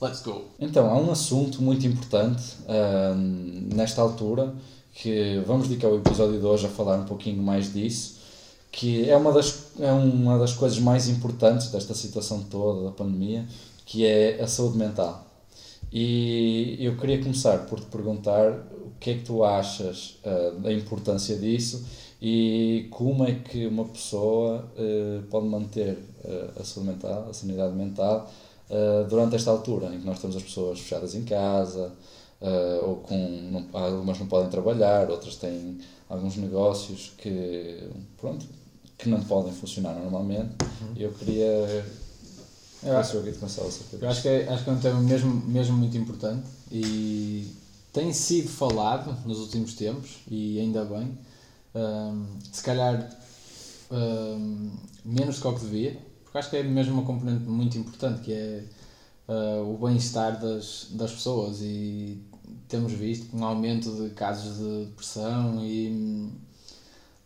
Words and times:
Let's 0.00 0.22
go! 0.22 0.44
Então, 0.58 0.88
há 0.88 0.98
um 0.98 1.10
assunto 1.10 1.62
muito 1.62 1.86
importante 1.86 2.42
uh, 2.62 3.14
nesta 3.14 4.00
altura 4.00 4.54
que 4.94 5.42
vamos 5.46 5.68
dedicar 5.68 5.88
o 5.88 5.98
episódio 5.98 6.40
de 6.40 6.46
hoje 6.46 6.64
a 6.64 6.70
falar 6.70 6.96
um 6.96 7.04
pouquinho 7.04 7.42
mais 7.42 7.70
disso, 7.70 8.18
que 8.72 9.10
é 9.10 9.14
uma 9.14 9.30
das, 9.30 9.72
é 9.78 9.92
uma 9.92 10.38
das 10.38 10.54
coisas 10.54 10.78
mais 10.78 11.06
importantes 11.06 11.70
desta 11.70 11.92
situação 11.92 12.42
toda 12.44 12.84
da 12.84 12.90
pandemia, 12.92 13.46
que 13.84 14.06
é 14.06 14.40
a 14.40 14.46
saúde 14.46 14.78
mental. 14.78 15.26
E 15.92 16.78
eu 16.80 16.96
queria 16.96 17.22
começar 17.22 17.66
por 17.66 17.78
te 17.78 17.86
perguntar 17.86 18.52
o 18.52 18.92
que 18.98 19.10
é 19.10 19.14
que 19.14 19.24
tu 19.24 19.44
achas 19.44 20.18
uh, 20.24 20.58
da 20.60 20.72
importância 20.72 21.36
disso 21.36 21.84
e 22.22 22.88
como 22.90 23.24
é 23.24 23.34
que 23.34 23.66
uma 23.66 23.84
pessoa 23.84 24.66
uh, 24.78 25.22
pode 25.28 25.46
manter 25.46 25.98
uh, 26.24 26.58
a 26.58 26.64
saúde 26.64 26.92
mental, 26.92 27.26
a 27.28 27.34
sanidade 27.34 27.74
mental, 27.74 28.30
durante 29.08 29.36
esta 29.36 29.50
altura 29.50 29.94
em 29.94 30.00
que 30.00 30.06
nós 30.06 30.20
temos 30.20 30.36
as 30.36 30.42
pessoas 30.42 30.78
fechadas 30.78 31.14
em 31.14 31.24
casa, 31.24 31.92
ou 32.82 32.96
com, 32.96 33.16
não, 33.50 33.66
algumas 33.72 34.18
não 34.18 34.26
podem 34.26 34.48
trabalhar, 34.48 35.10
outras 35.10 35.36
têm 35.36 35.78
alguns 36.08 36.36
negócios 36.36 37.12
que, 37.18 37.90
pronto, 38.16 38.46
que 38.96 39.08
não 39.08 39.20
podem 39.22 39.52
funcionar 39.52 39.94
normalmente. 39.94 40.54
Uhum. 40.62 40.94
Eu 40.96 41.12
queria 41.12 41.84
eu 42.82 42.96
acho, 42.96 43.16
eu 43.16 44.08
acho, 44.08 44.22
que 44.22 44.28
é, 44.28 44.48
acho 44.48 44.64
que 44.64 44.70
é 44.70 44.72
um 44.72 44.80
tema 44.80 45.00
mesmo, 45.00 45.30
mesmo 45.46 45.76
muito 45.76 45.96
importante 45.98 46.46
e 46.72 47.46
tem 47.92 48.10
sido 48.12 48.48
falado 48.48 49.14
nos 49.26 49.38
últimos 49.38 49.74
tempos 49.74 50.20
e 50.30 50.58
ainda 50.58 50.84
bem. 50.84 51.18
Um, 51.74 52.26
se 52.50 52.62
calhar 52.62 53.10
um, 53.90 54.70
menos 55.04 55.36
do 55.36 55.42
que 55.42 55.48
o 55.48 55.54
que 55.54 55.60
devia, 55.60 55.98
porque 56.30 56.38
acho 56.38 56.50
que 56.50 56.56
é 56.56 56.62
mesmo 56.62 56.94
uma 56.94 57.02
componente 57.02 57.44
muito 57.44 57.76
importante 57.76 58.20
que 58.22 58.32
é 58.32 58.64
uh, 59.28 59.74
o 59.74 59.76
bem-estar 59.84 60.40
das, 60.40 60.86
das 60.92 61.10
pessoas 61.10 61.60
e 61.60 62.22
temos 62.68 62.92
visto 62.92 63.36
um 63.36 63.44
aumento 63.44 63.90
de 63.90 64.10
casos 64.10 64.58
de 64.58 64.84
depressão 64.86 65.58
e 65.64 66.30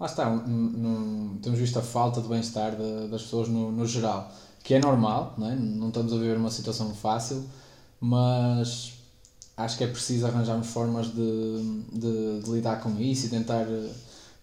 lá 0.01 0.07
está, 0.07 0.31
um, 0.31 0.37
um, 0.37 1.39
temos 1.43 1.59
visto 1.59 1.79
a 1.79 1.83
falta 1.83 2.23
de 2.23 2.29
bem-estar 2.29 2.75
das 3.11 3.23
pessoas 3.23 3.49
no, 3.49 3.71
no 3.71 3.87
geral 3.87 4.33
que 4.65 4.73
é 4.73 4.81
normal, 4.81 5.35
não, 5.37 5.51
é? 5.51 5.55
não 5.55 5.89
estamos 5.89 6.11
a 6.15 6.17
viver 6.17 6.39
uma 6.39 6.51
situação 6.51 6.95
fácil, 6.95 7.45
mas 8.01 8.95
acho 9.55 9.77
que 9.77 9.85
é 9.85 9.87
preciso 9.87 10.27
arranjarmos 10.27 10.69
formas 10.69 11.09
de, 11.09 11.83
de, 11.93 12.41
de, 12.41 12.51
lidar 12.51 12.81
com 12.81 12.99
isso 12.99 13.27
e 13.27 13.29
tentar, 13.29 13.67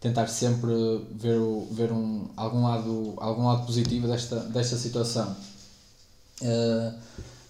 tentar 0.01 0.27
sempre 0.27 0.71
ver, 1.11 1.37
o, 1.37 1.67
ver 1.71 1.91
um, 1.91 2.27
algum, 2.35 2.63
lado, 2.63 3.13
algum 3.17 3.45
lado 3.45 3.67
positivo 3.67 4.07
desta, 4.07 4.37
desta 4.37 4.75
situação. 4.75 5.37
Uh, 6.41 6.97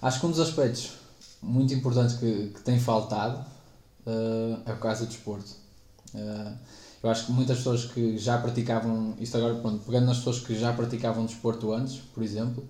acho 0.02 0.20
que 0.20 0.26
um 0.26 0.32
dos 0.32 0.40
aspectos 0.42 0.92
muito 1.42 1.74
importantes 1.74 2.18
que, 2.18 2.52
que 2.54 2.60
tem 2.62 2.78
faltado 2.78 3.40
uh, 4.06 4.60
é 4.66 4.74
o 4.74 4.78
caso 4.78 5.06
do 5.06 5.08
desporto. 5.08 5.50
Uh, 6.14 6.54
eu 7.02 7.10
acho 7.10 7.28
que 7.28 7.32
muitas 7.32 7.58
pessoas 7.58 7.86
que 7.86 8.18
já 8.18 8.38
praticavam, 8.38 9.16
isto 9.18 9.38
agora, 9.38 9.56
pronto, 9.56 9.84
pegando 9.86 10.08
nas 10.08 10.18
pessoas 10.18 10.40
que 10.40 10.60
já 10.60 10.74
praticavam 10.74 11.26
desporto 11.26 11.72
antes, 11.72 12.00
por 12.14 12.22
exemplo, 12.22 12.64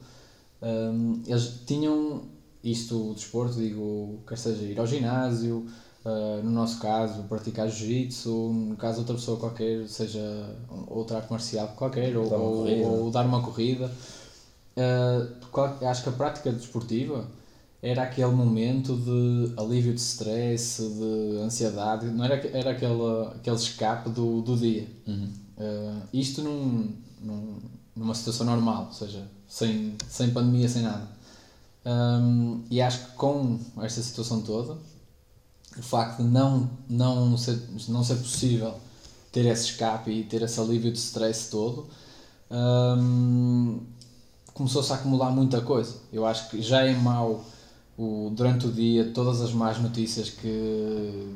eles 1.28 1.60
tinham 1.66 2.22
isto, 2.64 3.12
o 3.12 3.14
desporto, 3.14 3.56
digo, 3.56 4.20
quer 4.26 4.38
seja 4.38 4.62
ir 4.64 4.80
ao 4.80 4.88
ginásio, 4.88 5.66
uh, 6.06 6.44
no 6.44 6.52
nosso 6.52 6.80
caso, 6.80 7.24
praticar 7.24 7.70
jiu-jitsu, 7.70 8.30
no 8.32 8.76
caso 8.76 8.96
de 8.96 9.00
outra 9.02 9.16
pessoa 9.16 9.40
qualquer, 9.40 9.88
seja 9.88 10.56
outra 10.88 11.18
arte 11.18 11.32
marcial 11.32 11.70
qualquer, 11.76 12.16
ou, 12.18 12.32
ou, 12.32 13.04
ou, 13.04 13.12
dar 13.12 13.26
uma 13.26 13.42
corrida. 13.42 13.92
Uh, 14.78 15.86
acho 15.86 16.04
que 16.04 16.10
a 16.10 16.14
prática 16.14 16.52
desportiva 16.52 17.26
era 17.82 18.04
aquele 18.04 18.32
momento 18.32 18.96
de 18.96 19.54
alívio 19.58 19.94
de 19.94 20.00
stress, 20.00 20.82
de 20.82 21.40
ansiedade, 21.40 22.06
não 22.08 22.24
era, 22.24 22.36
era 22.56 22.72
aquele, 22.72 23.28
aquele 23.36 23.56
escape 23.56 24.10
do, 24.10 24.42
do 24.42 24.56
dia. 24.56 24.88
Uhum. 25.08 25.30
Uh, 25.58 26.02
isto 26.14 26.42
num, 26.42 26.94
num, 27.22 27.58
numa 27.96 28.14
situação 28.14 28.46
normal, 28.46 28.86
ou 28.88 28.94
seja, 28.94 29.28
sem, 29.48 29.96
sem 30.08 30.30
pandemia, 30.30 30.70
sem 30.70 30.84
nada. 30.84 31.08
Um, 31.84 32.64
e 32.70 32.80
acho 32.80 33.06
que 33.06 33.12
com 33.14 33.60
esta 33.82 34.02
situação 34.02 34.42
toda, 34.42 34.78
o 35.78 35.82
facto 35.82 36.18
de 36.18 36.30
não, 36.30 36.70
não, 36.90 37.38
ser, 37.38 37.60
não 37.88 38.04
ser 38.04 38.16
possível 38.16 38.76
ter 39.32 39.46
esse 39.46 39.66
escape 39.66 40.12
e 40.12 40.24
ter 40.24 40.42
esse 40.42 40.60
alívio 40.60 40.92
de 40.92 40.98
stress 40.98 41.50
todo, 41.50 41.88
um, 42.50 43.80
começou-se 44.54 44.92
a 44.92 44.96
acumular 44.96 45.32
muita 45.32 45.62
coisa. 45.62 45.96
Eu 46.12 46.26
acho 46.26 46.50
que 46.50 46.62
já 46.62 46.84
é 46.84 46.94
mau 46.94 47.44
o, 47.98 48.32
durante 48.36 48.68
o 48.68 48.72
dia 48.72 49.12
todas 49.14 49.42
as 49.42 49.54
más 49.54 49.80
notícias 49.80 50.30
que, 50.30 51.36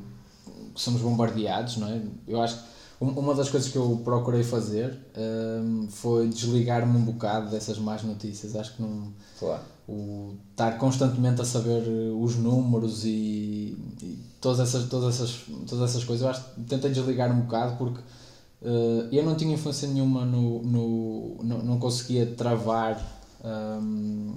que 0.73 0.81
somos 0.81 1.01
bombardeados, 1.01 1.77
não 1.77 1.87
é? 1.87 2.01
Eu 2.27 2.41
acho 2.41 2.57
que 2.57 2.75
uma 2.99 3.33
das 3.35 3.49
coisas 3.49 3.69
que 3.71 3.77
eu 3.77 4.01
procurei 4.03 4.43
fazer 4.43 4.97
um, 5.17 5.87
foi 5.89 6.27
desligar-me 6.27 6.97
um 6.97 7.03
bocado 7.03 7.49
dessas 7.51 7.77
más 7.77 8.03
notícias. 8.03 8.55
Acho 8.55 8.75
que 8.75 8.81
não. 8.81 9.11
Claro. 9.37 9.63
O, 9.87 10.35
estar 10.51 10.77
constantemente 10.79 11.41
a 11.41 11.45
saber 11.45 11.83
os 12.19 12.35
números 12.37 13.05
e, 13.05 13.77
e 14.01 14.19
todas, 14.41 14.59
essas, 14.59 14.89
todas, 14.89 15.15
essas, 15.15 15.43
todas 15.67 15.89
essas 15.89 16.03
coisas, 16.03 16.23
eu 16.23 16.29
acho 16.29 16.43
que 16.53 16.61
tentei 16.61 16.91
desligar 16.91 17.31
um 17.31 17.41
bocado 17.41 17.77
porque 17.77 17.99
uh, 17.99 19.07
eu 19.11 19.23
não 19.23 19.35
tinha 19.35 19.53
influência 19.53 19.87
nenhuma 19.87 20.25
no. 20.25 20.63
no 20.63 21.43
não, 21.43 21.59
não 21.59 21.79
conseguia 21.79 22.25
travar. 22.25 23.13
Um, 23.43 24.33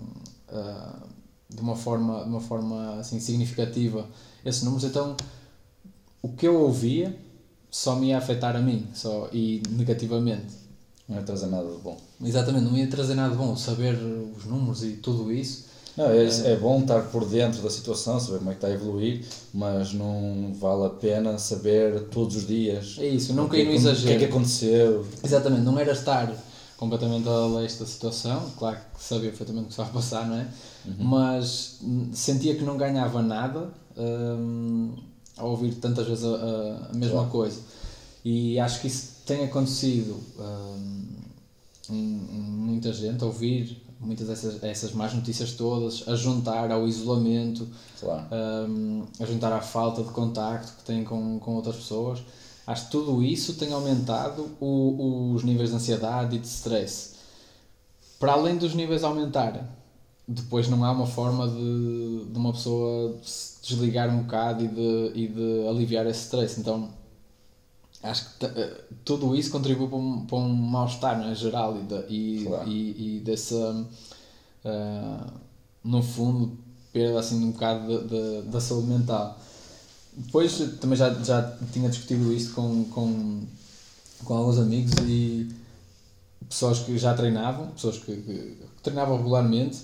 uh, 0.50 1.08
de 1.48 1.62
uma 1.62 1.75
forma, 1.75 2.25
de 2.25 2.28
uma 2.28 2.41
forma 2.41 2.98
assim, 2.98 3.19
significativa 3.19 4.06
esses 4.44 4.62
números, 4.62 4.84
então 4.84 5.16
o 6.22 6.28
que 6.28 6.47
eu 6.47 6.60
ouvia 6.60 7.19
só 7.70 7.97
me 7.97 8.08
ia 8.08 8.19
afetar 8.19 8.56
a 8.56 8.60
mim 8.60 8.87
só, 8.92 9.28
e 9.32 9.62
negativamente. 9.70 10.68
Não 11.08 11.16
ia 11.16 11.22
trazer 11.22 11.46
nada 11.46 11.70
de 11.70 11.78
bom. 11.78 11.96
Exatamente, 12.22 12.64
não 12.64 12.76
ia 12.76 12.86
trazer 12.86 13.14
nada 13.14 13.30
de 13.30 13.36
bom. 13.36 13.56
Saber 13.56 13.94
os 14.36 14.44
números 14.44 14.84
e 14.84 14.92
tudo 14.92 15.32
isso. 15.32 15.66
Não, 15.96 16.10
é, 16.10 16.52
é 16.52 16.56
bom 16.56 16.80
estar 16.80 17.00
por 17.10 17.24
dentro 17.24 17.60
da 17.60 17.70
situação, 17.70 18.20
saber 18.20 18.38
como 18.38 18.50
é 18.50 18.54
que 18.54 18.58
está 18.58 18.69
a 18.69 18.72
evoluir, 18.72 19.24
mas 19.52 19.92
não 19.92 20.52
vale 20.54 20.86
a 20.86 20.91
pena 20.91 21.36
saber 21.38 22.04
todos 22.04 22.36
os 22.36 22.46
dias. 22.46 22.96
É 22.98 23.08
isso, 23.08 23.32
não 23.32 23.48
cair 23.48 23.64
no 23.64 23.72
exagero. 23.72 24.04
O 24.04 24.06
que 24.06 24.12
é 24.12 24.19
que 24.19 24.32
aconteceu. 24.32 25.04
Exatamente, 25.24 25.62
não 25.62 25.76
era 25.76 25.91
estar 25.91 26.32
completamente 26.76 27.28
a 27.28 27.46
leste 27.46 27.80
da 27.80 27.86
situação, 27.86 28.48
claro 28.56 28.78
que 28.96 29.02
sabia 29.02 29.30
perfeitamente 29.30 29.64
o 29.64 29.66
que 29.66 29.72
estava 29.72 29.88
a 29.88 29.92
passar, 29.92 30.28
não 30.28 30.36
é? 30.36 30.46
Uhum. 30.86 30.94
Mas 31.00 31.80
sentia 32.12 32.54
que 32.54 32.62
não 32.62 32.76
ganhava 32.76 33.20
nada 33.20 33.69
um, 33.96 34.94
ao 35.36 35.50
ouvir 35.50 35.75
tantas 35.75 36.06
vezes 36.06 36.25
a, 36.25 36.90
a 36.90 36.94
mesma 36.94 37.16
claro. 37.16 37.30
coisa. 37.30 37.60
E 38.25 38.60
acho 38.60 38.80
que 38.80 38.86
isso 38.86 39.18
tem 39.28 39.44
acontecido 39.44 40.19
um, 40.39 41.06
muita 41.91 42.93
gente 42.93 43.22
ouvir 43.25 43.81
muitas 44.00 44.28
dessas 44.28 44.62
essas 44.62 44.93
más 44.93 45.12
notícias 45.12 45.53
todas, 45.53 46.06
a 46.06 46.15
juntar 46.15 46.71
ao 46.71 46.87
isolamento, 46.87 47.69
claro. 47.99 48.27
um, 48.69 49.05
a 49.21 49.25
juntar 49.25 49.53
à 49.53 49.61
falta 49.61 50.03
de 50.03 50.11
contacto 50.11 50.72
que 50.78 50.84
têm 50.84 51.05
com, 51.05 51.38
com 51.38 51.55
outras 51.55 51.77
pessoas 51.77 52.21
Acho 52.69 52.84
que 52.84 52.91
tudo 52.91 53.22
isso 53.22 53.55
tem 53.55 53.72
aumentado 53.72 54.47
o, 54.61 55.33
os 55.33 55.43
níveis 55.43 55.71
de 55.71 55.77
ansiedade 55.77 56.37
e 56.37 56.38
de 56.38 56.47
stress. 56.47 57.15
Para 58.21 58.33
além 58.33 58.59
dos 58.59 58.75
níveis 58.75 59.03
aumentarem, 59.03 59.62
depois 60.27 60.69
não 60.69 60.84
há 60.84 60.93
uma 60.93 61.06
forma 61.06 61.49
de, 61.49 62.27
de 62.31 62.38
uma 62.38 62.53
pessoa 62.53 63.17
se 63.22 63.62
desligar 63.62 64.11
um 64.11 64.19
bocado 64.19 64.62
e 64.62 64.69
de, 64.69 65.12
e 65.15 65.28
de 65.28 65.67
aliviar 65.67 66.06
esse 66.06 66.25
stress. 66.25 66.61
Então, 66.61 66.91
acho 68.03 68.38
que 68.38 68.47
eh, 68.47 68.84
tudo 69.04 69.34
isso 69.34 69.50
contribui 69.50 69.88
para 69.88 69.97
um, 69.97 70.26
para 70.26 70.38
um 70.38 70.48
mal-estar 70.54 71.20
é, 71.28 71.34
geral 71.34 71.76
e, 71.78 71.82
de, 71.82 72.04
e, 72.09 72.44
claro. 72.47 72.69
e, 72.69 73.16
e 73.16 73.20
desse, 73.20 73.54
uh, 73.54 73.86
no 75.82 76.03
fundo, 76.03 76.56
perda 76.92 77.19
assim, 77.19 77.44
um 77.44 77.50
bocado 77.50 77.87
de, 77.87 78.08
de, 78.08 78.49
da 78.49 78.61
saúde 78.61 78.88
mental. 78.88 79.38
Depois 80.12 80.58
também 80.81 80.96
já, 80.96 81.12
já 81.23 81.56
tinha 81.73 81.88
discutido 81.88 82.32
isto 82.32 82.55
com, 82.55 82.84
com, 82.84 83.43
com 84.25 84.34
alguns 84.34 84.58
amigos 84.58 84.93
e 85.06 85.49
pessoas 86.49 86.81
que 86.81 86.96
já 86.99 87.14
treinavam, 87.14 87.69
pessoas 87.69 87.99
que, 87.99 88.17
que 88.17 88.58
treinavam 88.82 89.17
regularmente 89.17 89.78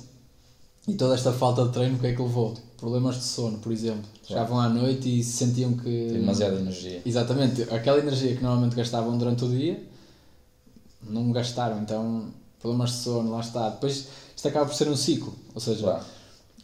e 0.87 0.95
toda 0.95 1.15
esta 1.15 1.33
falta 1.33 1.65
de 1.65 1.73
treino, 1.73 1.97
o 1.97 1.99
que 1.99 2.09
é 2.09 2.15
que 2.15 2.21
levou? 2.21 2.55
Problemas 2.77 3.17
de 3.17 3.25
sono, 3.25 3.59
por 3.59 3.73
exemplo. 3.73 4.05
Chegavam 4.23 4.61
à 4.61 4.69
noite 4.69 5.21
e 5.21 5.25
sentiam 5.25 5.73
que. 5.73 5.83
Tem 5.83 6.21
demasiada 6.21 6.57
energia. 6.57 7.01
Exatamente. 7.05 7.63
Aquela 7.63 7.99
energia 7.99 8.37
que 8.37 8.43
normalmente 8.43 8.77
gastavam 8.77 9.17
durante 9.17 9.45
o 9.45 9.49
dia, 9.49 9.83
não 11.03 11.33
gastaram. 11.33 11.81
Então, 11.81 12.27
problemas 12.61 12.91
de 12.91 12.97
sono, 12.99 13.31
lá 13.31 13.41
está. 13.41 13.71
Depois, 13.71 14.09
isto 14.37 14.49
acaba 14.49 14.67
por 14.67 14.75
ser 14.75 14.89
um 14.89 14.97
ciclo. 14.97 15.35
Ou 15.55 15.61
seja, 15.61 15.83
claro. 15.83 16.05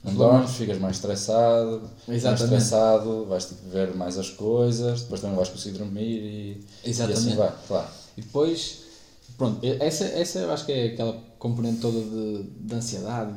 Não 0.03 0.15
dormes, 0.15 0.53
ficas 0.53 0.79
mais 0.79 0.97
estressado, 0.97 1.83
Exatamente. 2.09 2.25
mais 2.25 2.41
estressado, 2.41 3.27
vais 3.27 3.45
tipo, 3.45 3.69
ver 3.69 3.95
mais 3.95 4.19
as 4.19 4.31
coisas, 4.31 5.03
depois 5.03 5.21
também 5.21 5.37
vais 5.37 5.51
conseguir 5.51 5.77
dormir 5.77 6.03
e, 6.03 6.65
Exatamente. 6.87 7.19
e 7.19 7.29
assim 7.29 7.37
vai, 7.37 7.53
claro. 7.69 7.89
E 8.17 8.23
depois, 8.23 8.79
pronto, 9.37 9.59
essa, 9.63 10.05
essa 10.05 10.39
eu 10.39 10.51
acho 10.51 10.65
que 10.65 10.73
é 10.73 10.87
aquela 10.87 11.19
componente 11.39 11.81
toda 11.81 12.01
de, 12.01 12.45
de 12.45 12.75
ansiedade, 12.75 13.35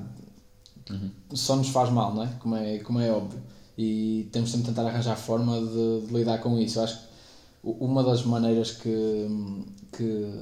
uhum. 0.90 1.12
só 1.34 1.56
nos 1.56 1.70
faz 1.70 1.90
mal, 1.90 2.14
não 2.14 2.24
é? 2.24 2.28
Como 2.40 2.56
é, 2.56 2.80
como 2.80 3.00
é 3.00 3.12
óbvio. 3.12 3.42
E 3.78 4.30
temos 4.32 4.52
sempre 4.52 4.68
de 4.68 4.74
tentar 4.74 4.88
arranjar 4.88 5.16
forma 5.16 5.60
de, 5.60 6.08
de 6.08 6.14
lidar 6.14 6.40
com 6.40 6.60
isso. 6.60 6.80
Eu 6.80 6.84
acho 6.84 6.98
que 6.98 7.14
uma 7.64 8.04
das 8.04 8.24
maneiras 8.24 8.72
que, 8.72 9.28
que, 9.92 10.40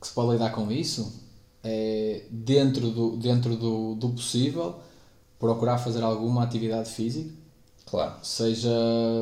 que, 0.00 0.06
se 0.06 0.12
pode 0.12 0.32
lidar 0.32 0.50
com 0.50 0.70
isso 0.70 1.22
é, 1.62 2.26
dentro 2.30 2.90
do, 2.90 3.16
dentro 3.16 3.56
do, 3.56 3.94
do 3.94 4.10
possível, 4.10 4.80
procurar 5.38 5.78
fazer 5.78 6.02
alguma 6.02 6.42
atividade 6.42 6.90
física. 6.90 7.30
Claro. 7.86 8.14
Seja, 8.22 8.70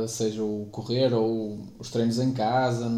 seja 0.09 0.43
o 0.43 0.67
correr 0.71 1.13
ou 1.13 1.59
os 1.79 1.91
treinos 1.91 2.19
em 2.19 2.33
casa. 2.33 2.89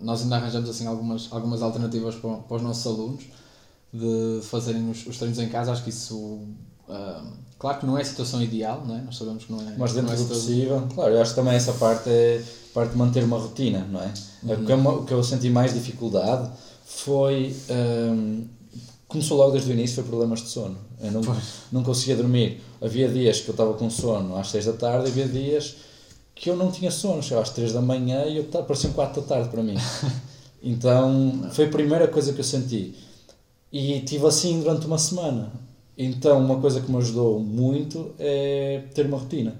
Nós 0.00 0.22
ainda 0.22 0.36
arranjamos 0.36 0.68
assim 0.68 0.86
algumas, 0.86 1.28
algumas 1.32 1.62
alternativas 1.62 2.14
para, 2.16 2.36
para 2.36 2.56
os 2.56 2.62
nossos 2.62 2.86
alunos 2.86 3.24
de 3.92 4.40
fazerem 4.42 4.90
os, 4.90 5.06
os 5.06 5.16
treinos 5.18 5.38
em 5.38 5.48
casa. 5.48 5.72
Acho 5.72 5.84
que 5.84 5.90
isso. 5.90 6.40
Uh, 6.88 7.32
claro 7.58 7.78
que 7.80 7.86
não 7.86 7.96
é 7.96 8.02
a 8.02 8.04
situação 8.04 8.42
ideal, 8.42 8.82
não 8.86 8.96
é? 8.96 9.00
nós 9.02 9.16
sabemos 9.16 9.44
que 9.44 9.52
não 9.52 9.60
é. 9.60 9.74
Mas 9.78 9.92
dentro 9.92 10.12
é 10.12 10.16
do 10.16 10.24
possível, 10.24 10.86
claro, 10.94 11.14
eu 11.14 11.22
acho 11.22 11.30
que 11.30 11.36
também 11.36 11.54
essa 11.54 11.72
parte 11.74 12.08
é 12.08 12.42
parte 12.74 12.92
de 12.92 12.98
manter 12.98 13.22
uma 13.22 13.38
rotina, 13.38 13.86
não 13.90 14.00
é? 14.00 14.12
Uhum. 14.42 14.62
O, 14.62 14.66
que 14.66 14.72
eu, 14.72 14.78
o 14.78 15.04
que 15.04 15.14
eu 15.14 15.22
senti 15.22 15.50
mais 15.50 15.74
dificuldade 15.74 16.50
foi. 16.84 17.54
Um, 17.70 18.44
começou 19.06 19.36
logo 19.36 19.52
desde 19.52 19.70
o 19.70 19.74
início, 19.74 19.96
foi 19.96 20.04
problemas 20.04 20.40
de 20.40 20.48
sono. 20.48 20.76
Eu 20.98 21.12
não, 21.12 21.20
não 21.70 21.82
conseguia 21.82 22.16
dormir. 22.16 22.62
Havia 22.80 23.08
dias 23.08 23.40
que 23.40 23.48
eu 23.48 23.52
estava 23.52 23.74
com 23.74 23.90
sono 23.90 24.36
às 24.36 24.48
6 24.48 24.64
da 24.64 24.72
tarde, 24.72 25.08
havia 25.08 25.28
dias 25.28 25.76
que 26.34 26.48
eu 26.48 26.56
não 26.56 26.70
tinha 26.72 26.90
sono, 26.90 27.22
chegava 27.22 27.42
às 27.42 27.50
3 27.50 27.74
da 27.74 27.82
manhã 27.82 28.24
e 28.24 28.38
eu 28.38 28.44
pareciam 28.44 28.92
4 28.94 29.20
da 29.20 29.28
tarde 29.28 29.48
para 29.48 29.62
mim. 29.62 29.76
Então 30.64 31.50
foi 31.50 31.64
a 31.64 31.68
primeira 31.68 32.06
coisa 32.06 32.32
que 32.32 32.38
eu 32.38 32.44
senti. 32.44 32.94
E 33.72 34.00
tive 34.02 34.24
assim 34.26 34.60
durante 34.60 34.86
uma 34.86 34.96
semana. 34.96 35.50
Então 35.96 36.38
uma 36.38 36.60
coisa 36.60 36.80
que 36.80 36.90
me 36.90 36.98
ajudou 36.98 37.38
muito 37.38 38.12
é 38.18 38.84
ter 38.94 39.06
uma 39.06 39.18
rotina. 39.18 39.54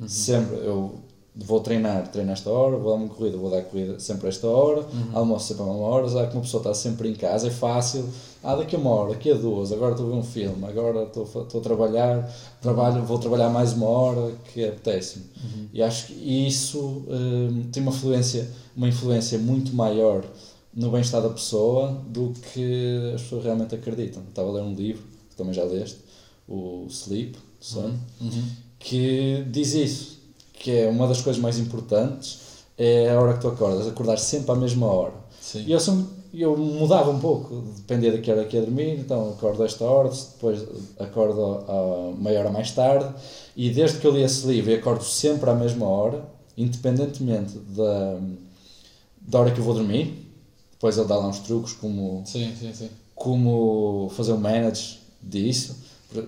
Uhum. 0.00 0.08
Sempre 0.08 0.56
eu 0.56 1.04
vou 1.36 1.60
treinar, 1.60 2.08
treino 2.08 2.30
esta 2.30 2.48
hora, 2.48 2.76
vou 2.76 2.92
dar 2.92 3.02
uma 3.02 3.08
corrida, 3.08 3.36
vou 3.36 3.50
dar 3.50 3.62
corrida 3.62 3.98
sempre 3.98 4.26
a 4.26 4.28
esta 4.28 4.46
hora, 4.46 4.82
uhum. 4.82 5.08
almoço 5.12 5.48
sempre 5.48 5.64
a 5.64 5.66
uma 5.66 5.86
hora, 5.86 6.08
já 6.08 6.26
que 6.26 6.34
uma 6.34 6.42
pessoa 6.42 6.60
está 6.60 6.72
sempre 6.72 7.08
em 7.08 7.14
casa, 7.14 7.48
é 7.48 7.50
fácil, 7.50 8.08
ah, 8.42 8.54
daqui 8.54 8.76
a 8.76 8.78
uma 8.78 8.90
hora, 8.90 9.10
daqui 9.14 9.32
a 9.32 9.34
duas, 9.34 9.72
agora 9.72 9.92
estou 9.92 10.06
a 10.06 10.10
ver 10.10 10.16
um 10.16 10.22
filme, 10.22 10.64
agora 10.64 11.04
estou, 11.04 11.24
estou 11.24 11.60
a 11.60 11.62
trabalhar, 11.62 12.32
trabalho, 12.60 13.02
vou 13.02 13.18
trabalhar 13.18 13.48
mais 13.48 13.72
uma 13.72 13.88
hora, 13.88 14.32
que 14.52 14.64
apetece-me. 14.64 15.24
Uhum. 15.42 15.68
E 15.72 15.82
acho 15.82 16.06
que 16.06 16.46
isso 16.46 17.02
um, 17.08 17.64
tem 17.72 17.82
uma 17.82 17.90
influência, 17.90 18.48
uma 18.76 18.86
influência 18.86 19.36
muito 19.36 19.74
maior 19.74 20.24
no 20.72 20.90
bem-estar 20.90 21.20
da 21.20 21.30
pessoa 21.30 22.00
do 22.06 22.32
que 22.52 23.12
as 23.14 23.22
pessoas 23.22 23.44
realmente 23.44 23.74
acreditam. 23.74 24.22
Estava 24.28 24.50
a 24.50 24.52
ler 24.52 24.62
um 24.62 24.74
livro, 24.74 25.02
que 25.34 25.38
também 25.38 25.52
já 25.52 25.64
leste, 25.64 25.98
o 26.48 26.86
Sleep, 26.88 27.36
Sono, 27.60 27.98
uhum. 28.20 28.28
uhum. 28.28 28.44
que 28.78 29.44
diz 29.50 29.74
isso, 29.74 30.18
que 30.52 30.70
é 30.70 30.88
uma 30.88 31.08
das 31.08 31.20
coisas 31.20 31.40
mais 31.42 31.58
importantes, 31.58 32.40
é 32.78 33.10
a 33.10 33.20
hora 33.20 33.34
que 33.34 33.40
tu 33.40 33.48
acordas, 33.48 33.86
acordar 33.86 34.18
sempre 34.18 34.52
à 34.52 34.54
mesma 34.54 34.86
hora. 34.86 35.14
Sim. 35.40 35.64
E 35.66 35.72
eu, 35.72 35.80
eu 36.32 36.56
mudava 36.56 37.10
um 37.10 37.18
pouco, 37.18 37.62
dependia 37.76 38.12
da 38.12 38.18
que 38.18 38.30
hora 38.30 38.44
que 38.44 38.56
ia 38.56 38.62
dormir, 38.62 38.98
então 38.98 39.30
acordo 39.30 39.62
a 39.62 39.66
esta 39.66 39.84
hora, 39.84 40.08
depois 40.08 40.64
acordo 40.98 41.64
a 41.68 42.14
meia 42.16 42.40
hora 42.40 42.50
mais 42.50 42.70
tarde, 42.70 43.12
e 43.56 43.70
desde 43.70 43.98
que 43.98 44.06
eu 44.06 44.12
li 44.12 44.22
esse 44.22 44.46
livro, 44.46 44.74
acordo 44.74 45.04
sempre 45.04 45.50
à 45.50 45.54
mesma 45.54 45.86
hora, 45.86 46.24
independentemente 46.56 47.58
da, 47.58 48.18
da 49.20 49.40
hora 49.40 49.50
que 49.50 49.58
eu 49.58 49.64
vou 49.64 49.74
dormir. 49.74 50.22
Depois 50.72 50.98
ele 50.98 51.08
dá 51.08 51.16
lá 51.16 51.28
uns 51.28 51.38
truques 51.38 51.72
como, 51.72 52.22
sim, 52.26 52.52
sim. 52.74 52.90
como 53.14 54.10
fazer 54.14 54.32
o 54.32 54.34
um 54.34 54.38
manage 54.38 55.03
disso 55.28 55.76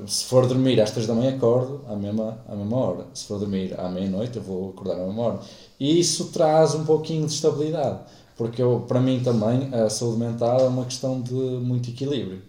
se 0.07 0.25
for 0.25 0.47
dormir 0.47 0.81
às 0.81 0.91
3 0.91 1.07
da 1.07 1.15
manhã, 1.15 1.37
acordo 1.37 1.83
à 1.89 1.95
mesma, 1.95 2.39
à 2.49 2.55
mesma 2.55 2.77
hora. 2.77 3.07
Se 3.15 3.25
for 3.25 3.39
dormir 3.39 3.79
à 3.79 3.89
meia-noite, 3.89 4.37
eu 4.37 4.43
vou 4.43 4.71
acordar 4.71 4.95
à 4.95 5.07
mesma 5.07 5.23
hora. 5.23 5.41
E 5.79 6.01
isso 6.01 6.27
traz 6.27 6.75
um 6.75 6.85
pouquinho 6.85 7.27
de 7.27 7.33
estabilidade, 7.33 8.01
porque 8.37 8.61
eu, 8.61 8.85
para 8.89 9.01
mim 9.01 9.21
também 9.23 9.73
a 9.73 9.89
saúde 9.89 10.19
mental 10.19 10.61
é 10.61 10.69
uma 10.69 10.85
questão 10.85 11.21
de 11.21 11.33
muito 11.33 11.91
equilíbrio. 11.91 12.43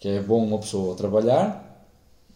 Que 0.00 0.08
é 0.08 0.20
bom 0.20 0.44
uma 0.44 0.58
pessoa 0.58 0.96
trabalhar, 0.96 1.86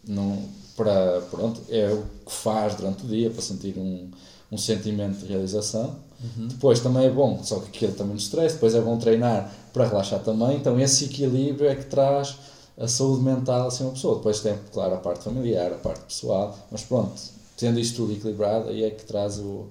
não, 0.07 0.37
para, 0.75 1.21
pronto, 1.29 1.61
é 1.69 1.91
o 1.91 2.03
que 2.25 2.31
faz 2.31 2.75
durante 2.75 3.05
o 3.05 3.07
dia 3.07 3.29
para 3.29 3.41
sentir 3.41 3.77
um, 3.77 4.09
um 4.51 4.57
sentimento 4.57 5.19
de 5.19 5.25
realização. 5.25 5.95
Uhum. 6.21 6.47
Depois 6.47 6.79
também 6.79 7.05
é 7.05 7.09
bom, 7.09 7.43
só 7.43 7.59
que 7.59 7.67
aquilo 7.67 7.93
também 7.93 8.13
nos 8.13 8.23
stress, 8.23 8.55
depois 8.55 8.73
é 8.73 8.81
bom 8.81 8.97
treinar 8.97 9.53
para 9.73 9.87
relaxar 9.87 10.21
também. 10.21 10.55
Então 10.55 10.79
esse 10.79 11.05
equilíbrio 11.05 11.69
é 11.69 11.75
que 11.75 11.85
traz 11.85 12.37
a 12.79 12.87
saúde 12.87 13.23
mental 13.23 13.67
assim 13.67 13.83
uma 13.83 13.91
pessoa. 13.91 14.15
Depois 14.15 14.39
tem, 14.39 14.57
claro, 14.73 14.95
a 14.95 14.97
parte 14.97 15.23
familiar, 15.23 15.71
a 15.71 15.75
parte 15.75 16.01
pessoal, 16.05 16.57
mas 16.71 16.81
pronto, 16.83 17.19
tendo 17.57 17.79
isto 17.79 17.97
tudo 17.97 18.13
equilibrado, 18.13 18.69
aí 18.69 18.83
é 18.83 18.89
que 18.89 19.03
traz 19.03 19.37
o, 19.37 19.67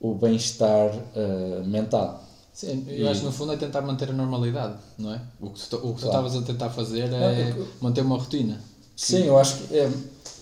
o 0.00 0.14
bem-estar 0.14 0.90
uh, 0.94 1.64
mental. 1.64 2.22
Sim, 2.52 2.84
eu 2.86 3.06
e... 3.06 3.08
acho 3.08 3.20
que 3.20 3.26
no 3.26 3.32
fundo 3.32 3.52
é 3.52 3.56
tentar 3.56 3.80
manter 3.80 4.10
a 4.10 4.12
normalidade, 4.12 4.76
não 4.98 5.14
é? 5.14 5.20
O 5.40 5.50
que 5.50 5.60
tu, 5.68 5.76
o 5.76 5.94
que 5.94 6.04
estavas 6.04 6.36
a 6.36 6.42
tentar 6.42 6.68
fazer 6.68 7.10
é 7.10 7.54
não, 7.54 7.66
manter 7.80 8.02
uma 8.02 8.18
rotina. 8.18 8.60
Sim, 8.94 9.24
eu 9.24 9.38
acho 9.38 9.56
que 9.56 9.78
é, 9.78 9.90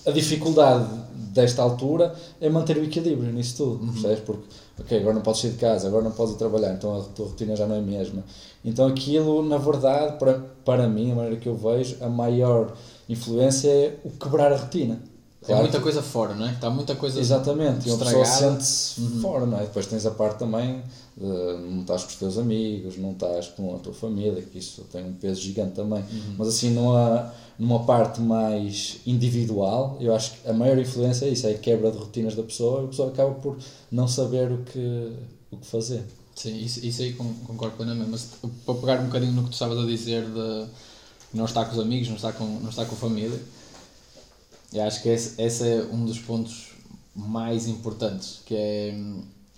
a 0.07 0.11
dificuldade 0.11 0.89
desta 1.33 1.63
altura 1.63 2.15
é 2.41 2.49
manter 2.49 2.77
o 2.77 2.85
equilíbrio 2.85 3.33
nisso 3.33 3.57
tudo, 3.57 3.85
uhum. 3.85 3.93
percebes? 3.93 4.21
Porque, 4.21 4.43
ok, 4.81 4.99
agora 4.99 5.15
não 5.15 5.23
podes 5.23 5.41
sair 5.41 5.51
de 5.51 5.57
casa, 5.57 5.89
agora 5.89 6.05
não 6.05 6.13
podes 6.13 6.35
ir 6.35 6.39
trabalhar, 6.39 6.73
então 6.75 6.97
a 6.97 7.03
tua 7.03 7.27
rotina 7.27 7.57
já 7.57 7.67
não 7.67 7.77
é 7.77 7.79
a 7.79 7.83
mesma. 7.83 8.25
Então 8.65 8.87
aquilo, 8.87 9.43
na 9.43 9.59
verdade, 9.59 10.19
para, 10.19 10.35
para 10.65 10.89
mim, 10.89 11.13
a 11.13 11.15
maneira 11.15 11.37
que 11.37 11.49
eu 11.49 11.57
vejo, 11.57 11.97
a 12.01 12.09
maior 12.09 12.75
influência 13.09 13.69
é 13.69 13.97
o 14.05 14.11
quebrar 14.11 14.53
a 14.53 14.57
rotina. 14.57 15.01
Claro. 15.43 15.63
muita 15.63 15.81
coisa 15.81 16.03
fora, 16.03 16.35
não 16.35 16.47
é? 16.47 16.53
Está 16.53 16.69
muita 16.69 16.95
coisa 16.95 17.19
Exatamente, 17.19 17.89
e 17.89 17.93
uma 17.93 18.05
pessoa 18.05 18.25
sente-se 18.27 19.01
uhum. 19.01 19.21
fora, 19.21 19.47
não 19.47 19.59
é? 19.59 19.63
Depois 19.63 19.87
tens 19.87 20.05
a 20.05 20.11
parte 20.11 20.39
também 20.39 20.83
de 21.17 21.27
não 21.27 21.81
estás 21.81 22.03
com 22.03 22.09
os 22.11 22.15
teus 22.17 22.39
amigos, 22.39 22.99
não 22.99 23.13
estás 23.13 23.49
com 23.49 23.75
a 23.75 23.79
tua 23.79 23.95
família, 23.95 24.43
que 24.43 24.59
isso 24.59 24.83
tem 24.93 25.03
um 25.03 25.15
peso 25.15 25.41
gigante 25.41 25.73
também. 25.73 26.01
Uhum. 26.01 26.35
Mas 26.37 26.49
assim, 26.49 26.71
numa, 26.71 27.33
numa 27.59 27.85
parte 27.85 28.21
mais 28.21 28.99
individual, 29.07 29.97
eu 29.99 30.15
acho 30.15 30.33
que 30.33 30.49
a 30.49 30.53
maior 30.53 30.79
influência 30.79 31.25
é 31.25 31.31
isso, 31.31 31.47
é 31.47 31.53
a 31.53 31.59
quebra 31.59 31.91
de 31.91 31.97
rotinas 31.97 32.35
da 32.35 32.43
pessoa 32.43 32.83
e 32.83 32.85
a 32.85 32.89
pessoa 32.89 33.09
acaba 33.09 33.33
por 33.35 33.57
não 33.91 34.07
saber 34.07 34.53
o 34.53 34.59
que, 34.59 35.13
o 35.51 35.57
que 35.57 35.67
fazer. 35.67 36.05
Sim, 36.35 36.57
isso, 36.59 36.85
isso 36.85 37.01
aí 37.01 37.15
concordo 37.15 37.77
plenamente, 37.77 38.11
mas 38.11 38.29
para 38.65 38.75
pegar 38.75 39.01
um 39.01 39.07
bocadinho 39.07 39.33
no 39.33 39.43
que 39.45 39.51
tu 39.51 39.55
estavas 39.55 39.79
a 39.79 39.87
dizer 39.87 40.25
de 40.25 40.67
não 41.33 41.45
estar 41.45 41.65
com 41.65 41.73
os 41.73 41.79
amigos, 41.79 42.09
não 42.09 42.17
estar 42.17 42.33
com, 42.33 42.45
não 42.45 42.71
estar 42.71 42.85
com 42.85 42.95
a 42.95 42.99
família, 42.99 43.39
eu 44.73 44.85
acho 44.85 45.03
que 45.03 45.09
esse, 45.09 45.41
esse 45.41 45.69
é 45.69 45.83
um 45.93 46.05
dos 46.05 46.19
pontos 46.19 46.69
mais 47.15 47.67
importantes, 47.67 48.41
que 48.45 48.55
é, 48.55 48.95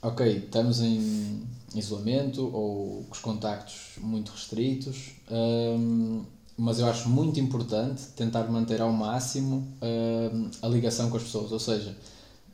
ok, 0.02 0.26
estamos 0.38 0.80
em 0.80 1.42
isolamento 1.74 2.44
ou 2.54 3.04
com 3.04 3.12
os 3.12 3.18
contactos 3.18 3.92
muito 3.98 4.32
restritos, 4.32 5.12
hum, 5.30 6.22
mas 6.56 6.78
eu 6.78 6.86
acho 6.86 7.08
muito 7.08 7.40
importante 7.40 8.02
tentar 8.16 8.44
manter 8.44 8.80
ao 8.80 8.92
máximo 8.92 9.68
hum, 9.82 10.50
a 10.60 10.68
ligação 10.68 11.10
com 11.10 11.16
as 11.16 11.22
pessoas, 11.22 11.52
ou 11.52 11.60
seja, 11.60 11.96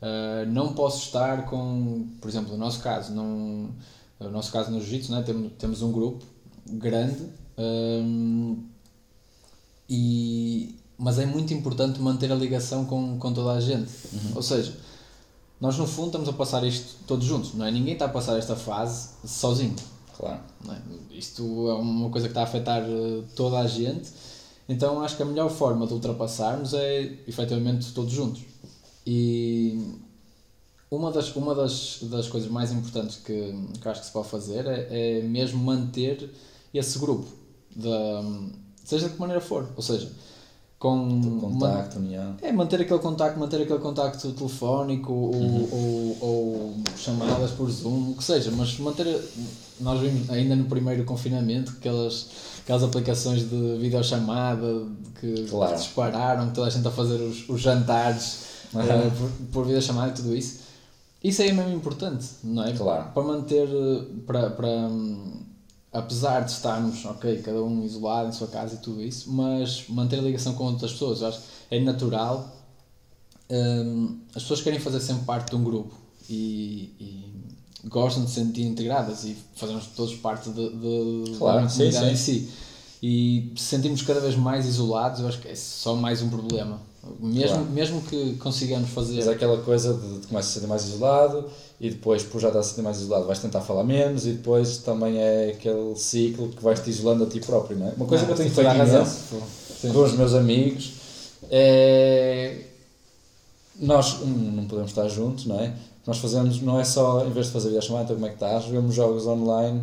uh, 0.01 0.49
não 0.51 0.73
posso 0.73 1.05
estar 1.05 1.45
com, 1.45 2.07
por 2.19 2.29
exemplo, 2.29 2.51
no 2.51 2.57
nosso 2.57 2.81
caso, 2.81 3.13
não 3.13 3.69
no 4.19 4.31
nosso 4.31 4.51
caso 4.51 4.69
no 4.69 4.81
Jiu-Jitsu, 4.81 5.13
né, 5.13 5.21
temos, 5.21 5.53
temos 5.57 5.81
um 5.81 5.93
grupo 5.93 6.25
grande, 6.67 7.25
e, 9.89 10.78
mas 10.99 11.17
é 11.17 11.25
muito 11.25 11.53
importante 11.53 11.99
manter 12.01 12.29
a 12.31 12.35
ligação 12.35 12.85
com, 12.85 13.17
com 13.17 13.33
toda 13.33 13.53
a 13.53 13.61
gente. 13.61 13.89
Uhum. 14.11 14.31
Ou 14.35 14.43
seja, 14.43 14.75
nós 15.59 15.77
no 15.77 15.87
fundo 15.87 16.07
estamos 16.07 16.27
a 16.27 16.33
passar 16.33 16.63
isto 16.65 16.97
todos 17.07 17.25
juntos, 17.25 17.53
não 17.53 17.65
é? 17.65 17.71
Ninguém 17.71 17.93
está 17.93 18.05
a 18.05 18.09
passar 18.09 18.37
esta 18.37 18.55
fase 18.55 19.09
sozinho. 19.25 19.75
Claro. 20.17 20.41
É? 20.69 21.17
Isto 21.17 21.69
é 21.69 21.73
uma 21.75 22.09
coisa 22.09 22.27
que 22.27 22.31
está 22.31 22.41
a 22.41 22.43
afetar 22.43 22.83
eh, 22.83 23.23
toda 23.33 23.59
a 23.59 23.65
gente, 23.65 24.09
então 24.67 25.01
acho 25.01 25.15
que 25.15 25.23
a 25.23 25.25
melhor 25.25 25.49
forma 25.49 25.87
de 25.87 25.93
ultrapassarmos 25.93 26.73
é 26.73 27.17
efetivamente 27.25 27.93
todos 27.93 28.11
juntos. 28.11 28.41
E 29.07 29.97
uma 30.91 31.11
das, 31.11 31.33
uma 31.35 31.55
das, 31.55 31.99
das 32.03 32.27
coisas 32.27 32.51
mais 32.51 32.71
importantes 32.73 33.15
que, 33.17 33.53
que 33.81 33.87
acho 33.87 34.01
que 34.01 34.07
se 34.07 34.11
pode 34.11 34.27
fazer 34.27 34.65
é, 34.65 35.19
é 35.19 35.21
mesmo 35.21 35.63
manter 35.63 36.29
esse 36.73 36.99
grupo, 36.99 37.27
de, 37.73 37.89
seja 38.83 39.07
de 39.07 39.13
que 39.15 39.19
maneira 39.19 39.41
for. 39.41 39.69
Ou 39.75 39.81
seja, 39.81 40.11
com 40.79 41.39
contacto, 41.41 41.99
man, 41.99 42.37
é 42.41 42.53
manter 42.53 42.79
aquele 42.79 42.99
contacto, 42.99 43.37
manter 43.37 43.61
aquele 43.63 43.79
contacto 43.79 44.31
telefónico 44.31 45.11
uhum. 45.11 45.67
ou, 45.69 45.69
ou, 45.71 46.17
ou, 46.21 46.75
chamadas 46.95 47.51
por 47.51 47.69
Zoom, 47.69 48.11
o 48.11 48.15
que 48.15 48.23
seja, 48.23 48.49
mas 48.51 48.79
manter. 48.79 49.21
Nós 49.81 49.99
vimos 49.99 50.29
ainda 50.29 50.55
no 50.55 50.65
primeiro 50.65 51.03
confinamento 51.03 51.73
aquelas, 51.77 52.27
aquelas 52.63 52.83
aplicações 52.83 53.49
de 53.49 53.77
videochamada 53.77 54.85
que, 55.19 55.47
claro. 55.49 55.73
que 55.73 55.79
dispararam, 55.79 56.49
toda 56.51 56.67
a 56.67 56.69
gente 56.69 56.87
a 56.87 56.91
fazer 56.91 57.15
os, 57.15 57.47
os 57.49 57.59
jantares 57.59 58.45
uhum. 58.73 58.79
uh, 58.79 59.11
por, 59.11 59.31
por 59.51 59.65
videochamada 59.65 60.11
e 60.11 60.13
tudo 60.13 60.33
isso. 60.33 60.59
Isso 61.21 61.41
aí 61.41 61.49
é 61.49 61.53
mesmo 61.53 61.73
importante, 61.73 62.25
não 62.41 62.63
é? 62.63 62.71
Claro. 62.71 63.11
Para 63.13 63.23
manter, 63.23 63.67
para, 64.25 64.49
para 64.51 64.89
apesar 65.91 66.41
de 66.41 66.51
estarmos, 66.51 67.03
ok, 67.05 67.41
cada 67.41 67.61
um 67.63 67.83
isolado 67.83 68.29
em 68.29 68.31
sua 68.31 68.47
casa 68.47 68.75
e 68.75 68.77
tudo 68.77 69.01
isso, 69.01 69.31
mas 69.31 69.85
manter 69.89 70.19
a 70.19 70.21
ligação 70.21 70.53
com 70.53 70.65
outras 70.65 70.91
pessoas. 70.91 71.23
Acho 71.23 71.39
é 71.71 71.79
natural 71.79 72.59
um, 73.49 74.19
as 74.35 74.43
pessoas 74.43 74.61
querem 74.61 74.79
fazer 74.79 74.99
sempre 74.99 75.25
parte 75.25 75.49
de 75.49 75.55
um 75.55 75.63
grupo 75.63 75.95
e, 76.29 76.93
e 76.99 77.87
gostam 77.87 78.23
de 78.23 78.29
se 78.29 78.35
sentir 78.35 78.63
integradas 78.63 79.23
e 79.23 79.35
fazemos 79.55 79.87
todos 79.87 80.15
parte 80.15 80.49
de, 80.51 80.69
de, 80.69 81.37
claro, 81.37 81.65
da 81.65 81.71
comunidade 81.71 82.11
em 82.11 82.15
si. 82.15 82.49
E 83.01 83.53
se 83.55 83.63
sentimos 83.63 84.01
cada 84.01 84.19
vez 84.19 84.35
mais 84.35 84.67
isolados, 84.67 85.21
eu 85.21 85.27
acho 85.27 85.39
que 85.39 85.47
é 85.47 85.55
só 85.55 85.95
mais 85.95 86.21
um 86.21 86.29
problema. 86.29 86.79
Mesmo, 87.19 87.55
claro. 87.55 87.71
mesmo 87.71 88.01
que 88.01 88.33
consigamos 88.35 88.89
fazer. 88.89 89.15
Mas 89.15 89.27
é 89.27 89.31
aquela 89.31 89.57
coisa 89.61 89.93
de, 89.93 90.19
de 90.19 90.27
começar 90.27 90.57
a 90.57 90.61
ser 90.61 90.67
mais 90.67 90.85
isolado 90.85 91.45
e 91.79 91.89
depois, 91.89 92.23
por 92.23 92.41
já 92.41 92.47
estar 92.49 92.59
a 92.59 92.63
ser 92.63 92.81
mais 92.81 92.97
isolado, 92.97 93.25
vais 93.25 93.39
tentar 93.39 93.61
falar 93.61 93.83
menos 93.83 94.27
e 94.27 94.33
depois 94.33 94.77
também 94.79 95.17
é 95.17 95.51
aquele 95.51 95.95
ciclo 95.95 96.49
que 96.49 96.61
vais 96.61 96.79
te 96.79 96.89
isolando 96.89 97.23
a 97.23 97.27
ti 97.27 97.39
próprio, 97.39 97.77
não 97.77 97.87
é? 97.87 97.93
Uma 97.95 98.05
coisa 98.05 98.25
não, 98.25 98.27
que 98.27 98.41
eu 98.41 98.43
tenho 98.43 98.51
feito 98.51 98.69
imenso 98.69 99.93
com 99.93 100.03
os 100.03 100.13
meus 100.13 100.33
amigos 100.33 100.93
é. 101.49 102.65
Nós 103.79 104.19
não 104.25 104.65
podemos 104.65 104.91
estar 104.91 105.07
juntos, 105.07 105.45
não 105.45 105.57
é? 105.57 105.73
Nós 106.05 106.17
fazemos, 106.17 106.61
não 106.61 106.79
é 106.79 106.83
só, 106.83 107.25
em 107.25 107.31
vez 107.31 107.45
de 107.45 107.53
fazer 107.53 107.67
videochamada, 107.69 108.05
então 108.05 108.15
como 108.15 108.25
é 108.25 108.29
que 108.29 108.35
estás? 108.35 108.65
Vemos 108.65 108.93
jogos 108.93 109.25
online, 109.25 109.81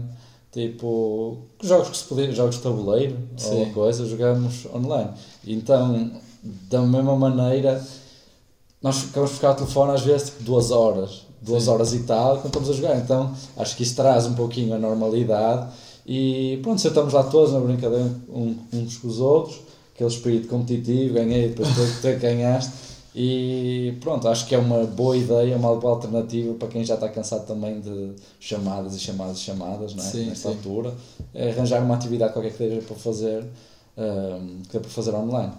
tipo, 0.52 1.38
jogos 1.62 1.88
que 1.88 1.96
se 1.96 2.04
podia, 2.04 2.30
jogos 2.32 2.56
de 2.56 2.62
tabuleiro 2.62 3.16
Sim. 3.38 3.60
ou 3.60 3.66
coisa, 3.70 4.04
jogamos 4.04 4.66
online. 4.74 5.10
Então, 5.46 6.10
da 6.70 6.82
mesma 6.82 7.16
maneira, 7.16 7.84
nós 8.82 8.98
ficamos 8.98 9.30
a 9.30 9.34
ficar 9.34 9.48
ao 9.48 9.54
telefone 9.54 9.92
às 9.92 10.02
vezes 10.02 10.30
tipo 10.30 10.42
duas 10.42 10.70
horas, 10.70 11.22
duas 11.42 11.64
Sim. 11.64 11.70
horas 11.70 11.94
e 11.94 12.00
tal, 12.00 12.36
quando 12.38 12.46
estamos 12.46 12.70
a 12.70 12.72
jogar. 12.72 12.96
Então, 12.98 13.34
acho 13.56 13.76
que 13.76 13.82
isso 13.82 13.96
traz 13.96 14.26
um 14.26 14.34
pouquinho 14.34 14.74
a 14.74 14.78
normalidade 14.78 15.68
e 16.06 16.60
pronto, 16.62 16.80
sentamos 16.80 17.12
lá 17.12 17.24
todos 17.24 17.52
na 17.52 17.60
brincadeira 17.60 18.08
uns 18.72 18.96
com 18.98 19.08
os 19.08 19.18
outros, 19.18 19.60
aquele 19.94 20.10
espírito 20.10 20.48
competitivo, 20.48 21.14
ganhei, 21.14 21.48
depois 21.48 21.68
tu 22.00 22.20
ganhaste. 22.20 22.86
E 23.18 23.96
pronto, 24.02 24.28
acho 24.28 24.46
que 24.46 24.54
é 24.54 24.58
uma 24.58 24.84
boa 24.84 25.16
ideia, 25.16 25.56
uma 25.56 25.74
boa 25.74 25.94
alternativa 25.94 26.52
para 26.52 26.68
quem 26.68 26.84
já 26.84 26.96
está 26.96 27.08
cansado 27.08 27.46
também 27.46 27.80
de 27.80 28.12
chamadas 28.38 28.94
e 28.94 28.98
chamadas 28.98 29.38
e 29.38 29.40
chamadas, 29.40 29.94
não 29.94 30.04
é? 30.04 30.06
Sim, 30.06 30.26
Nesta 30.26 30.50
sim. 30.50 30.54
altura, 30.54 30.94
é 31.32 31.50
arranjar 31.50 31.82
uma 31.82 31.94
atividade 31.94 32.34
qualquer 32.34 32.50
que 32.52 32.58
seja 32.58 32.82
para 32.82 32.94
fazer, 32.94 33.42
um, 33.96 34.60
que 34.68 34.76
é 34.76 34.80
para 34.80 34.90
fazer 34.90 35.14
online. 35.14 35.52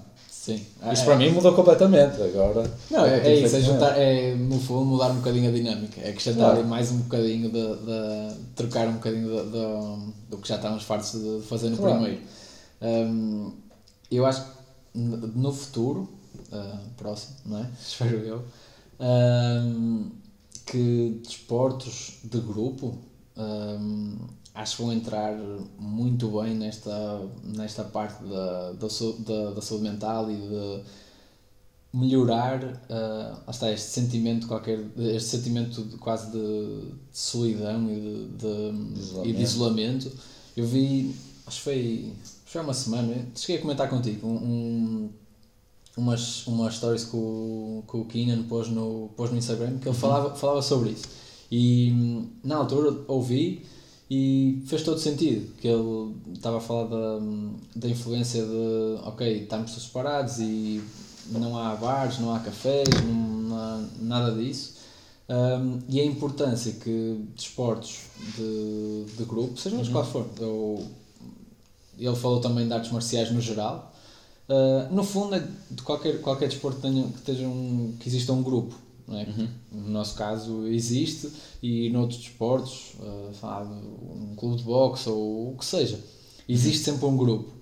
Sim. 0.47 0.65
Isto 0.93 1.01
é, 1.01 1.03
para 1.03 1.15
mim 1.17 1.29
mudou 1.31 1.53
completamente 1.53 2.21
agora. 2.21 2.71
Não, 2.89 3.05
é, 3.05 3.19
é 3.19 3.35
isso, 3.35 3.57
é, 3.57 3.59
juntar, 3.59 3.97
é 3.97 4.33
no 4.33 4.57
fundo 4.57 4.85
mudar 4.85 5.11
um 5.11 5.15
bocadinho 5.15 5.49
a 5.49 5.51
dinâmica, 5.51 5.99
é 5.99 6.11
acrescentar 6.11 6.51
claro. 6.51 6.65
mais 6.65 6.89
um 6.89 6.99
bocadinho 6.99 7.51
de, 7.51 7.75
de 7.75 8.35
trocar 8.55 8.87
um 8.87 8.93
bocadinho 8.93 9.27
de, 9.27 9.43
de, 9.51 10.13
do 10.29 10.37
que 10.37 10.47
já 10.47 10.55
estávamos 10.55 10.83
fartos 10.83 11.11
de 11.11 11.41
fazer 11.45 11.69
no 11.69 11.75
claro. 11.75 11.95
primeiro. 11.95 12.21
Um, 12.81 13.51
eu 14.09 14.25
acho 14.25 14.41
que 14.41 14.97
no 14.97 15.51
futuro, 15.51 16.07
uh, 16.53 16.79
próximo, 16.95 17.35
não 17.45 17.59
é? 17.59 17.69
Espero 17.85 18.17
eu, 18.19 18.41
um, 19.01 20.11
que 20.65 21.19
desportos 21.25 22.19
de 22.23 22.39
grupo 22.39 22.97
um, 23.35 24.15
acho 24.57 24.77
que 24.77 24.81
vão 24.81 24.91
entrar 24.91 25.37
muito 25.77 26.27
bem 26.29 26.55
nesta, 26.55 27.21
nesta 27.43 27.83
parte 27.83 28.23
da, 28.23 28.71
da, 28.73 28.87
da, 29.19 29.51
da 29.51 29.61
saúde 29.61 29.83
mental 29.83 30.31
e 30.31 30.35
de 30.35 30.83
melhorar 31.93 32.63
uh, 32.63 33.49
está, 33.49 33.71
este 33.71 33.89
sentimento 33.89 34.47
qualquer 34.47 34.79
este 34.97 35.37
sentimento 35.37 35.83
de, 35.83 35.97
quase 35.97 36.31
de, 36.31 36.91
de 37.11 37.17
solidão 37.17 37.89
e 37.89 38.27
de, 38.37 39.21
de, 39.23 39.29
e 39.29 39.33
de 39.33 39.43
isolamento. 39.43 40.11
Eu 40.55 40.65
vi 40.65 41.15
acho 41.45 41.57
que 41.57 41.63
foi, 41.63 42.13
foi 42.45 42.61
uma 42.61 42.73
semana 42.73 43.27
cheguei 43.35 43.57
a 43.57 43.61
comentar 43.61 43.89
contigo 43.89 44.27
um, 44.27 45.09
umas, 45.95 46.45
umas 46.47 46.75
stories 46.75 47.05
que 47.05 47.15
o, 47.15 47.83
que 47.87 47.95
o 47.95 48.05
Keenan 48.05 48.43
pôs 48.43 48.69
no, 48.69 49.11
pôs 49.15 49.29
no 49.29 49.37
Instagram 49.37 49.77
que 49.77 49.87
ele 49.87 49.89
uhum. 49.89 49.93
falava, 49.93 50.35
falava 50.35 50.61
sobre 50.63 50.89
isso. 50.89 51.05
E 51.49 52.27
na 52.43 52.57
altura 52.57 53.03
ouvi 53.07 53.63
e 54.09 54.63
fez 54.65 54.83
todo 54.83 54.99
sentido, 54.99 55.53
que 55.59 55.67
ele 55.67 56.15
estava 56.33 56.57
a 56.57 56.61
falar 56.61 56.85
da, 56.85 57.19
da 57.75 57.89
influência 57.89 58.41
de, 58.41 58.99
ok, 59.03 59.43
estamos 59.43 59.71
todos 59.71 59.85
separados 59.85 60.39
e 60.39 60.81
não 61.29 61.57
há 61.57 61.75
bares, 61.75 62.19
não 62.19 62.33
há 62.33 62.39
cafés, 62.39 62.87
não 63.05 63.57
há 63.57 63.85
nada 63.99 64.31
disso. 64.31 64.77
Um, 65.29 65.79
e 65.89 65.99
a 65.99 66.05
importância 66.05 66.71
que 66.71 67.21
desportos 67.35 68.03
de, 68.37 69.05
de 69.17 69.25
grupo, 69.25 69.59
sejam 69.59 69.79
uhum. 69.79 69.91
quais 69.91 70.07
forem, 70.07 70.29
ele 71.99 72.15
falou 72.15 72.39
também 72.39 72.65
de 72.65 72.73
artes 72.73 72.91
marciais 72.93 73.29
no 73.29 73.41
geral, 73.41 73.93
uh, 74.47 74.93
no 74.93 75.03
fundo 75.03 75.35
é 75.35 75.45
de 75.69 75.81
qualquer, 75.81 76.21
qualquer 76.21 76.47
desporto 76.47 76.77
que, 76.77 76.83
tenha, 76.83 77.05
que, 77.25 77.31
um, 77.45 77.93
que 77.99 78.07
exista 78.07 78.31
um 78.31 78.41
grupo 78.41 78.73
não 79.07 79.17
é? 79.19 79.23
Uhum. 79.23 79.47
No 79.71 79.89
nosso 79.89 80.15
caso 80.15 80.67
existe 80.67 81.31
e 81.63 81.89
noutros 81.89 82.19
desportos, 82.19 82.93
uh, 82.99 83.33
sabe, 83.39 83.73
um 83.73 84.35
clube 84.35 84.57
de 84.57 84.63
boxe 84.63 85.09
ou 85.09 85.53
o 85.53 85.57
que 85.57 85.65
seja, 85.65 85.99
existe 86.47 86.89
uhum. 86.89 86.95
sempre 86.95 87.07
um 87.07 87.17
grupo. 87.17 87.57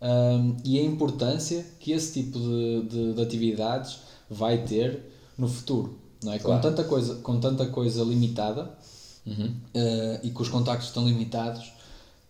Um, 0.00 0.56
e 0.64 0.78
a 0.78 0.82
importância 0.82 1.64
que 1.80 1.92
esse 1.92 2.12
tipo 2.12 2.38
de, 2.38 2.82
de, 2.82 3.14
de, 3.14 3.22
atividades 3.22 3.98
vai 4.28 4.62
ter 4.64 5.02
no 5.38 5.48
futuro. 5.48 5.98
Não 6.22 6.32
é? 6.32 6.38
Claro. 6.38 6.60
com, 6.60 6.68
tanta 6.68 6.84
coisa, 6.84 7.14
com 7.16 7.40
tanta 7.40 7.66
coisa 7.66 8.02
limitada 8.02 8.70
uhum. 9.26 9.54
uh, 9.74 10.20
e 10.22 10.30
com 10.30 10.42
os 10.42 10.48
contactos 10.48 10.90
tão 10.90 11.06
limitados, 11.06 11.72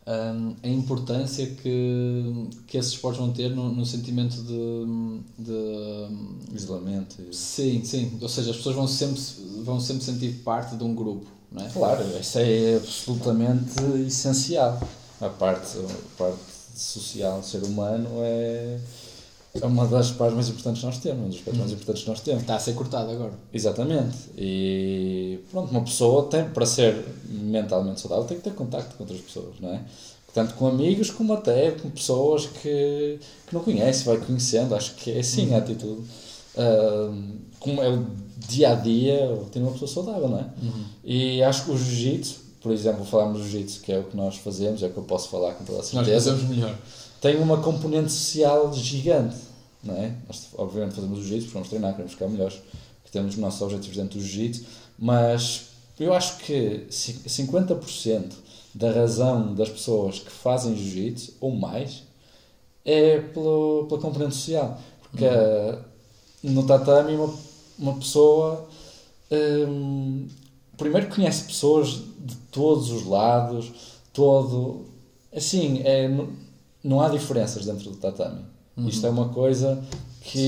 um, 0.06 0.54
a 0.62 0.68
importância 0.68 1.46
que, 1.46 2.48
que 2.66 2.78
esses 2.78 2.92
esportes 2.92 3.20
vão 3.20 3.32
ter 3.32 3.50
no, 3.50 3.72
no 3.72 3.84
sentimento 3.84 4.36
de, 4.42 5.20
de 5.38 6.54
isolamento. 6.54 7.16
Sim, 7.32 7.82
sim. 7.84 8.16
Ou 8.20 8.28
seja, 8.28 8.50
as 8.50 8.56
pessoas 8.56 8.76
vão 8.76 8.86
sempre, 8.86 9.20
vão 9.64 9.80
sempre 9.80 10.04
sentir 10.04 10.32
parte 10.44 10.76
de 10.76 10.84
um 10.84 10.94
grupo. 10.94 11.26
Não 11.50 11.64
é? 11.64 11.68
Claro, 11.70 12.04
isso 12.20 12.38
é 12.38 12.76
absolutamente 12.76 13.80
essencial. 14.06 14.80
A 15.20 15.28
parte, 15.28 15.76
a 15.78 16.18
parte 16.18 16.40
social 16.74 17.40
do 17.40 17.46
ser 17.46 17.64
humano 17.64 18.08
é 18.20 18.78
é 19.62 19.66
uma 19.66 19.86
das 19.86 20.10
partes 20.10 20.34
mais 20.34 20.48
importantes 20.48 20.80
que 20.80 20.86
nós 20.86 20.98
temos, 20.98 21.24
um 21.24 21.28
dos 21.28 21.36
aspectos 21.36 21.58
mais 21.58 21.72
importantes 21.72 22.02
que 22.02 22.10
nós 22.10 22.20
temos. 22.20 22.42
Está 22.42 22.56
a 22.56 22.58
ser 22.58 22.74
cortado 22.74 23.10
agora. 23.10 23.32
Exatamente. 23.52 24.16
E 24.36 25.40
pronto, 25.50 25.70
uma 25.70 25.82
pessoa 25.82 26.24
tem, 26.24 26.44
para 26.48 26.66
ser 26.66 27.04
mentalmente 27.28 28.00
saudável, 28.00 28.24
tem 28.24 28.36
que 28.36 28.44
ter 28.44 28.54
contacto 28.54 28.96
com 28.96 29.04
outras 29.04 29.20
pessoas, 29.20 29.54
não 29.60 29.70
é? 29.70 29.80
Tanto 30.34 30.54
com 30.54 30.66
amigos 30.66 31.10
como 31.10 31.32
até 31.32 31.70
com 31.70 31.88
pessoas 31.88 32.46
que, 32.46 33.18
que 33.46 33.54
não 33.54 33.62
conhece, 33.62 34.04
vai 34.04 34.18
conhecendo. 34.18 34.74
Acho 34.74 34.94
que 34.94 35.10
é 35.10 35.20
assim 35.20 35.54
a 35.54 35.58
atitude. 35.58 36.02
Uh, 36.54 37.36
como 37.58 37.82
é 37.82 37.88
o 37.88 38.06
dia 38.46 38.72
a 38.72 38.74
dia, 38.74 39.38
ter 39.50 39.60
uma 39.60 39.72
pessoa 39.72 39.90
saudável, 39.90 40.28
não 40.28 40.38
é? 40.38 40.46
Uhum. 40.62 40.84
E 41.04 41.42
acho 41.42 41.64
que 41.64 41.70
o 41.70 41.78
jiu-jitsu, 41.78 42.40
por 42.60 42.70
exemplo, 42.70 43.04
falarmos 43.04 43.38
do 43.38 43.48
jiu-jitsu, 43.48 43.80
que 43.80 43.92
é 43.92 43.98
o 43.98 44.04
que 44.04 44.16
nós 44.16 44.36
fazemos, 44.36 44.82
é 44.82 44.86
o 44.86 44.90
que 44.90 44.98
eu 44.98 45.04
posso 45.04 45.28
falar 45.30 45.54
com 45.54 45.64
toda 45.64 45.80
a 45.80 45.82
certeza. 45.82 46.30
Nós 46.32 46.40
fazemos 46.40 46.56
melhor. 46.56 46.76
Tem 47.20 47.36
uma 47.40 47.56
componente 47.62 48.12
social 48.12 48.72
gigante 48.74 49.36
não 49.82 49.96
é? 49.96 50.14
Nós, 50.26 50.48
obviamente, 50.56 50.94
fazemos 50.94 51.18
o 51.18 51.22
jiu-jitsu, 51.22 51.52
vamos 51.52 51.68
treinar, 51.68 51.92
queremos 51.92 52.12
ficar 52.12 52.28
melhores, 52.28 52.60
que 53.04 53.10
temos 53.10 53.34
os 53.34 53.40
nossos 53.40 53.62
objetivos 53.62 53.96
dentro 53.96 54.18
do 54.18 54.24
jiu-jitsu, 54.24 54.64
mas 54.98 55.68
eu 55.98 56.12
acho 56.12 56.38
que 56.38 56.86
50% 56.90 58.32
da 58.74 58.92
razão 58.92 59.54
das 59.54 59.68
pessoas 59.68 60.18
que 60.18 60.30
fazem 60.30 60.76
jiu-jitsu, 60.76 61.34
ou 61.40 61.54
mais, 61.54 62.02
é 62.84 63.20
pelo, 63.20 63.86
pela 63.88 64.00
componente 64.00 64.34
social. 64.34 64.78
Porque 65.02 65.24
uhum. 65.24 66.52
no 66.52 66.66
tatame, 66.66 67.14
uma, 67.14 67.34
uma 67.78 67.94
pessoa. 67.94 68.68
Hum, 69.30 70.28
primeiro 70.76 71.08
conhece 71.08 71.44
pessoas 71.44 72.02
de 72.18 72.36
todos 72.50 72.90
os 72.90 73.06
lados, 73.06 73.72
todo. 74.12 74.84
Assim, 75.34 75.80
é, 75.84 76.08
não, 76.84 77.00
há 77.00 77.08
diferenças 77.08 77.64
dentro 77.64 77.90
do 77.90 77.96
tatame 77.96 78.55
Uhum. 78.76 78.88
Isto 78.88 79.06
é 79.06 79.10
uma 79.10 79.28
coisa 79.30 79.82
que 80.20 80.38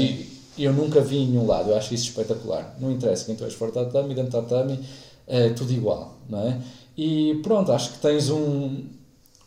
Sim. 0.57 0.63
eu 0.63 0.73
nunca 0.73 1.01
vi 1.01 1.19
em 1.19 1.29
nenhum 1.29 1.47
lado. 1.47 1.71
Eu 1.71 1.77
acho 1.77 1.95
isso 1.95 2.05
espetacular. 2.05 2.77
Não 2.81 2.91
interessa 2.91 3.25
quem 3.25 3.35
tu 3.35 3.45
és 3.45 3.55
fora 3.55 3.73
tatame, 3.73 4.15
dentro 4.15 4.31
do 4.31 4.43
tatame, 4.43 4.79
é 5.27 5.51
tudo 5.51 5.73
igual, 5.73 6.15
não 6.29 6.41
é? 6.41 6.61
E 6.97 7.39
pronto, 7.43 7.71
acho 7.71 7.93
que 7.93 7.99
tens 7.99 8.29
um, 8.29 8.83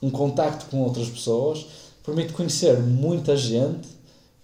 um 0.01 0.09
contacto 0.09 0.65
com 0.67 0.81
outras 0.81 1.09
pessoas, 1.09 1.65
permite 2.03 2.33
conhecer 2.33 2.79
muita 2.79 3.35
gente 3.35 3.87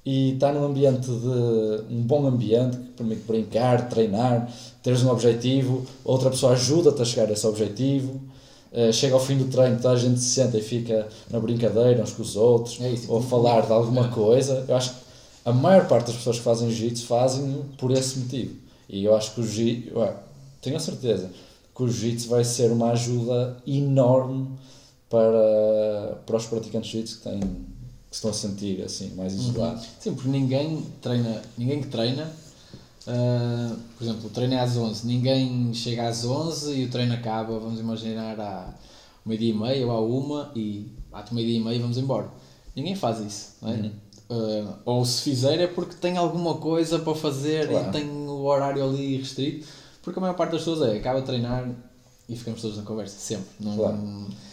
e 0.06 0.34
estar 0.34 0.54
num 0.54 0.64
ambiente 0.64 1.08
de 1.08 1.94
um 1.94 2.02
bom 2.02 2.26
ambiente 2.28 2.78
que 2.78 2.92
permite 2.98 3.22
brincar, 3.28 3.90
treinar, 3.90 4.50
teres 4.82 5.04
um 5.04 5.10
objetivo, 5.10 5.86
outra 6.04 6.30
pessoa 6.30 6.54
ajuda-te 6.54 7.02
a 7.02 7.06
chegar 7.06 7.30
a 7.30 7.34
esse 7.34 7.46
objetivo. 7.46 8.22
Uh, 8.72 8.92
chega 8.92 9.14
ao 9.14 9.20
fim 9.20 9.38
do 9.38 9.46
treino, 9.46 9.78
toda 9.78 9.94
a 9.94 9.98
gente 9.98 10.20
se 10.20 10.30
senta 10.30 10.58
e 10.58 10.62
fica 10.62 11.08
na 11.30 11.40
brincadeira 11.40 12.04
uns 12.04 12.12
com 12.12 12.22
os 12.22 12.36
outros, 12.36 12.80
é 12.82 12.90
isso, 12.90 13.12
ou 13.12 13.22
falar 13.22 13.66
de 13.66 13.72
alguma 13.72 14.08
é. 14.08 14.10
coisa. 14.10 14.66
Eu 14.68 14.76
acho 14.76 14.92
que 14.92 14.98
a 15.46 15.54
maior 15.54 15.88
parte 15.88 16.08
das 16.08 16.18
pessoas 16.18 16.38
que 16.38 16.44
fazem 16.44 16.70
jiu-jitsu 16.70 17.06
fazem 17.06 17.62
por 17.78 17.92
esse 17.92 18.20
motivo. 18.20 18.56
E 18.90 19.06
eu 19.06 19.16
acho 19.16 19.34
que 19.34 19.42
o 19.42 19.48
jiu 19.48 19.94
tenho 20.62 20.76
a 20.76 20.80
certeza 20.80 21.30
que 21.74 21.84
o 21.84 21.88
jiu-jitsu 21.88 22.28
vai 22.28 22.44
ser 22.44 22.72
uma 22.72 22.92
ajuda 22.92 23.58
enorme 23.66 24.48
para, 25.10 26.18
para 26.26 26.36
os 26.36 26.46
praticantes 26.46 26.90
de 26.90 26.98
jiu-jitsu 26.98 27.18
que, 27.18 27.24
têm, 27.24 27.40
que 27.40 28.16
estão 28.16 28.32
a 28.32 28.34
sentir 28.34 28.82
assim, 28.82 29.14
mais 29.16 29.34
isolados. 29.34 29.84
Uhum. 29.84 29.90
Sim, 30.00 30.14
porque 30.14 30.30
ninguém 30.30 30.86
treina, 31.02 31.42
ninguém 31.58 31.82
que 31.82 31.88
treina 31.88 32.30
Uh, 33.08 33.78
por 33.98 34.04
exemplo, 34.04 34.28
o 34.28 34.30
treino 34.30 34.54
é 34.54 34.60
às 34.60 34.76
11, 34.76 35.08
ninguém 35.08 35.74
chega 35.74 36.10
às 36.10 36.26
11 36.26 36.74
e 36.74 36.84
o 36.84 36.90
treino 36.90 37.14
acaba, 37.14 37.58
vamos 37.58 37.80
imaginar, 37.80 38.38
à 38.38 38.74
meio-dia 39.26 39.54
e 39.54 39.58
meia 39.58 39.88
ou 39.88 39.92
à 39.92 40.02
uma 40.02 40.52
e 40.54 40.92
à 41.14 41.24
meio-dia 41.32 41.58
e 41.58 41.64
meia 41.64 41.80
vamos 41.80 41.98
embora. 41.98 42.28
Ninguém 42.76 42.96
faz 42.96 43.22
isso, 43.22 43.56
não 43.62 43.70
é? 43.72 43.76
Uhum. 43.76 43.92
Uh, 44.30 44.74
ou 44.84 45.06
se 45.06 45.22
fizer 45.22 45.58
é 45.62 45.68
porque 45.68 45.96
tem 45.96 46.18
alguma 46.18 46.56
coisa 46.56 47.00
para 47.00 47.16
fazer 47.16 47.70
claro. 47.70 47.88
e 47.88 47.92
tem 47.94 48.10
o 48.10 48.44
horário 48.44 48.84
ali 48.84 49.16
restrito, 49.16 49.66
porque 50.02 50.20
a 50.20 50.22
maior 50.22 50.36
parte 50.36 50.52
das 50.52 50.62
pessoas 50.62 50.90
é 50.90 50.98
acaba 50.98 51.20
a 51.20 51.22
treinar 51.22 51.66
e 52.28 52.36
ficamos 52.36 52.62
todos 52.62 52.76
na 52.76 52.84
conversa, 52.84 53.18
sempre. 53.18 53.48
Não, 53.58 53.78
claro. 53.78 53.98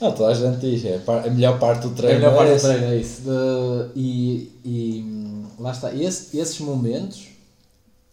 não 0.00 0.12
toda 0.12 0.28
a 0.28 0.34
gente 0.34 0.60
diz, 0.60 0.84
é 0.84 1.02
a 1.04 1.28
melhor 1.28 1.58
parte 1.58 1.88
do 1.88 1.90
treino. 1.92 2.24
É 2.24 2.28
a 2.28 2.30
melhor 2.30 2.36
parte 2.36 2.52
é 2.52 2.54
do 2.54 2.60
treino, 2.62 2.84
é 2.84 2.96
isso. 2.98 3.22
De, 3.22 4.00
e, 4.00 4.52
e 4.64 5.44
lá 5.58 5.72
está, 5.72 5.92
Esse, 5.92 6.38
esses 6.38 6.60
momentos 6.60 7.33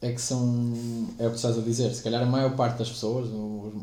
é 0.01 0.12
que 0.12 0.22
são, 0.22 0.74
é 1.20 1.27
o 1.27 1.29
que 1.29 1.36
estás 1.36 1.58
a 1.58 1.62
dizer, 1.62 1.93
se 1.93 2.01
calhar 2.01 2.24
a 2.24 2.25
maior 2.25 2.55
parte 2.55 2.79
das 2.79 2.89
pessoas, 2.89 3.29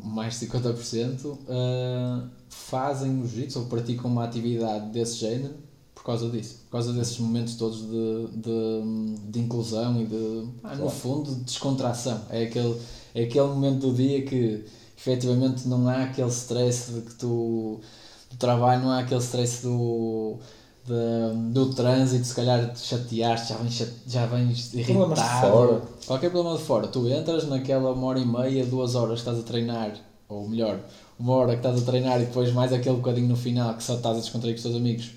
mais 0.05 0.39
de 0.39 0.47
50%, 0.47 1.27
uh, 1.27 2.29
fazem 2.49 3.21
o 3.21 3.27
jiu-jitsu 3.27 3.61
ou 3.61 3.67
praticam 3.67 4.11
uma 4.11 4.25
atividade 4.25 4.91
desse 4.91 5.17
género 5.17 5.55
por 5.95 6.03
causa 6.03 6.29
disso, 6.29 6.57
por 6.65 6.73
causa 6.73 6.93
desses 6.93 7.19
momentos 7.19 7.55
todos 7.55 7.83
de, 7.83 8.27
de, 8.37 9.31
de 9.31 9.41
inclusão 9.41 10.01
e 10.01 10.07
de, 10.07 10.49
ah, 10.65 10.75
no 10.75 10.91
fundo, 10.91 11.35
de 11.35 11.43
descontração. 11.43 12.21
É 12.31 12.45
aquele, 12.45 12.81
é 13.15 13.23
aquele 13.25 13.47
momento 13.47 13.89
do 13.89 13.95
dia 13.95 14.25
que 14.25 14.65
efetivamente 14.97 15.69
não 15.69 15.89
há 15.89 16.05
aquele 16.05 16.31
stress 16.31 16.93
de 16.93 17.03
que 17.03 17.15
tu 17.15 17.81
do 18.31 18.37
trabalho, 18.37 18.83
não 18.83 18.91
há 18.91 19.01
aquele 19.01 19.21
stress 19.21 19.63
do 19.63 20.39
de, 20.89 21.53
do 21.53 21.75
trânsito, 21.75 22.27
se 22.27 22.35
calhar 22.35 22.73
te 22.73 22.81
chateaste, 22.81 23.53
já 23.53 23.57
vens, 23.57 23.93
já 24.07 24.27
vens 24.27 24.75
irritado. 24.75 25.83
Qualquer 26.07 26.31
problema 26.31 26.57
de 26.57 26.65
fora. 26.65 26.89
Tu 26.89 27.09
entras 27.09 27.47
naquela 27.47 27.93
uma 27.93 28.07
hora 28.07 28.19
e 28.19 28.27
meia, 28.27 28.65
duas 28.65 28.95
horas 28.95 29.21
que 29.21 29.29
estás 29.29 29.39
a 29.39 29.43
treinar, 29.43 29.93
ou 30.29 30.49
melhor, 30.49 30.81
uma 31.19 31.35
hora 31.35 31.53
que 31.53 31.59
estás 31.59 31.83
a 31.83 31.85
treinar 31.85 32.21
e 32.21 32.25
depois 32.25 32.53
mais 32.53 32.73
aquele 32.73 32.97
bocadinho 32.97 33.29
no 33.29 33.37
final 33.37 33.75
que 33.75 33.83
só 33.83 33.95
estás 33.95 34.17
a 34.17 34.21
descontrair 34.21 34.55
com 34.55 34.59
os 34.59 34.63
teus 34.63 34.77
amigos. 34.77 35.11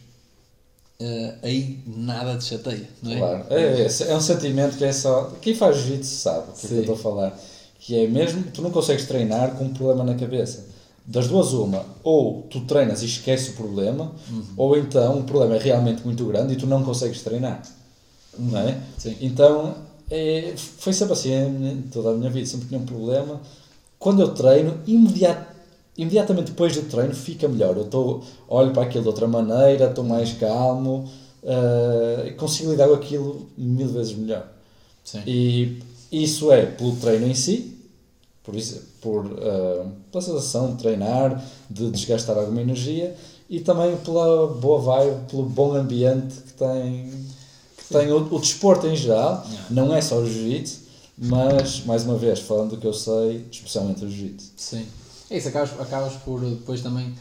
Uh, 1.00 1.34
aí 1.42 1.80
nada 1.88 2.38
te 2.38 2.44
chateia, 2.44 2.88
não 3.02 3.12
é? 3.12 3.18
Claro, 3.18 3.46
é, 3.50 3.82
é, 3.82 3.88
é 4.12 4.16
um 4.16 4.22
sentimento 4.22 4.78
que 4.78 4.84
é 4.84 4.94
só. 4.94 5.32
Quem 5.42 5.56
faz 5.56 5.78
jiu 5.78 6.04
sabe 6.04 6.52
o 6.52 6.54
que, 6.54 6.66
é 6.66 6.70
que 6.70 6.76
eu 6.76 6.80
estou 6.82 6.96
a 6.96 7.00
falar. 7.00 7.40
Que 7.80 8.04
é 8.04 8.08
mesmo, 8.08 8.44
tu 8.54 8.62
não 8.62 8.70
consegues 8.70 9.08
treinar 9.08 9.56
com 9.56 9.64
um 9.64 9.74
problema 9.74 10.04
na 10.04 10.14
cabeça 10.14 10.71
das 11.06 11.28
duas 11.28 11.54
uma, 11.54 11.84
ou 12.04 12.44
tu 12.50 12.62
treinas 12.62 13.02
e 13.02 13.06
esqueces 13.06 13.50
o 13.50 13.54
problema, 13.54 14.12
uhum. 14.30 14.44
ou 14.56 14.78
então 14.78 15.20
o 15.20 15.24
problema 15.24 15.56
é 15.56 15.60
realmente 15.60 16.04
muito 16.04 16.26
grande 16.26 16.54
e 16.54 16.56
tu 16.56 16.68
não 16.68 16.84
consegues 16.84 17.22
treinar. 17.22 17.62
Uhum. 18.38 18.52
Não 18.52 18.60
é? 18.60 18.80
Sim. 18.98 19.18
Então 19.20 19.76
é, 20.10 20.54
foi 20.56 20.94
sempre 20.94 21.14
assim 21.14 21.84
toda 21.92 22.12
a 22.12 22.14
minha 22.14 22.30
vida, 22.30 22.46
sempre 22.46 22.68
tinha 22.68 22.80
um 22.80 22.86
problema. 22.86 23.42
Quando 23.98 24.22
eu 24.22 24.34
treino, 24.34 24.80
imediat, 24.86 25.48
imediatamente 25.98 26.52
depois 26.52 26.76
do 26.76 26.84
treino 26.84 27.14
fica 27.14 27.48
melhor. 27.48 27.78
Eu 27.78 27.86
tô, 27.86 28.22
olho 28.48 28.72
para 28.72 28.84
aquilo 28.84 29.04
de 29.04 29.10
outra 29.10 29.28
maneira, 29.28 29.86
estou 29.86 30.04
mais 30.04 30.34
calmo, 30.34 31.10
uh, 31.44 32.36
consigo 32.36 32.72
lidar 32.72 32.88
com 32.88 32.96
aquilo 32.96 33.48
mil 33.58 33.88
vezes 33.88 34.14
melhor. 34.16 34.48
Sim. 35.04 35.22
E 35.26 35.80
isso 36.12 36.52
é 36.52 36.66
pelo 36.66 36.96
treino 36.98 37.28
em 37.28 37.34
si, 37.34 37.78
por, 38.44 38.56
isso, 38.56 38.82
por 39.02 39.26
uh, 39.26 39.92
pela 40.12 40.22
sensação 40.22 40.72
de 40.72 40.82
treinar, 40.82 41.44
de 41.70 41.92
desgastar 41.92 42.38
alguma 42.38 42.62
energia 42.62 43.16
e 43.50 43.60
também 43.60 43.96
pela 43.98 44.48
boa 44.48 44.80
vibe, 44.80 45.30
pelo 45.30 45.44
bom 45.44 45.76
ambiente 45.76 46.36
que 46.36 46.54
tem, 46.54 47.12
que 47.78 47.94
tem 47.94 48.12
o, 48.12 48.34
o 48.34 48.40
desporto 48.40 48.88
em 48.88 48.96
geral. 48.96 49.46
Não 49.70 49.94
é 49.94 50.02
só 50.02 50.18
o 50.18 50.26
jiu-jitsu, 50.26 50.80
mas, 51.18 51.86
mais 51.86 52.04
uma 52.04 52.18
vez, 52.18 52.40
falando 52.40 52.72
do 52.72 52.78
que 52.78 52.88
eu 52.88 52.94
sei, 52.94 53.46
especialmente 53.52 54.04
o 54.06 54.10
jiu-jitsu. 54.10 54.52
Sim. 54.56 54.88
É 55.30 55.38
isso, 55.38 55.50
acabas, 55.50 55.80
acabas 55.80 56.14
por 56.14 56.42
depois 56.42 56.82
também 56.82 57.14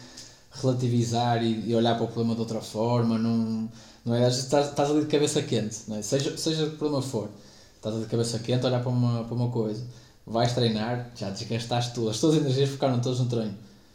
relativizar 0.53 1.43
e, 1.45 1.69
e, 1.69 1.75
olhar 1.75 1.97
para 1.97 2.05
o 2.05 2.09
problema 2.09 2.35
de 2.35 2.41
outra 2.41 2.61
forma. 2.61 3.19
Não, 3.19 3.69
não 4.05 4.15
é? 4.15 4.25
Às 4.25 4.35
vezes 4.35 4.45
estás, 4.45 4.71
estás 4.71 4.91
ali 4.91 5.01
de 5.01 5.07
cabeça 5.07 5.43
quente, 5.43 5.79
não 5.87 5.97
é? 5.97 6.03
seja, 6.03 6.37
seja 6.37 6.65
o 6.65 6.71
problema 6.71 7.03
for, 7.03 7.29
estás 7.77 7.95
ali 7.95 8.05
de 8.05 8.11
cabeça 8.11 8.39
quente 8.39 8.65
a 8.65 8.69
olhar 8.69 8.81
para 8.81 8.91
uma, 8.91 9.25
para 9.25 9.35
uma 9.35 9.51
coisa 9.51 9.83
vais 10.27 10.53
treinar, 10.53 11.11
já 11.17 11.31
desgastaste 11.31 11.95
tudo, 11.95 12.11
as 12.11 12.21
tuas 12.21 12.37
energias 12.37 12.71
ficaram 12.71 13.01
todas 13.01 13.21
no 13.21 13.27
treino. 13.27 13.55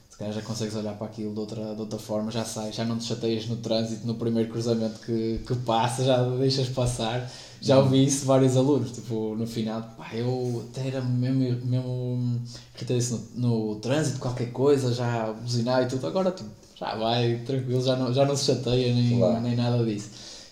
Se 0.10 0.20
calhar 0.20 0.34
já 0.34 0.42
consegues 0.42 0.74
olhar 0.76 0.94
para 0.94 1.08
aquilo 1.08 1.34
de 1.34 1.40
outra, 1.42 1.76
de 1.76 1.82
outra 1.82 2.00
forma, 2.00 2.32
já 2.32 2.46
sais, 2.46 2.74
já 2.74 2.86
não 2.86 2.98
te 2.98 3.04
chateias 3.04 3.48
no 3.48 3.58
trânsito, 3.58 4.08
no 4.08 4.16
primeiro 4.16 4.50
cruzamento 4.50 5.00
que, 5.02 5.42
que 5.46 5.56
passa, 5.56 6.06
já 6.06 6.24
deixas 6.38 6.70
passar. 6.70 7.30
Já 7.60 7.80
ouvi 7.80 8.06
isso 8.06 8.26
vários 8.26 8.56
alunos, 8.56 8.92
tipo, 8.92 9.36
no 9.36 9.46
final, 9.48 9.82
pá, 9.98 10.14
eu 10.14 10.66
até 10.70 10.88
era 10.88 11.02
mesmo, 11.02 11.66
mesmo 11.66 12.42
irritado 12.76 13.24
no, 13.36 13.74
no 13.74 13.76
trânsito, 13.80 14.20
qualquer 14.20 14.52
coisa, 14.52 14.94
já 14.94 15.34
buzinar 15.34 15.84
e 15.84 15.88
tudo, 15.88 16.06
agora 16.06 16.32
tipo, 16.32 16.50
já 16.76 16.96
vai, 16.96 17.42
tranquilo, 17.46 17.82
já 17.84 17.96
não, 17.96 18.14
já 18.14 18.24
não 18.26 18.36
se 18.38 18.46
chateia 18.46 18.94
nem, 18.94 19.18
claro. 19.18 19.42
nem 19.42 19.56
nada 19.56 19.84
disso. 19.84 20.10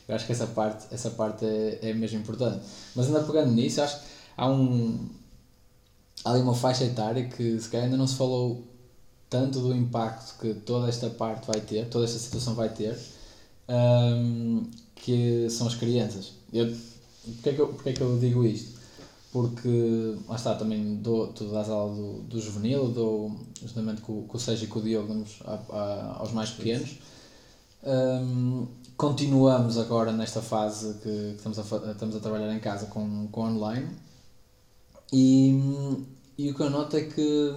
Eu 0.08 0.16
acho 0.16 0.26
que 0.26 0.32
essa 0.32 0.48
parte, 0.48 0.88
essa 0.92 1.10
parte 1.12 1.46
é, 1.46 1.80
é 1.84 1.94
mesmo 1.94 2.20
importante. 2.20 2.60
Mas 2.96 3.08
ainda 3.08 3.22
pegando 3.22 3.52
nisso, 3.52 3.82
acho 3.82 4.00
que 4.00 4.06
há 4.36 4.50
um, 4.50 5.08
há 6.24 6.32
ali 6.32 6.42
uma 6.42 6.56
faixa 6.56 6.84
etária 6.84 7.26
que 7.26 7.60
se 7.60 7.70
calhar 7.70 7.86
ainda 7.86 7.98
não 7.98 8.08
se 8.08 8.16
falou 8.16 8.64
tanto 9.30 9.60
do 9.60 9.76
impacto 9.76 10.40
que 10.40 10.54
toda 10.54 10.88
esta 10.88 11.10
parte 11.10 11.48
vai 11.48 11.60
ter, 11.60 11.88
toda 11.90 12.06
esta 12.06 12.20
situação 12.20 12.54
vai 12.54 12.70
ter, 12.70 12.98
um, 13.68 14.64
que 14.96 15.48
são 15.50 15.68
as 15.68 15.76
crianças. 15.76 16.34
Eu, 16.52 16.68
porquê, 17.26 17.50
é 17.50 17.54
que 17.54 17.60
eu, 17.60 17.80
é 17.86 17.94
que 17.94 18.02
eu 18.02 18.20
digo 18.20 18.46
isto? 18.46 18.80
Porque, 19.32 20.16
lá 20.28 20.36
está, 20.36 20.54
também 20.54 20.98
dou, 20.98 21.28
tu 21.30 21.46
dás 21.46 21.68
aula 21.68 21.96
do, 21.96 22.22
do 22.22 22.40
juvenil, 22.40 22.90
dou 22.90 23.36
justamente 23.60 24.02
com, 24.02 24.22
com 24.28 24.38
o 24.38 24.40
Sérgio 24.40 24.66
e 24.66 24.68
com 24.68 24.78
o 24.78 24.82
Diogo, 24.84 25.08
damos 25.08 25.40
a, 25.44 25.60
a, 25.76 26.18
aos 26.20 26.32
mais 26.32 26.52
pequenos. 26.52 27.00
Um, 27.84 28.68
continuamos 28.96 29.80
agora 29.80 30.12
nesta 30.12 30.42
fase 30.44 30.94
que, 31.00 31.10
que, 31.10 31.36
estamos, 31.38 31.58
a, 31.58 31.92
estamos 31.92 32.16
a 32.16 32.20
trabalhar 32.20 32.54
em 32.54 32.60
casa 32.60 32.86
com, 32.86 33.28
com 33.32 33.42
online 33.42 33.90
e, 35.12 35.52
e 36.38 36.50
o 36.50 36.56
que 36.56 36.62
eu 36.62 36.70
noto 36.70 36.98
é 36.98 37.02
que, 37.02 37.56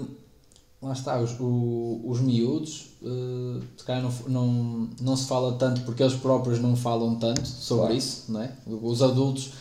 lá 0.83 0.93
está, 0.93 1.21
os, 1.21 1.39
o, 1.41 2.03
os 2.05 2.21
miúdos, 2.21 2.91
uh, 3.03 3.63
não, 3.89 4.13
não, 4.29 4.89
não 5.01 5.17
se 5.17 5.27
fala 5.27 5.55
tanto 5.55 5.83
porque 5.83 6.03
eles 6.03 6.15
próprios 6.15 6.61
não 6.61 6.77
falam 6.77 7.17
tanto 7.17 7.47
sobre 7.47 7.87
claro. 7.87 7.99
isso, 7.99 8.33
não 8.33 8.43
é? 8.43 8.53
Os 8.67 9.03
adultos 9.03 9.53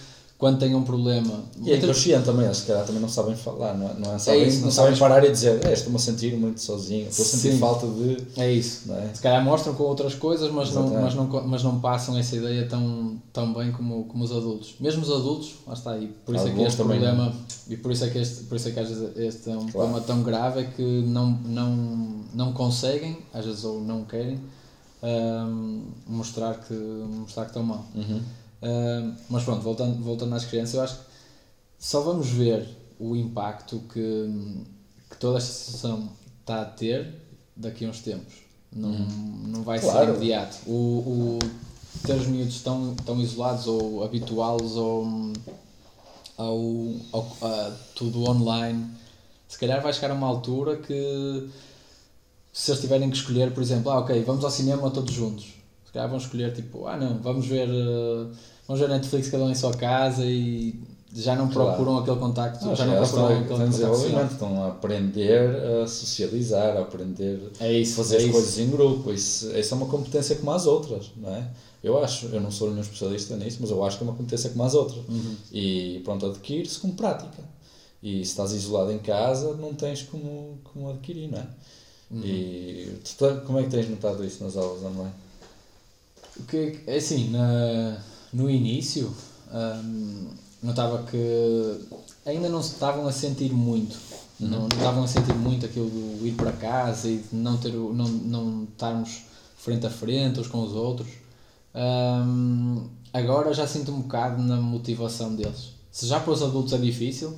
quando 0.45 0.60
têm 0.60 0.75
um 0.75 0.84
problema. 0.84 1.43
E 1.63 1.71
é 1.71 1.77
inconsciente 1.77 2.23
também, 2.23 2.53
se 2.53 2.67
calhar 2.67 2.86
também 2.86 3.01
não 3.01 3.10
sabem 3.10 3.36
falar, 3.36 3.73
não 3.73 3.89
é? 3.89 3.93
Não, 3.95 4.13
é, 4.13 4.19
sabem, 4.19 4.41
é 4.41 4.47
isso, 4.47 4.58
não, 4.58 4.65
não 4.65 4.71
sabem 4.71 4.95
parar 4.95 5.25
e 5.25 5.31
dizer, 5.31 5.65
é, 5.65 5.73
estou-me 5.73 5.95
a 5.95 5.99
sentir 5.99 6.38
muito 6.38 6.62
sozinho, 6.62 7.08
estou 7.08 7.25
a 7.25 7.27
sentir 7.27 7.53
Sim. 7.53 7.58
falta 7.58 7.88
de. 7.88 8.27
É 8.38 8.51
isso. 8.51 8.93
É? 8.93 9.10
Se 9.12 9.23
calhar 9.23 9.43
mostram 9.43 9.73
com 9.73 9.86
outras 9.86 10.13
coisas, 10.13 10.51
mas 10.51 10.71
não, 10.71 10.88
mas, 10.88 11.15
não, 11.15 11.25
mas 11.47 11.63
não 11.63 11.79
passam 11.79 12.15
essa 12.15 12.36
ideia 12.36 12.67
tão, 12.67 13.19
tão 13.34 13.51
bem 13.55 13.71
como, 13.71 14.03
como 14.03 14.23
os 14.23 14.31
adultos. 14.31 14.75
Mesmo 14.79 15.01
os 15.01 15.10
adultos, 15.10 15.55
lá 15.65 15.73
está, 15.73 15.97
e 15.97 16.10
por 16.10 16.36
isso 16.36 16.47
é 16.47 16.51
que 16.51 16.62
este 16.62 16.77
problema. 16.77 17.25
Não. 17.25 17.34
E 17.67 17.75
por 17.75 17.91
isso 17.91 18.05
é 18.05 18.10
que 18.12 18.19
este, 18.19 18.43
por 18.43 18.55
isso 18.55 18.67
é 18.67 18.71
que 18.71 18.79
às 18.79 18.88
vezes 18.88 19.17
este 19.17 19.49
é 19.49 19.53
um 19.53 19.65
claro. 19.65 19.71
problema 19.71 20.01
tão 20.01 20.21
grave 20.21 20.60
é 20.60 20.63
que 20.65 20.84
não, 21.08 21.31
não, 21.43 22.23
não 22.36 22.53
conseguem, 22.53 23.17
às 23.34 23.45
vezes 23.45 23.63
ou 23.63 23.81
não 23.81 24.05
querem, 24.05 24.39
um, 25.01 25.86
mostrar, 26.05 26.53
que, 26.60 26.75
mostrar 26.75 27.45
que 27.45 27.49
estão 27.49 27.63
mal. 27.63 27.84
Uhum. 27.95 28.21
Uh, 28.62 29.13
mas 29.30 29.44
pronto, 29.44 29.62
voltando, 29.62 30.02
voltando 30.04 30.34
às 30.36 30.46
crianças, 30.46 30.74
eu 30.74 30.82
acho 30.82 30.96
que 30.96 31.06
só 31.80 32.02
vamos 32.02 32.30
ver 32.30 32.68
o 33.00 33.15
impacto 33.15 33.80
que, 33.91 34.63
que 35.10 35.18
toda 35.18 35.38
esta 35.38 35.52
situação 35.52 36.10
está 36.39 36.62
a 36.62 36.65
ter 36.65 37.13
daqui 37.56 37.86
a 37.86 37.89
uns 37.89 38.00
tempos. 38.00 38.34
Não, 38.72 38.89
hum. 38.89 39.44
não 39.48 39.63
vai 39.63 39.80
claro. 39.80 40.06
ser 40.06 40.15
imediato. 40.15 40.58
O, 40.68 40.72
o 40.72 41.39
ter 42.06 42.15
os 42.15 42.28
miúdos 42.28 42.62
tão, 42.62 42.96
tão 42.96 43.20
isolados 43.22 43.68
ou 43.68 44.04
habituá-los 44.04 44.78
ao, 44.78 45.06
ao, 46.38 46.60
ao 47.12 47.38
a, 47.41 47.72
tudo 47.96 48.24
online, 48.30 48.89
se 49.48 49.58
calhar 49.58 49.82
vai 49.82 49.94
chegar 49.94 50.12
a 50.12 50.13
uma 50.13 50.28
altura 50.28 50.78
que 50.78 51.50
se 52.52 52.72
eles 52.72 52.82
tiverem 52.82 53.10
que 53.10 53.18
escolher, 53.18 53.54
por 53.54 53.62
exemplo, 53.62 53.91
ah, 53.91 54.00
ok, 54.00 54.24
vamos 54.24 54.44
ao 54.44 54.52
cinema 54.52 54.89
todos 54.89 55.13
juntos. 55.13 55.56
Calhar 55.95 56.10
vão 56.10 56.17
escolher 56.17 56.53
tipo, 56.53 56.86
ah 56.88 56.97
não, 56.97 57.17
vamos 57.19 57.47
ver. 57.47 57.69
Uh, 57.69 58.29
vão 58.67 58.75
ver 58.75 58.89
Netflix 58.89 59.29
cada 59.29 59.45
um 59.45 59.49
em 59.49 59.55
sua 59.55 59.73
casa 59.73 60.25
e 60.25 60.77
já 61.13 61.38
não 61.38 61.47
procuram 61.47 61.93
claro. 61.93 61.99
aquele 61.99 62.17
contacto, 62.17 62.65
não, 62.65 62.75
já, 62.75 62.86
não 62.86 62.97
procuram 62.97 63.27
aquele 63.27 63.47
contacto. 63.47 64.34
Estão 64.34 64.63
a 64.63 64.67
aprender 64.67 65.55
a 65.81 65.88
socializar, 65.88 66.75
a 66.75 66.81
aprender 66.81 67.39
é 67.62 67.71
isso, 67.71 67.95
fazer 67.95 68.17
é 68.17 68.25
as 68.25 68.31
coisas 68.31 68.60
em 68.60 68.69
grupo. 68.69 69.13
Isso, 69.13 69.49
isso 69.58 69.73
é 69.73 69.77
uma 69.77 69.86
competência 69.86 70.36
como 70.36 70.51
as 70.51 70.65
outras, 70.65 71.12
não 71.15 71.34
é? 71.34 71.47
Eu 71.81 72.03
acho, 72.03 72.25
eu 72.25 72.41
não 72.41 72.51
sou 72.51 72.69
nenhum 72.69 72.81
especialista 72.81 73.38
nisso, 73.38 73.60
mas 73.62 73.69
eu 73.69 73.81
acho 73.86 73.97
que 73.97 74.03
é 74.03 74.08
uma 74.08 74.15
competência 74.15 74.49
como 74.49 74.63
as 74.63 74.73
outras. 74.73 75.08
Uhum. 75.08 75.36
E 75.53 76.01
pronto, 76.03 76.25
adquire-se 76.25 76.79
com 76.79 76.91
prática. 76.91 77.41
E 78.03 78.17
se 78.17 78.31
estás 78.31 78.51
isolado 78.51 78.91
em 78.91 78.99
casa, 78.99 79.53
não 79.53 79.73
tens 79.73 80.01
como, 80.01 80.60
como 80.65 80.89
adquirir, 80.89 81.31
não 81.31 81.39
é? 81.39 81.47
Uhum. 82.12 82.21
E 82.25 82.91
tu, 83.17 83.41
como 83.45 83.60
é 83.60 83.63
que 83.63 83.69
tens 83.69 83.89
notado 83.89 84.25
isso 84.25 84.43
nas 84.43 84.58
aulas 84.58 84.84
online? 84.84 85.13
O 86.38 86.43
que 86.43 86.80
é 86.86 86.98
assim, 86.98 87.30
na 87.30 87.98
no 88.36 88.50
início, 88.50 89.15
um, 89.54 90.28
notava 90.62 91.04
que 91.04 91.80
ainda 92.26 92.50
não 92.50 92.62
se 92.62 92.74
estavam 92.74 93.08
a 93.08 93.12
sentir 93.12 93.54
muito. 93.54 93.98
Uhum. 94.39 94.48
Não, 94.50 94.60
não, 94.60 94.67
estavam 94.67 95.04
a 95.06 95.08
sentir 95.08 95.34
muito 95.36 95.65
aquilo 95.65 95.89
do 95.89 96.28
ir 96.28 96.34
para 96.34 96.52
casa 96.52 97.08
e 97.08 97.19
de 97.19 97.36
não, 97.36 97.56
ter, 97.56 97.71
não, 97.71 98.08
não 98.08 98.63
estarmos 98.65 99.21
frente 99.58 99.86
a 99.86 99.89
frente 99.89 100.39
uns 100.41 100.48
com 100.48 100.62
os 100.62 100.74
outros. 100.74 101.08
Um, 101.74 102.88
agora 103.13 103.54
já 103.54 103.65
sinto 103.65 103.91
um 103.91 104.02
bocado 104.02 104.43
na 104.43 104.58
motivação 104.58 105.34
deles. 105.34 105.69
Se 105.89 106.06
já 106.06 106.19
para 106.19 106.34
os 106.34 106.43
adultos 106.43 106.74
é 106.74 106.78
difícil, 106.78 107.34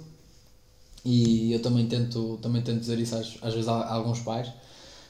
e 1.06 1.54
eu 1.54 1.62
também 1.62 1.88
tento, 1.88 2.40
também 2.42 2.64
tento 2.64 2.80
dizer 2.80 2.98
isso 2.98 3.16
às, 3.16 3.38
às 3.42 3.54
vezes 3.54 3.68
a, 3.68 3.76
a 3.76 3.94
alguns 3.94 4.20
pais, 4.22 4.50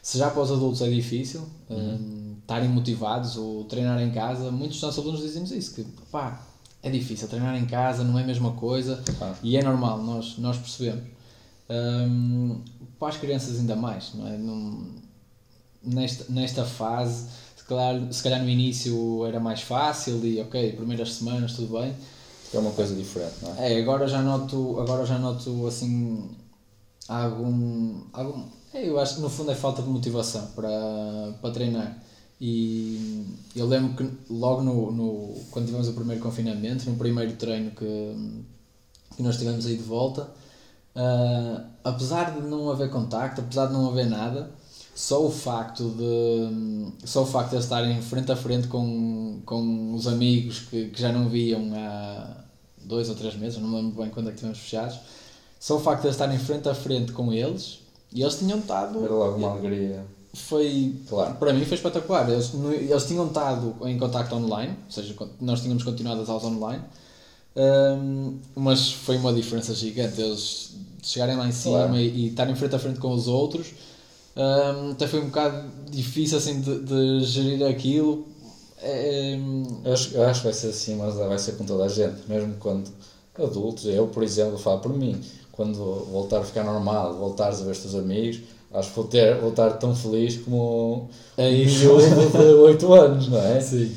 se 0.02 0.17
já 0.17 0.30
para 0.30 0.41
os 0.41 0.52
adultos 0.52 0.82
é 0.82 0.89
difícil 0.89 1.47
uhum. 1.69 1.78
um, 1.78 2.26
estarem 2.47 2.69
motivados 2.69 3.36
ou 3.36 3.65
treinar 3.65 4.01
em 4.01 4.10
casa, 4.10 4.49
muitos 4.49 4.77
dos 4.77 4.83
nossos 4.83 5.03
alunos 5.03 5.21
dizem-nos 5.21 5.51
isso, 5.51 5.75
que 5.75 5.83
pá, 6.10 6.41
é 6.81 6.89
difícil 6.89 7.27
treinar 7.27 7.57
em 7.57 7.65
casa, 7.65 8.05
não 8.05 8.17
é 8.17 8.23
a 8.23 8.25
mesma 8.25 8.53
coisa 8.53 9.03
ah. 9.19 9.36
e 9.43 9.57
é 9.57 9.62
normal, 9.62 10.01
nós, 10.01 10.38
nós 10.38 10.55
percebemos. 10.57 11.03
Um, 11.69 12.62
para 12.97 13.10
as 13.10 13.17
crianças 13.17 13.60
ainda 13.60 13.75
mais, 13.75 14.13
não 14.13 14.25
é? 14.25 14.38
Num, 14.38 14.95
nesta, 15.83 16.31
nesta 16.31 16.63
fase, 16.63 17.27
se 17.57 17.65
calhar, 17.65 18.13
se 18.13 18.23
calhar 18.23 18.41
no 18.41 18.49
início 18.49 19.25
era 19.25 19.41
mais 19.41 19.60
fácil 19.60 20.25
e 20.25 20.39
ok, 20.39 20.71
primeiras 20.71 21.15
semanas 21.15 21.51
tudo 21.51 21.77
bem. 21.77 21.93
É 22.53 22.57
uma 22.57 22.71
coisa 22.71 22.95
diferente, 22.95 23.36
não 23.41 23.53
é? 23.57 23.73
É, 23.73 23.81
agora 23.81 24.07
já 24.07 24.21
noto, 24.21 24.79
agora 24.79 25.05
já 25.05 25.19
noto 25.19 25.67
assim 25.67 26.29
algum, 27.10 28.03
algum 28.13 28.45
é, 28.73 28.88
eu 28.88 28.97
acho 28.97 29.15
que 29.15 29.21
no 29.21 29.29
fundo 29.29 29.51
é 29.51 29.55
falta 29.55 29.81
de 29.81 29.89
motivação 29.89 30.47
para, 30.55 30.69
para 31.41 31.51
treinar. 31.51 32.07
E 32.39 33.26
eu 33.56 33.65
lembro 33.65 33.95
que 33.95 34.32
logo 34.32 34.62
no, 34.62 34.91
no, 34.91 35.34
quando 35.50 35.65
tivemos 35.65 35.88
o 35.88 35.93
primeiro 35.93 36.21
confinamento, 36.21 36.88
no 36.89 36.95
primeiro 36.95 37.34
treino 37.34 37.71
que, 37.71 38.43
que 39.15 39.23
nós 39.23 39.38
tivemos 39.38 39.65
aí 39.65 39.76
de 39.76 39.84
volta, 39.84 40.30
uh, 40.95 41.65
apesar 41.84 42.36
de 42.36 42.41
não 42.41 42.69
haver 42.69 42.91
contacto, 42.91 43.41
apesar 43.41 43.67
de 43.67 43.73
não 43.73 43.89
haver 43.89 44.06
nada, 44.08 44.52
só 44.93 45.26
o 45.26 45.32
facto 45.32 45.89
de 45.89 47.08
só 47.08 47.23
o 47.23 47.26
facto 47.26 47.52
de 47.52 47.58
estarem 47.58 48.02
frente 48.02 48.32
a 48.32 48.36
frente 48.36 48.67
com, 48.67 49.41
com 49.43 49.93
os 49.95 50.08
amigos 50.08 50.60
que, 50.60 50.89
que 50.89 51.02
já 51.02 51.12
não 51.12 51.30
viam 51.30 51.71
há 51.76 52.43
dois 52.84 53.10
ou 53.10 53.15
três 53.15 53.36
meses, 53.36 53.60
não 53.60 53.69
me 53.69 53.76
lembro 53.78 54.02
bem 54.02 54.12
quando 54.12 54.30
é 54.30 54.32
que 54.32 54.38
tivemos 54.38 54.60
fechados, 54.60 55.00
só 55.60 55.78
o 55.78 55.80
facto 55.80 56.04
de 56.04 56.10
estarem 56.10 56.38
frente 56.38 56.69
a 56.69 56.76
frente 56.76 57.12
com 57.12 57.34
eles 57.34 57.80
e 58.13 58.21
eles 58.21 58.38
tinham 58.38 58.60
estado. 58.60 59.04
Era 59.04 59.13
logo 59.13 59.38
uma 59.38 59.52
alegria 59.52 60.06
foi 60.33 60.95
claro. 61.07 61.35
para 61.35 61.53
mim 61.53 61.65
foi 61.65 61.75
espetacular 61.75 62.29
eles, 62.29 62.51
eles 62.53 63.05
tinham 63.05 63.27
estado 63.27 63.75
em 63.83 63.97
contacto 63.97 64.35
online 64.35 64.75
ou 64.85 64.91
seja 64.91 65.15
nós 65.41 65.61
tínhamos 65.61 65.83
continuado 65.83 66.21
as 66.21 66.29
aulas 66.29 66.43
online 66.43 66.83
um, 67.55 68.37
mas 68.55 68.91
foi 68.91 69.17
uma 69.17 69.33
diferença 69.33 69.73
gigante 69.73 70.21
eles 70.21 70.75
chegarem 71.01 71.35
lá 71.35 71.47
em 71.47 71.51
cima 71.51 71.79
claro. 71.79 71.97
e, 71.97 72.07
e 72.07 72.27
estarem 72.27 72.55
frente 72.55 72.75
a 72.75 72.79
frente 72.79 72.99
com 72.99 73.11
os 73.11 73.27
outros 73.27 73.67
um, 74.35 74.91
até 74.91 75.07
foi 75.07 75.21
um 75.21 75.25
bocado 75.25 75.67
difícil 75.89 76.37
assim 76.37 76.61
de, 76.61 76.79
de 76.81 77.23
gerir 77.23 77.65
aquilo 77.65 78.27
é, 78.79 79.39
eu, 79.83 79.93
acho, 79.93 80.13
eu 80.13 80.23
acho 80.27 80.41
que 80.41 80.45
vai 80.45 80.53
ser 80.53 80.67
assim 80.67 80.95
mas 80.95 81.15
vai 81.15 81.39
ser 81.39 81.53
com 81.53 81.65
toda 81.65 81.85
a 81.85 81.89
gente 81.89 82.27
mesmo 82.27 82.55
quando 82.59 82.91
adultos 83.39 83.85
eu 83.85 84.07
por 84.07 84.21
exemplo 84.23 84.57
falo 84.57 84.79
por 84.79 84.93
mim 84.95 85.19
quando 85.51 85.73
voltar 86.11 86.39
a 86.39 86.43
ficar 86.43 86.63
normal 86.63 87.15
voltares 87.15 87.59
a 87.61 87.63
ver 87.63 87.71
os 87.71 87.79
teus 87.79 87.95
amigos 87.95 88.41
acho 88.77 88.89
que 88.89 88.95
vou, 88.95 89.05
ter, 89.05 89.39
vou 89.39 89.49
estar 89.49 89.71
tão 89.71 89.95
feliz 89.95 90.37
como 90.37 91.09
isso. 91.37 91.91
um 91.91 92.29
de 92.31 92.37
8 92.37 92.93
anos, 92.93 93.27
não 93.29 93.39
é? 93.39 93.59
Sim. 93.59 93.95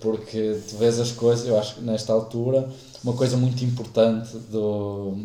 Porque 0.00 0.60
tu 0.68 0.76
vês 0.76 0.98
as 0.98 1.12
coisas, 1.12 1.46
eu 1.46 1.58
acho 1.58 1.76
que 1.76 1.80
nesta 1.82 2.12
altura, 2.12 2.68
uma 3.02 3.14
coisa 3.14 3.36
muito 3.36 3.64
importante 3.64 4.36
do, 4.50 5.16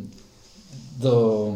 do, 0.97 1.53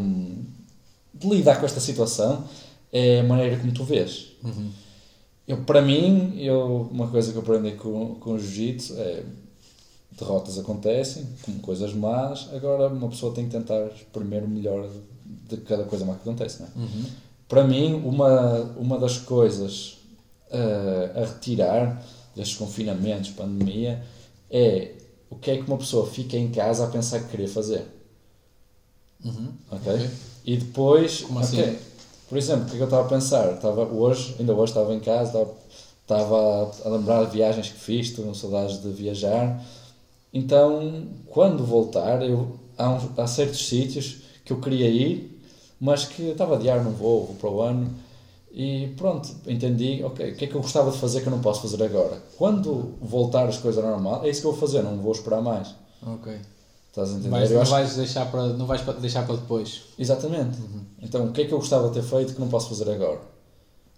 de 1.14 1.28
lidar 1.28 1.60
com 1.60 1.66
esta 1.66 1.80
situação 1.80 2.44
é 2.92 3.20
a 3.22 3.24
maneira 3.24 3.58
como 3.58 3.74
tu 3.74 3.84
vês. 3.84 4.34
Uhum. 4.44 4.70
Eu, 5.48 5.58
para 5.64 5.82
mim, 5.82 6.36
eu, 6.38 6.88
uma 6.92 7.08
coisa 7.08 7.32
que 7.32 7.38
eu 7.38 7.42
aprendi 7.42 7.72
com, 7.72 8.16
com 8.16 8.34
o 8.34 8.40
jiu-jitsu 8.40 8.96
é 8.98 9.24
derrotas 10.20 10.60
acontecem, 10.60 11.26
como 11.44 11.60
coisas 11.60 11.94
más, 11.94 12.50
agora 12.54 12.88
uma 12.88 13.08
pessoa 13.08 13.34
tem 13.34 13.46
que 13.46 13.52
tentar 13.52 13.88
exprimir 13.88 14.44
o 14.44 14.48
melhor 14.48 14.90
de 15.30 15.58
cada 15.58 15.84
coisa 15.84 16.06
má 16.06 16.16
que 16.16 16.22
acontece. 16.22 16.62
Não 16.62 16.68
é? 16.68 16.72
Uhum. 16.76 17.06
Para 17.48 17.64
mim, 17.64 17.94
uma, 18.04 18.62
uma 18.78 18.98
das 18.98 19.18
coisas 19.18 19.98
uh, 20.52 21.22
a 21.22 21.26
retirar 21.26 22.04
destes 22.36 22.58
confinamentos, 22.58 23.30
pandemia, 23.32 24.04
é 24.50 24.94
o 25.30 25.36
que 25.36 25.52
é 25.52 25.58
que 25.58 25.64
uma 25.64 25.78
pessoa 25.78 26.08
fica 26.08 26.36
em 26.36 26.50
casa 26.50 26.86
a 26.86 26.88
pensar 26.88 27.20
que 27.20 27.30
queria 27.30 27.48
fazer. 27.48 27.86
Uhum. 29.24 29.54
Okay? 29.72 29.94
ok? 29.94 30.10
E 30.46 30.58
depois. 30.58 31.22
Como 31.22 31.40
assim? 31.40 31.62
Okay. 31.62 31.80
Por 32.28 32.38
exemplo, 32.38 32.66
o 32.66 32.66
que, 32.68 32.74
é 32.74 32.76
que 32.78 32.82
eu 32.84 32.86
estava 32.86 33.06
a 33.06 33.10
pensar? 33.10 33.54
Estava 33.54 33.84
hoje, 33.86 34.36
ainda 34.40 34.54
hoje 34.54 34.72
estava 34.72 34.94
em 34.94 35.00
casa, 35.00 35.30
estava, 35.30 35.56
estava 36.02 36.72
a 36.86 36.90
lembrar 36.90 37.26
de 37.26 37.32
viagens 37.32 37.70
que 37.70 37.80
fiz, 37.80 38.08
estou 38.08 38.26
com 38.26 38.34
saudades 38.36 38.82
de 38.82 38.90
viajar. 38.92 39.64
Então, 40.32 41.08
quando 41.28 41.66
voltar, 41.66 42.22
eu, 42.22 42.56
há, 42.78 42.92
um, 42.92 43.00
há 43.18 43.26
certos 43.26 43.68
sítios 43.68 44.29
que 44.50 44.54
eu 44.54 44.62
queria 44.62 44.90
ir 44.90 45.40
mas 45.80 46.06
que 46.06 46.24
estava 46.24 46.56
a 46.56 46.58
adiar, 46.58 46.84
não 46.84 46.92
vou, 46.92 47.26
vou 47.26 47.36
para 47.36 47.50
o 47.50 47.62
ano. 47.62 47.90
E 48.52 48.94
pronto, 48.98 49.30
entendi, 49.48 50.04
ok, 50.04 50.32
o 50.32 50.36
que 50.36 50.46
é 50.46 50.48
que 50.48 50.56
eu 50.56 50.62
gostava 50.62 50.92
de 50.92 50.98
fazer 50.98 51.22
que 51.22 51.28
eu 51.28 51.32
não 51.32 51.40
posso 51.40 51.62
fazer 51.62 51.82
agora? 51.84 52.22
Quando 52.38 52.96
voltar 53.00 53.48
as 53.48 53.58
coisas 53.58 53.84
normal, 53.84 54.26
é 54.26 54.30
isso 54.30 54.42
que 54.42 54.48
eu 54.48 54.52
vou 54.52 54.60
fazer, 54.60 54.82
não 54.82 54.98
vou 54.98 55.12
esperar 55.12 55.42
mais. 55.42 55.74
Ok. 56.06 56.36
Estás 56.90 57.10
a 57.10 57.14
entender? 57.14 57.30
Mas 57.30 57.52
não, 57.52 57.64
vais 57.64 57.96
deixar 57.96 58.30
para, 58.32 58.48
não 58.48 58.66
vais 58.66 58.82
deixar 59.00 59.26
para 59.26 59.36
depois. 59.36 59.84
Exatamente. 59.98 60.60
Uhum. 60.60 60.82
Então, 61.02 61.26
o 61.26 61.32
que 61.32 61.42
é 61.42 61.46
que 61.46 61.54
eu 61.54 61.60
gostava 61.60 61.88
de 61.90 61.94
ter 61.94 62.04
feito 62.04 62.34
que 62.34 62.40
não 62.42 62.50
posso 62.50 62.70
fazer 62.70 62.90
agora? 62.92 63.22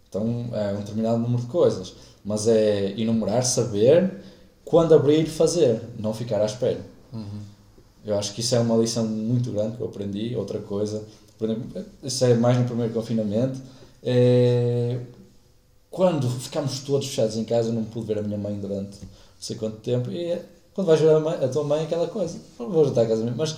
Então, 0.09 0.49
é 0.51 0.73
um 0.73 0.79
determinado 0.79 1.17
número 1.17 1.41
de 1.41 1.47
coisas. 1.47 1.95
Mas 2.23 2.47
é 2.47 2.91
enumerar, 2.99 3.43
saber 3.43 4.21
quando 4.65 4.93
abrir, 4.93 5.25
fazer, 5.25 5.81
não 5.97 6.13
ficar 6.13 6.41
à 6.41 6.45
espera. 6.45 6.81
Uhum. 7.13 7.39
Eu 8.05 8.17
acho 8.17 8.33
que 8.33 8.41
isso 8.41 8.55
é 8.55 8.59
uma 8.59 8.75
lição 8.75 9.05
muito 9.05 9.51
grande 9.51 9.77
que 9.77 9.83
eu 9.83 9.87
aprendi. 9.87 10.35
Outra 10.35 10.59
coisa 10.59 11.03
por 11.41 11.49
exemplo, 11.49 11.85
isso 12.03 12.23
é 12.23 12.35
mais 12.35 12.55
no 12.55 12.65
primeiro 12.65 12.93
confinamento, 12.93 13.59
é, 14.03 14.99
quando 15.89 16.29
ficámos 16.29 16.81
todos 16.81 17.07
fechados 17.07 17.35
em 17.35 17.43
casa, 17.43 17.69
eu 17.69 17.73
não 17.73 17.83
pude 17.83 18.05
ver 18.05 18.19
a 18.19 18.21
minha 18.21 18.37
mãe 18.37 18.53
durante 18.59 18.99
não 19.01 19.09
sei 19.39 19.55
quanto 19.55 19.77
tempo, 19.77 20.11
e 20.11 20.23
é, 20.23 20.45
quando 20.75 20.85
vais 20.85 20.99
ver 20.99 21.09
a, 21.09 21.19
mãe, 21.19 21.43
a 21.43 21.47
tua 21.47 21.63
mãe, 21.63 21.83
aquela 21.83 22.05
coisa, 22.05 22.37
vou 22.59 22.85
jantar 22.85 23.05
a 23.05 23.07
casa 23.07 23.23
mesmo, 23.23 23.37
mas 23.39 23.55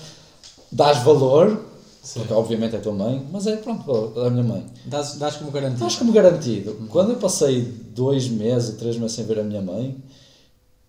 dás 0.71 1.03
valor, 1.03 1.61
Sim. 2.01 2.21
porque 2.21 2.33
obviamente 2.33 2.73
é 2.73 2.79
a 2.79 2.81
tua 2.81 2.93
mãe, 2.93 3.27
mas 3.29 3.47
é 3.47 3.57
pronto, 3.57 4.17
a 4.17 4.29
minha 4.29 4.45
mãe. 4.45 4.65
Dás, 4.85 5.17
dás 5.17 5.35
como 5.35 5.51
garantido. 5.51 5.81
Dás 5.81 5.95
como 5.97 6.13
garantido. 6.13 6.87
Quando 6.87 7.09
eu 7.09 7.17
passei 7.17 7.63
dois 7.93 8.29
meses, 8.29 8.77
três 8.77 8.95
meses 8.95 9.13
sem 9.13 9.25
ver 9.25 9.39
a 9.39 9.43
minha 9.43 9.61
mãe, 9.61 9.97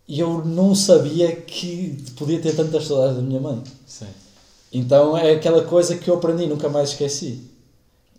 eu 0.09 0.45
não 0.45 0.75
sabia 0.75 1.35
que 1.35 2.05
podia 2.17 2.41
ter 2.41 2.55
tantas 2.55 2.87
saudades 2.87 3.17
da 3.17 3.23
minha 3.23 3.41
mãe. 3.41 3.63
Sim. 3.87 4.07
Então 4.73 5.17
é 5.17 5.33
aquela 5.33 5.65
coisa 5.65 5.97
que 5.97 6.09
eu 6.09 6.15
aprendi 6.15 6.47
nunca 6.47 6.69
mais 6.69 6.91
esqueci. 6.91 7.43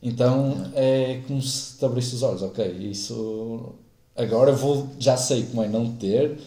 Então 0.02 0.69
é 0.74 1.21
como 1.28 1.41
se 1.41 1.78
te 1.78 1.86
abrisse 1.86 2.15
os 2.15 2.24
olhos, 2.24 2.41
ok, 2.41 2.65
isso 2.89 3.74
agora 4.15 4.52
vou, 4.52 4.88
já 5.00 5.17
sei 5.17 5.43
como 5.43 5.63
é 5.63 5.67
não 5.67 5.91
ter, 5.95 6.38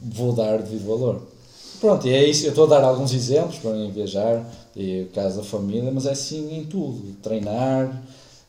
vou 0.00 0.32
dar 0.32 0.62
devido 0.62 0.86
valor. 0.86 1.22
Pronto, 1.80 2.06
e 2.06 2.12
é 2.12 2.24
isso, 2.24 2.46
eu 2.46 2.50
estou 2.50 2.64
a 2.64 2.68
dar 2.68 2.84
alguns 2.84 3.12
exemplos 3.12 3.58
para 3.58 3.72
mim 3.72 3.90
viajar, 3.90 4.48
e 4.76 5.02
o 5.02 5.08
caso 5.08 5.38
da 5.38 5.44
família, 5.44 5.90
mas 5.92 6.06
é 6.06 6.12
assim 6.12 6.56
em 6.56 6.64
tudo, 6.64 7.14
treinar, 7.22 8.02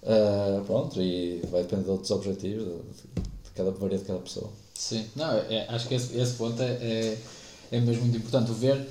uh, 0.04 0.64
pronto, 0.64 1.02
e 1.02 1.42
vai 1.52 1.64
depender 1.64 1.84
de 1.84 1.90
outros 1.90 2.12
objetivos, 2.12 2.66
de, 3.16 3.52
cada, 3.56 3.72
de 3.72 4.04
cada 4.04 4.20
pessoa. 4.20 4.50
Sim, 4.76 5.08
não, 5.16 5.32
é, 5.32 5.66
acho 5.70 5.88
que 5.88 5.96
esse, 5.96 6.18
esse 6.18 6.36
ponto 6.36 6.62
é, 6.62 6.72
é, 6.74 7.18
é 7.72 7.80
mesmo 7.80 8.04
muito 8.04 8.18
importante, 8.18 8.52
ver, 8.52 8.88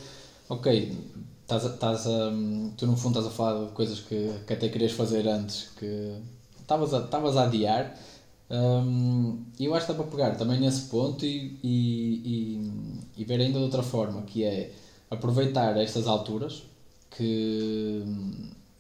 ok, 0.49 0.97
estás 1.43 1.65
estás 1.65 2.07
a, 2.07 2.31
tu 2.77 2.87
no 2.87 2.97
fundo 2.97 3.19
estás 3.19 3.27
a 3.27 3.31
falar 3.37 3.67
de 3.67 3.73
coisas 3.73 4.01
que, 4.01 4.33
que 4.47 4.53
até 4.53 4.69
querias 4.69 4.93
fazer 4.93 5.29
antes, 5.29 5.69
que 5.79 6.17
estavas 6.61 6.95
a, 6.95 7.01
estavas 7.01 7.37
a 7.37 7.45
adiar. 7.45 7.95
E 9.59 9.65
eu 9.65 9.75
acho 9.75 9.87
que 9.87 9.93
dá 9.93 9.99
para 10.03 10.11
pegar 10.11 10.37
também 10.37 10.61
nesse 10.61 10.83
ponto 10.83 11.25
e, 11.25 11.59
e, 11.63 12.61
e, 13.17 13.23
e, 13.23 13.25
ver 13.25 13.41
ainda 13.41 13.59
de 13.59 13.65
outra 13.65 13.83
forma, 13.83 14.23
que 14.23 14.45
é 14.45 14.73
aproveitar 15.11 15.77
estas 15.77 16.07
alturas, 16.07 16.63
que 17.11 18.03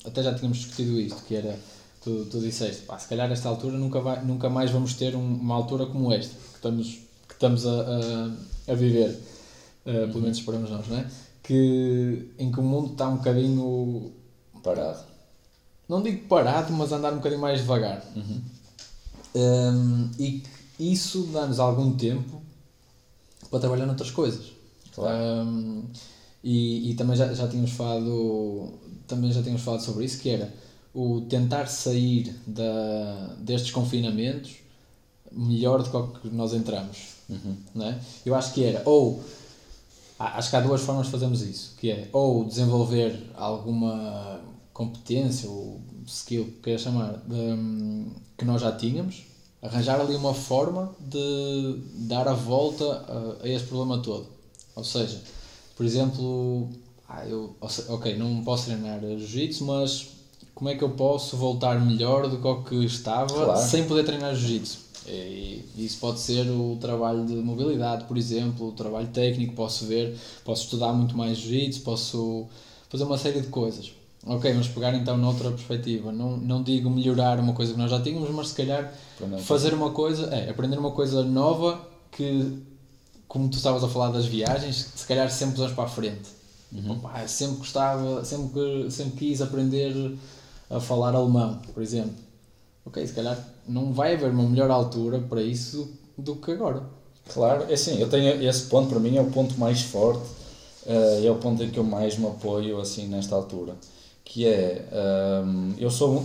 até 0.04 0.22
já 0.22 0.34
tínhamos 0.34 0.58
discutido 0.58 1.00
isto, 1.00 1.22
que 1.24 1.34
era, 1.36 1.58
tu, 2.04 2.26
tu 2.26 2.38
disseste, 2.38 2.82
pá, 2.82 2.98
se 2.98 3.08
calhar 3.08 3.30
esta 3.32 3.48
altura 3.48 3.76
nunca, 3.76 4.00
vai, 4.00 4.22
nunca 4.24 4.48
mais 4.48 4.70
vamos 4.70 4.94
ter 4.94 5.16
um, 5.16 5.34
uma 5.34 5.54
altura 5.54 5.86
como 5.86 6.12
esta, 6.12 6.34
que 6.34 6.56
estamos, 6.56 6.86
que 7.26 7.34
estamos 7.34 7.66
a, 7.66 7.70
a, 7.70 8.72
a 8.72 8.74
viver, 8.74 9.10
uh, 9.86 10.08
pelo 10.08 10.20
menos 10.20 10.38
esperamos 10.38 10.70
nós, 10.70 10.86
não 10.86 10.98
é? 10.98 11.06
que, 11.42 12.30
em 12.38 12.52
que 12.52 12.60
o 12.60 12.62
mundo 12.62 12.92
está 12.92 13.08
um 13.08 13.16
bocadinho 13.16 14.12
parado. 14.62 15.04
Não 15.88 16.02
digo 16.02 16.26
parado, 16.28 16.72
mas 16.72 16.92
andar 16.92 17.12
um 17.12 17.16
bocadinho 17.16 17.40
mais 17.40 17.60
devagar. 17.60 18.04
Uhum. 18.16 18.40
Um, 19.36 20.10
e 20.18 20.40
que 20.40 20.92
isso 20.92 21.24
dá-nos 21.32 21.58
algum 21.58 21.94
tempo 21.96 22.40
para 23.50 23.60
trabalhar 23.60 23.86
noutras 23.86 24.10
coisas. 24.10 24.52
Claro. 24.94 25.16
Um, 25.18 25.84
E, 26.44 26.90
e 26.90 26.94
também 26.94 27.16
já, 27.16 27.32
já 27.32 27.48
tínhamos 27.48 27.70
falado 27.70 28.74
também 29.08 29.32
já 29.32 29.42
tínhamos 29.42 29.62
falado 29.62 29.80
sobre 29.80 30.04
isso, 30.04 30.20
que 30.20 30.28
era 30.28 30.52
o 30.94 31.22
tentar 31.22 31.66
sair 31.66 32.34
da, 32.46 33.34
destes 33.38 33.72
confinamentos 33.72 34.52
melhor 35.32 35.82
do 35.82 36.20
que 36.20 36.28
nós 36.28 36.54
entramos. 36.54 37.14
Uhum. 37.28 37.56
Não 37.74 37.86
é? 37.86 37.98
Eu 38.24 38.34
acho 38.34 38.54
que 38.54 38.62
era, 38.62 38.82
ou 38.88 39.22
acho 40.18 40.50
que 40.50 40.56
há 40.56 40.60
duas 40.60 40.82
formas 40.82 41.06
de 41.06 41.12
fazermos 41.12 41.42
isso, 41.42 41.74
que 41.78 41.90
é 41.90 42.08
ou 42.12 42.44
desenvolver 42.44 43.30
alguma 43.34 44.40
competência 44.72 45.48
ou 45.50 45.80
skill, 46.06 46.44
que 46.44 46.62
queira 46.62 46.78
chamar, 46.78 47.12
de, 47.26 48.06
que 48.38 48.44
nós 48.44 48.60
já 48.60 48.70
tínhamos, 48.72 49.24
arranjar 49.60 50.00
ali 50.00 50.14
uma 50.14 50.34
forma 50.34 50.94
de 51.00 51.80
dar 52.06 52.28
a 52.28 52.34
volta 52.34 52.84
a, 52.84 53.44
a 53.44 53.48
esse 53.48 53.64
problema 53.64 53.98
todo. 54.02 54.28
Ou 54.76 54.84
seja, 54.84 55.20
por 55.76 55.84
exemplo, 55.86 56.68
ah, 57.08 57.26
eu, 57.26 57.56
ok, 57.88 58.16
não 58.16 58.44
posso 58.44 58.66
treinar 58.66 59.00
jiu-jitsu, 59.00 59.64
mas 59.64 60.13
como 60.54 60.70
é 60.70 60.74
que 60.74 60.84
eu 60.84 60.90
posso 60.90 61.36
voltar 61.36 61.80
melhor 61.84 62.28
do 62.28 62.38
que 62.38 62.46
o 62.46 62.62
que 62.62 62.84
estava 62.84 63.26
claro. 63.26 63.60
sem 63.60 63.84
poder 63.84 64.04
treinar 64.04 64.34
jiu-jitsu? 64.34 64.84
E 65.06 65.64
isso 65.76 65.98
pode 65.98 66.20
ser 66.20 66.48
o 66.48 66.78
trabalho 66.80 67.26
de 67.26 67.34
mobilidade, 67.34 68.04
por 68.04 68.16
exemplo, 68.16 68.68
o 68.68 68.72
trabalho 68.72 69.08
técnico, 69.08 69.54
posso 69.54 69.84
ver, 69.84 70.16
posso 70.44 70.64
estudar 70.64 70.92
muito 70.92 71.16
mais 71.16 71.36
jiu-jitsu, 71.38 71.82
posso 71.82 72.46
fazer 72.88 73.04
uma 73.04 73.18
série 73.18 73.40
de 73.40 73.48
coisas. 73.48 73.92
Ok, 74.26 74.54
mas 74.54 74.68
pegar 74.68 74.94
então 74.94 75.18
noutra 75.18 75.50
perspectiva, 75.50 76.10
não, 76.10 76.38
não 76.38 76.62
digo 76.62 76.88
melhorar 76.88 77.38
uma 77.38 77.52
coisa 77.52 77.72
que 77.72 77.78
nós 77.78 77.90
já 77.90 78.00
tínhamos, 78.00 78.30
mas 78.30 78.48
se 78.48 78.54
calhar 78.54 78.90
fazer 79.40 79.74
uma 79.74 79.90
coisa, 79.90 80.34
é, 80.34 80.48
aprender 80.48 80.78
uma 80.78 80.92
coisa 80.92 81.22
nova 81.22 81.78
que, 82.10 82.62
como 83.28 83.50
tu 83.50 83.58
estavas 83.58 83.84
a 83.84 83.88
falar 83.88 84.10
das 84.10 84.24
viagens, 84.24 84.92
se 84.94 85.06
calhar 85.06 85.30
sempre 85.30 85.56
usamos 85.56 85.74
para 85.74 85.84
a 85.84 85.88
frente. 85.88 86.30
Uhum. 86.72 86.98
Sempre 87.26 87.58
gostava, 87.58 88.24
sempre, 88.24 88.90
sempre 88.90 89.18
quis 89.18 89.42
aprender 89.42 89.92
a 90.74 90.80
falar 90.80 91.14
alemão, 91.14 91.60
por 91.72 91.82
exemplo. 91.82 92.14
Ok, 92.84 93.06
se 93.06 93.14
calhar 93.14 93.38
não 93.66 93.92
vai 93.92 94.14
haver 94.14 94.30
uma 94.30 94.42
melhor 94.42 94.70
altura 94.70 95.20
para 95.20 95.40
isso 95.40 95.90
do 96.18 96.36
que 96.36 96.50
agora. 96.50 96.82
Claro, 97.32 97.64
é 97.68 97.74
assim, 97.74 97.98
eu 98.00 98.08
tenho 98.10 98.42
esse 98.42 98.64
ponto 98.64 98.90
para 98.90 98.98
mim 98.98 99.16
é 99.16 99.22
o 99.22 99.30
ponto 99.30 99.58
mais 99.58 99.80
forte, 99.82 100.26
uh, 100.86 101.24
é 101.24 101.30
o 101.30 101.36
ponto 101.36 101.62
em 101.62 101.70
que 101.70 101.78
eu 101.78 101.84
mais 101.84 102.18
me 102.18 102.26
apoio 102.26 102.78
assim 102.80 103.06
nesta 103.06 103.34
altura, 103.34 103.74
que 104.22 104.46
é 104.46 104.86
um, 105.44 105.70
ehm, 105.70 105.74
eu 105.78 105.90
sou 105.90 106.22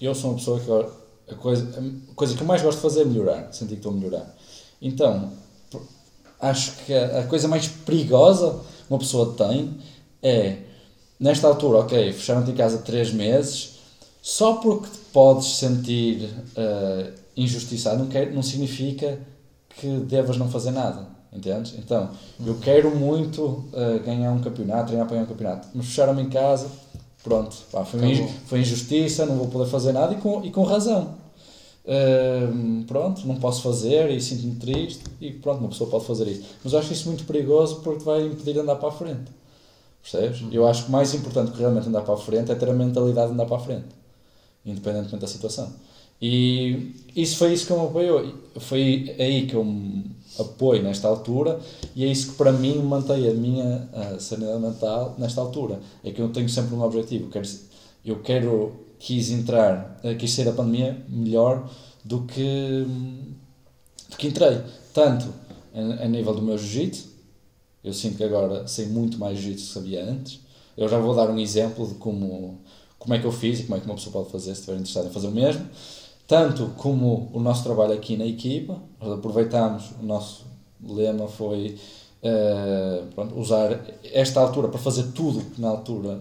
eu 0.00 0.14
sou 0.14 0.30
uma 0.30 0.38
pessoa 0.38 0.58
que 0.58 1.32
a 1.32 1.36
coisa, 1.36 1.68
a 2.10 2.14
coisa 2.14 2.34
que 2.34 2.40
eu 2.40 2.46
mais 2.46 2.62
gosto 2.62 2.78
de 2.78 2.82
fazer 2.82 3.02
é 3.02 3.04
melhorar, 3.04 3.52
sentir 3.52 3.74
que 3.74 3.76
estou 3.76 3.92
a 3.92 3.94
melhorar. 3.94 4.36
Então, 4.80 5.30
acho 6.40 6.72
que 6.84 6.94
a 6.94 7.24
coisa 7.24 7.46
mais 7.46 7.68
perigosa 7.68 8.60
uma 8.88 8.98
pessoa 8.98 9.34
tem 9.34 9.78
é 10.22 10.56
nesta 11.18 11.46
altura, 11.46 11.80
ok, 11.80 12.12
fecharam-te 12.12 12.50
em 12.50 12.54
casa 12.54 12.78
três 12.78 13.12
meses, 13.12 13.69
só 14.22 14.54
porque 14.54 14.88
te 14.88 14.98
podes 15.12 15.56
sentir 15.56 16.28
uh, 16.56 17.12
injustiçado 17.36 17.98
não, 17.98 18.06
quer, 18.06 18.32
não 18.32 18.42
significa 18.42 19.18
que 19.70 19.86
devas 20.00 20.36
não 20.36 20.48
fazer 20.48 20.72
nada, 20.72 21.06
entendes? 21.32 21.74
Então, 21.78 22.10
eu 22.44 22.56
quero 22.58 22.94
muito 22.94 23.42
uh, 23.42 23.98
ganhar 24.04 24.30
um 24.32 24.40
campeonato, 24.40 24.88
treinar 24.88 25.06
para 25.06 25.16
ganhar 25.16 25.26
um 25.26 25.28
campeonato, 25.28 25.68
mas 25.74 25.86
fecharam-me 25.86 26.22
em 26.22 26.28
casa, 26.28 26.68
pronto, 27.24 27.56
pá, 27.72 27.84
foi, 27.84 28.28
foi 28.46 28.60
injustiça, 28.60 29.24
não 29.24 29.36
vou 29.36 29.48
poder 29.48 29.70
fazer 29.70 29.92
nada 29.92 30.12
e 30.12 30.16
com, 30.18 30.44
e 30.44 30.50
com 30.50 30.64
razão. 30.64 31.18
Uh, 31.82 32.84
pronto, 32.84 33.26
não 33.26 33.36
posso 33.36 33.62
fazer 33.62 34.10
e 34.10 34.20
sinto-me 34.20 34.56
triste 34.56 35.02
e 35.18 35.32
pronto, 35.32 35.60
uma 35.60 35.70
pessoa 35.70 35.88
pode 35.88 36.04
fazer 36.04 36.28
isso. 36.28 36.44
Mas 36.62 36.74
eu 36.74 36.78
acho 36.78 36.92
isso 36.92 37.08
muito 37.08 37.24
perigoso 37.24 37.80
porque 37.80 38.04
vai 38.04 38.26
impedir 38.26 38.52
de 38.52 38.58
andar 38.58 38.76
para 38.76 38.90
a 38.90 38.92
frente. 38.92 39.32
Percebes? 40.02 40.42
Uhum. 40.42 40.48
Eu 40.52 40.66
acho 40.66 40.84
que 40.84 40.88
o 40.90 40.92
mais 40.92 41.14
importante 41.14 41.52
que 41.52 41.58
realmente 41.58 41.88
andar 41.88 42.02
para 42.02 42.14
a 42.14 42.18
frente 42.18 42.52
é 42.52 42.54
ter 42.54 42.68
a 42.68 42.72
mentalidade 42.72 43.28
de 43.28 43.32
andar 43.32 43.46
para 43.46 43.56
a 43.56 43.60
frente 43.60 43.99
independentemente 44.64 45.20
da 45.20 45.26
situação. 45.26 45.72
E 46.20 46.94
isso 47.16 47.36
foi 47.36 47.52
isso 47.52 47.66
que 47.66 47.72
me 47.72 47.80
apoiou. 47.80 48.34
Foi 48.58 49.14
aí 49.18 49.46
que 49.46 49.54
eu 49.54 49.64
me 49.64 50.04
apoio 50.38 50.82
nesta 50.82 51.08
altura 51.08 51.58
e 51.96 52.04
é 52.04 52.06
isso 52.06 52.32
que 52.32 52.36
para 52.36 52.52
mim 52.52 52.78
mantém 52.78 53.28
a 53.28 53.34
minha 53.34 53.88
a 53.92 54.20
sanidade 54.20 54.60
mental 54.60 55.14
nesta 55.18 55.40
altura. 55.40 55.80
É 56.04 56.10
que 56.10 56.20
eu 56.20 56.28
tenho 56.28 56.48
sempre 56.48 56.74
um 56.74 56.82
objetivo. 56.82 57.24
Eu 57.24 57.30
quero, 57.30 57.48
eu 58.04 58.16
quero 58.20 58.72
quis 59.00 59.30
entrar, 59.30 59.98
eh, 60.04 60.14
quis 60.14 60.30
sair 60.30 60.44
da 60.44 60.52
pandemia 60.52 61.02
melhor 61.08 61.68
do 62.04 62.22
que, 62.24 62.86
do 64.10 64.16
que 64.16 64.28
entrei. 64.28 64.60
Tanto 64.92 65.32
a, 65.74 66.04
a 66.04 66.08
nível 66.08 66.34
do 66.34 66.42
meu 66.42 66.58
jiu-jitsu, 66.58 67.08
eu 67.82 67.94
sinto 67.94 68.18
que 68.18 68.24
agora 68.24 68.68
sei 68.68 68.86
muito 68.86 69.18
mais 69.18 69.38
jiu-jitsu 69.38 69.66
que 69.68 69.72
sabia 69.72 70.04
antes. 70.04 70.40
Eu 70.76 70.86
já 70.86 70.98
vou 70.98 71.14
dar 71.14 71.30
um 71.30 71.38
exemplo 71.38 71.86
de 71.86 71.94
como 71.94 72.60
como 73.00 73.14
é 73.14 73.18
que 73.18 73.24
eu 73.24 73.32
fiz 73.32 73.60
e 73.60 73.62
como 73.64 73.76
é 73.76 73.80
que 73.80 73.86
uma 73.86 73.94
pessoa 73.94 74.12
pode 74.12 74.30
fazer 74.30 74.54
se 74.54 74.60
estiver 74.60 74.74
interessado 74.74 75.06
em 75.06 75.10
fazer 75.10 75.26
o 75.26 75.32
mesmo. 75.32 75.66
Tanto 76.28 76.70
como 76.76 77.28
o 77.32 77.40
nosso 77.40 77.64
trabalho 77.64 77.94
aqui 77.94 78.16
na 78.16 78.26
equipa, 78.26 78.76
nós 79.00 79.12
aproveitamos, 79.14 79.84
o 80.00 80.06
nosso 80.06 80.44
lema 80.86 81.26
foi 81.26 81.76
uh, 82.22 83.06
pronto, 83.14 83.36
usar 83.36 83.80
esta 84.04 84.38
altura 84.38 84.68
para 84.68 84.78
fazer 84.78 85.04
tudo 85.14 85.40
que 85.40 85.60
na 85.60 85.70
altura 85.70 86.20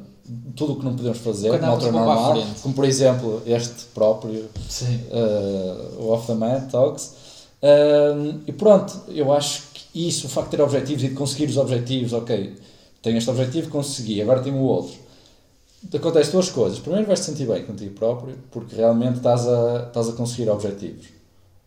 tudo 0.55 0.73
o 0.73 0.75
que 0.77 0.85
não 0.85 0.95
podemos 0.95 1.17
fazer 1.17 1.59
na 1.59 1.69
altura 1.69 1.91
normal, 1.91 2.37
como 2.61 2.73
por 2.73 2.85
exemplo 2.85 3.41
este 3.45 3.85
próprio 3.95 4.41
uh, 4.41 6.01
o 6.01 6.09
Off 6.11 6.27
the 6.27 6.33
Mat 6.33 6.71
Talks. 6.71 7.13
Uh, 7.61 8.39
e 8.47 8.53
pronto, 8.53 9.01
eu 9.09 9.33
acho 9.33 9.63
que 9.73 10.07
isso, 10.07 10.27
o 10.27 10.29
facto 10.29 10.51
de 10.51 10.57
ter 10.57 10.63
objetivos 10.63 11.03
e 11.03 11.09
de 11.09 11.15
conseguir 11.15 11.45
os 11.45 11.57
objetivos, 11.57 12.13
ok, 12.13 12.55
tenho 13.01 13.17
este 13.17 13.29
objetivo, 13.29 13.69
consegui, 13.69 14.21
agora 14.21 14.39
tenho 14.39 14.55
o 14.55 14.63
outro 14.63 15.09
acontece 15.93 16.31
duas 16.31 16.49
coisas. 16.49 16.79
Primeiro, 16.79 17.07
vais 17.07 17.19
te 17.19 17.25
sentir 17.25 17.47
bem 17.47 17.65
contigo 17.65 17.93
próprio, 17.95 18.35
porque 18.51 18.75
realmente 18.75 19.17
estás 19.17 19.47
a, 19.47 19.85
estás 19.87 20.09
a 20.09 20.13
conseguir 20.13 20.49
objetivos, 20.49 21.07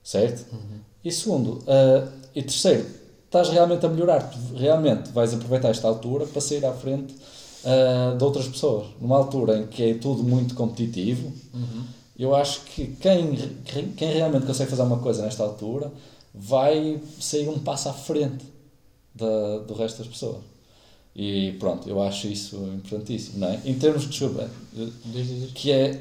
certo? 0.02 0.52
Uhum. 0.52 0.80
E 1.04 1.10
segundo, 1.10 1.58
uh, 1.60 2.08
e 2.34 2.42
terceiro, 2.42 2.86
estás 3.24 3.48
realmente 3.48 3.84
a 3.86 3.88
melhorar. 3.88 4.30
Realmente 4.54 5.10
vais 5.10 5.32
aproveitar 5.34 5.70
esta 5.70 5.88
altura 5.88 6.26
para 6.26 6.40
sair 6.40 6.64
à 6.64 6.72
frente 6.72 7.14
uh, 7.64 8.16
de 8.16 8.22
outras 8.22 8.46
pessoas. 8.46 8.86
Numa 9.00 9.16
altura 9.16 9.58
em 9.58 9.66
que 9.66 9.82
é 9.82 9.94
tudo 9.94 10.22
muito 10.22 10.54
competitivo, 10.54 11.32
uhum. 11.54 11.84
eu 12.18 12.34
acho 12.34 12.60
que 12.62 12.86
quem, 13.00 13.34
quem 13.96 14.12
realmente 14.12 14.46
consegue 14.46 14.70
fazer 14.70 14.82
uma 14.82 14.98
coisa 14.98 15.22
nesta 15.22 15.42
altura 15.42 15.90
vai 16.34 17.00
sair 17.20 17.48
um 17.48 17.58
passo 17.58 17.88
à 17.88 17.92
frente 17.92 18.44
da, 19.14 19.58
do 19.58 19.74
resto 19.74 19.98
das 19.98 20.06
pessoas. 20.06 20.51
E 21.14 21.52
pronto, 21.58 21.88
eu 21.88 22.02
acho 22.02 22.26
isso 22.26 22.56
importantíssimo, 22.74 23.38
não 23.38 23.48
é? 23.48 23.60
Em 23.64 23.74
termos 23.74 24.02
de, 24.02 24.08
desculpa, 24.08 24.48
que 25.54 25.70
é, 25.70 26.00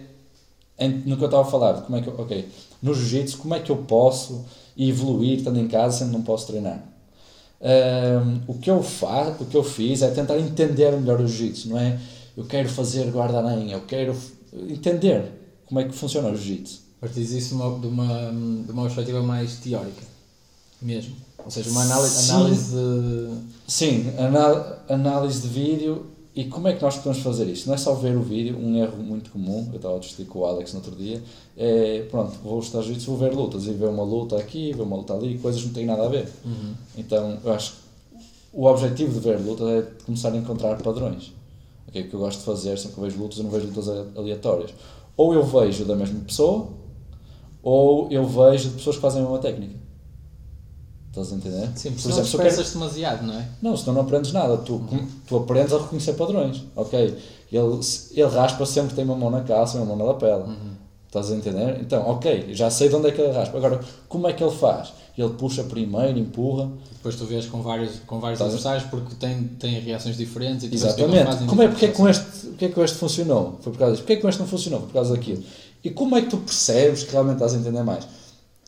no 1.05 1.17
que 1.17 1.23
eu 1.23 1.25
estava 1.25 1.41
a 1.41 1.51
falar, 1.51 1.81
como 1.81 1.97
é 1.97 2.01
que 2.01 2.07
eu, 2.07 2.15
ok, 2.17 2.47
no 2.81 2.93
jiu-jitsu, 2.93 3.37
como 3.37 3.53
é 3.53 3.59
que 3.59 3.69
eu 3.69 3.77
posso 3.77 4.45
evoluir 4.77 5.39
estando 5.39 5.59
em 5.59 5.67
casa 5.67 5.99
sendo 5.99 6.13
não 6.13 6.21
posso 6.21 6.47
treinar? 6.47 6.81
Um, 7.61 8.51
o, 8.53 8.57
que 8.57 8.71
eu 8.71 8.81
fa 8.81 9.35
o 9.39 9.45
que 9.45 9.55
eu 9.55 9.63
fiz 9.63 10.01
é 10.01 10.09
tentar 10.09 10.39
entender 10.39 10.91
melhor 10.93 11.19
o 11.19 11.27
jiu-jitsu, 11.27 11.69
não 11.69 11.77
é? 11.77 11.99
Eu 12.35 12.45
quero 12.45 12.69
fazer 12.69 13.11
guarda-aranha, 13.11 13.75
eu 13.75 13.81
quero 13.81 14.15
entender 14.69 15.25
como 15.65 15.79
é 15.79 15.83
que 15.83 15.93
funciona 15.93 16.29
o 16.29 16.35
jiu-jitsu. 16.35 16.81
Partis 17.01 17.31
isso 17.31 17.49
de 17.49 17.55
uma, 17.55 17.79
de, 17.79 17.87
uma, 17.87 18.31
de 18.65 18.71
uma 18.71 18.83
perspectiva 18.83 19.21
mais 19.21 19.57
teórica, 19.57 20.03
mesmo. 20.81 21.15
Ou 21.45 21.51
seja, 21.51 21.69
uma 21.69 21.81
análise, 21.81 22.31
análise 22.31 22.75
de... 22.75 23.29
Sim, 23.67 24.05
análise 24.87 25.41
de 25.41 25.47
vídeo 25.47 26.05
e 26.33 26.45
como 26.45 26.67
é 26.67 26.73
que 26.73 26.81
nós 26.81 26.95
podemos 26.95 27.19
fazer 27.19 27.45
isto? 27.47 27.67
Não 27.67 27.73
é 27.73 27.77
só 27.77 27.93
ver 27.93 28.15
o 28.15 28.21
vídeo, 28.21 28.57
um 28.57 28.77
erro 28.77 28.97
muito 28.97 29.31
comum, 29.31 29.67
eu 29.71 29.75
estava 29.75 29.97
a 29.97 29.99
discutir 29.99 30.25
com 30.25 30.39
o 30.39 30.45
Alex 30.45 30.71
no 30.71 30.79
outro 30.79 30.95
dia, 30.95 31.21
é, 31.57 32.05
pronto, 32.09 32.37
vou 32.41 32.59
estar 32.59 32.81
jiu 32.81 32.95
vou 32.95 33.17
ver 33.17 33.33
lutas, 33.33 33.65
e 33.65 33.71
ver 33.71 33.89
uma 33.89 34.03
luta 34.03 34.37
aqui, 34.37 34.71
ver 34.71 34.83
uma 34.83 34.95
luta 34.95 35.13
ali, 35.13 35.37
coisas 35.39 35.61
que 35.61 35.67
não 35.67 35.73
têm 35.73 35.85
nada 35.85 36.05
a 36.05 36.07
ver. 36.07 36.29
Uhum. 36.45 36.73
Então, 36.97 37.37
eu 37.43 37.51
acho 37.51 37.73
que 37.73 37.77
o 38.53 38.65
objetivo 38.65 39.13
de 39.13 39.19
ver 39.19 39.39
lutas 39.39 39.67
é 39.67 39.81
começar 40.05 40.31
a 40.31 40.37
encontrar 40.37 40.81
padrões. 40.81 41.33
Okay? 41.89 42.03
O 42.03 42.09
que 42.09 42.13
eu 42.13 42.19
gosto 42.21 42.39
de 42.39 42.45
fazer, 42.45 42.77
sempre 42.77 42.95
que 42.95 43.01
vejo 43.01 43.19
lutas, 43.19 43.37
eu 43.37 43.43
não 43.43 43.51
vejo 43.51 43.67
lutas 43.67 43.89
aleatórias. 44.15 44.73
Ou 45.17 45.33
eu 45.33 45.43
vejo 45.43 45.83
da 45.83 45.95
mesma 45.95 46.21
pessoa, 46.21 46.69
ou 47.61 48.09
eu 48.09 48.25
vejo 48.25 48.69
de 48.69 48.75
pessoas 48.75 48.95
que 48.95 49.01
fazem 49.01 49.19
a 49.19 49.23
mesma 49.23 49.39
técnica. 49.39 49.80
Estás 51.11 51.33
a 51.33 51.35
entender? 51.35 51.69
Sim, 51.75 51.91
por 51.91 52.09
exemplo, 52.09 52.31
não 52.31 52.49
quero... 52.49 52.71
demasiado, 52.71 53.27
não 53.27 53.33
é? 53.33 53.45
Não, 53.61 53.75
senão 53.75 53.95
não 53.95 54.01
aprendes 54.01 54.31
nada. 54.31 54.57
Tu, 54.57 54.73
uhum. 54.73 55.07
tu 55.27 55.37
aprendes 55.37 55.73
a 55.73 55.77
reconhecer 55.77 56.13
padrões. 56.13 56.63
Ok, 56.73 57.17
ele, 57.51 57.79
ele 58.11 58.29
raspa 58.29 58.65
sempre 58.65 58.95
tem 58.95 59.03
uma 59.03 59.15
mão 59.15 59.29
na 59.29 59.41
calça 59.41 59.77
e 59.77 59.81
uma 59.81 59.87
mão 59.87 59.97
na 59.97 60.05
lapela. 60.05 60.45
Uhum. 60.45 60.71
Estás 61.07 61.29
a 61.29 61.35
entender? 61.35 61.81
Então, 61.81 62.07
ok, 62.07 62.53
já 62.53 62.69
sei 62.69 62.87
de 62.87 62.95
onde 62.95 63.09
é 63.09 63.11
que 63.11 63.19
ele 63.19 63.33
raspa. 63.33 63.57
Agora, 63.57 63.81
como 64.07 64.25
é 64.25 64.31
que 64.31 64.41
ele 64.41 64.55
faz? 64.55 64.93
Ele 65.17 65.31
puxa 65.31 65.65
primeiro, 65.65 66.17
empurra. 66.17 66.71
Depois 66.93 67.17
tu 67.17 67.25
vês 67.25 67.45
com 67.45 67.61
vários, 67.61 67.99
com 68.07 68.21
vários 68.21 68.39
adversários 68.41 68.85
porque 68.85 69.13
tem, 69.15 69.43
tem 69.59 69.81
reações 69.81 70.15
diferentes. 70.15 70.71
E 70.71 70.73
Exatamente. 70.73 71.43
Como 71.45 71.61
é, 71.61 71.67
porque 71.67 71.87
é, 71.87 71.89
com 71.89 72.07
este, 72.07 72.47
porque 72.47 72.65
é 72.65 72.67
que 72.69 72.73
com 72.73 72.83
este 72.85 72.97
funcionou? 72.97 73.59
Foi 73.59 73.73
por 73.73 73.79
causa 73.79 73.91
disso. 73.91 74.03
Porque 74.03 74.13
é 74.13 74.15
que 74.15 74.21
com 74.21 74.29
este 74.29 74.39
não 74.39 74.47
funcionou? 74.47 74.79
Foi 74.79 74.87
por 74.87 74.93
causa 74.93 75.13
daquilo. 75.13 75.43
E 75.83 75.89
como 75.89 76.15
é 76.15 76.21
que 76.21 76.29
tu 76.29 76.37
percebes 76.37 77.03
que 77.03 77.11
realmente 77.11 77.35
estás 77.35 77.53
a 77.53 77.57
entender 77.57 77.83
mais? 77.83 78.07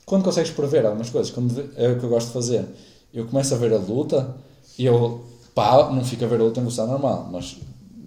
Quando 0.05 0.23
consegues 0.23 0.51
prever 0.51 0.85
algumas 0.85 1.09
coisas, 1.09 1.31
quando 1.31 1.69
é 1.75 1.89
o 1.89 1.99
que 1.99 2.05
eu 2.05 2.09
gosto 2.09 2.27
de 2.27 2.33
fazer, 2.33 2.65
eu 3.13 3.25
começo 3.25 3.53
a 3.53 3.57
ver 3.57 3.73
a 3.73 3.77
luta 3.77 4.35
e 4.77 4.85
eu 4.85 5.21
pá, 5.53 5.89
não 5.91 6.03
fica 6.03 6.25
a 6.25 6.27
ver 6.27 6.39
a 6.39 6.43
luta 6.43 6.59
em 6.59 6.63
velocidade 6.63 6.91
normal, 6.91 7.29
mas 7.31 7.57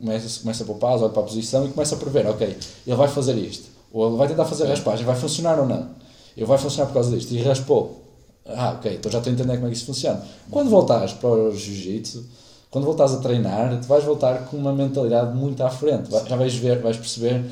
começa, 0.00 0.40
começa 0.40 0.62
a 0.62 0.66
pôr 0.66 0.76
pausa, 0.76 1.04
olha 1.04 1.12
para 1.12 1.22
a 1.22 1.26
posição 1.26 1.66
e 1.66 1.70
começa 1.70 1.94
a 1.94 1.98
prever, 1.98 2.26
ok, 2.26 2.56
ele 2.86 2.96
vai 2.96 3.08
fazer 3.08 3.36
isto, 3.36 3.68
ou 3.92 4.08
ele 4.08 4.16
vai 4.16 4.28
tentar 4.28 4.44
fazer 4.44 4.64
a 4.64 4.68
raspagem, 4.68 5.04
vai 5.04 5.16
funcionar 5.16 5.58
ou 5.58 5.66
não? 5.66 5.88
Ele 6.36 6.46
vai 6.46 6.58
funcionar 6.58 6.86
por 6.88 6.94
causa 6.94 7.16
disto, 7.16 7.32
e 7.32 7.42
raspou. 7.42 8.02
Ah, 8.44 8.74
ok, 8.78 8.94
então 8.94 9.10
já 9.10 9.18
estou 9.18 9.30
a 9.30 9.34
entender 9.34 9.54
como 9.54 9.66
é 9.66 9.70
que 9.70 9.76
isso 9.76 9.86
funciona. 9.86 10.22
Quando 10.50 10.70
voltares 10.70 11.12
para 11.12 11.28
o 11.28 11.50
jiu-jitsu, 11.50 12.24
quando 12.70 12.84
voltares 12.84 13.14
a 13.14 13.18
treinar, 13.18 13.80
tu 13.80 13.86
vais 13.86 14.04
voltar 14.04 14.44
com 14.46 14.56
uma 14.56 14.72
mentalidade 14.72 15.34
muito 15.36 15.62
à 15.62 15.70
frente. 15.70 16.10
Já 16.10 16.36
vais 16.36 16.54
ver, 16.54 16.80
vais 16.80 16.96
perceber 16.96 17.44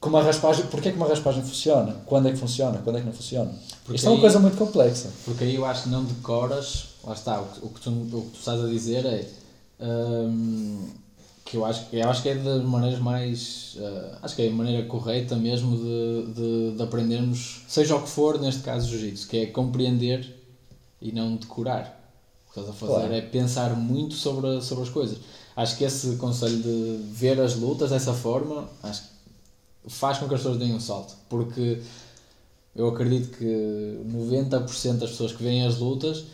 como 0.00 0.16
a 0.16 0.22
raspagem, 0.22 0.66
porque 0.66 0.88
é 0.88 0.92
que 0.92 0.96
uma 0.96 1.06
raspagem 1.06 1.42
funciona, 1.42 1.94
quando 2.06 2.28
é 2.28 2.32
que 2.32 2.38
funciona, 2.38 2.78
quando 2.82 2.96
é 2.96 3.00
que 3.00 3.06
não 3.06 3.12
funciona. 3.12 3.52
Porque 3.84 3.96
Isto 3.96 4.08
aí, 4.08 4.14
é 4.14 4.16
uma 4.16 4.20
coisa 4.20 4.38
muito 4.38 4.56
complexa. 4.56 5.10
Porque 5.26 5.44
aí 5.44 5.54
eu 5.54 5.66
acho 5.66 5.84
que 5.84 5.88
não 5.90 6.02
decoras, 6.04 6.86
lá 7.04 7.12
está, 7.12 7.38
o 7.38 7.46
que, 7.46 7.66
o 7.66 7.68
que, 7.68 7.80
tu, 7.80 7.90
o 7.90 8.22
que 8.22 8.30
tu 8.30 8.38
estás 8.38 8.64
a 8.64 8.66
dizer 8.66 9.04
é 9.04 9.28
hum, 9.78 10.88
que 11.44 11.58
eu 11.58 11.66
acho, 11.66 11.84
eu 11.92 12.08
acho 12.08 12.22
que 12.22 12.30
é 12.30 12.34
das 12.34 12.64
maneiras 12.64 12.98
mais, 12.98 13.76
uh, 13.76 14.16
acho 14.22 14.34
que 14.36 14.42
é 14.42 14.48
a 14.48 14.52
maneira 14.52 14.86
correta 14.86 15.36
mesmo 15.36 15.76
de, 15.76 16.32
de, 16.32 16.76
de 16.76 16.82
aprendermos, 16.82 17.62
seja 17.68 17.94
o 17.94 18.02
que 18.02 18.08
for, 18.08 18.40
neste 18.40 18.62
caso 18.62 18.88
jiu-jitsu, 18.88 19.28
que 19.28 19.36
é 19.36 19.46
compreender 19.46 20.34
e 21.02 21.12
não 21.12 21.36
decorar. 21.36 21.98
O 22.48 22.52
que 22.52 22.58
estás 22.58 22.74
a 22.74 22.78
fazer 22.78 23.06
claro. 23.06 23.14
é 23.14 23.20
pensar 23.20 23.76
muito 23.76 24.14
sobre, 24.14 24.62
sobre 24.62 24.84
as 24.84 24.90
coisas. 24.90 25.18
Acho 25.54 25.76
que 25.76 25.84
esse 25.84 26.16
conselho 26.16 26.56
de 26.56 27.00
ver 27.12 27.38
as 27.38 27.54
lutas 27.54 27.90
dessa 27.90 28.14
forma, 28.14 28.66
acho 28.82 29.02
que 29.02 29.09
faz 29.86 30.18
com 30.18 30.28
que 30.28 30.34
as 30.34 30.40
pessoas 30.40 30.58
deem 30.58 30.74
um 30.74 30.80
salto. 30.80 31.14
Porque 31.28 31.80
eu 32.74 32.88
acredito 32.88 33.36
que 33.36 34.00
90% 34.06 34.98
das 34.98 35.10
pessoas 35.10 35.32
que 35.32 35.42
veem 35.42 35.66
as 35.66 35.78
lutas, 35.78 36.24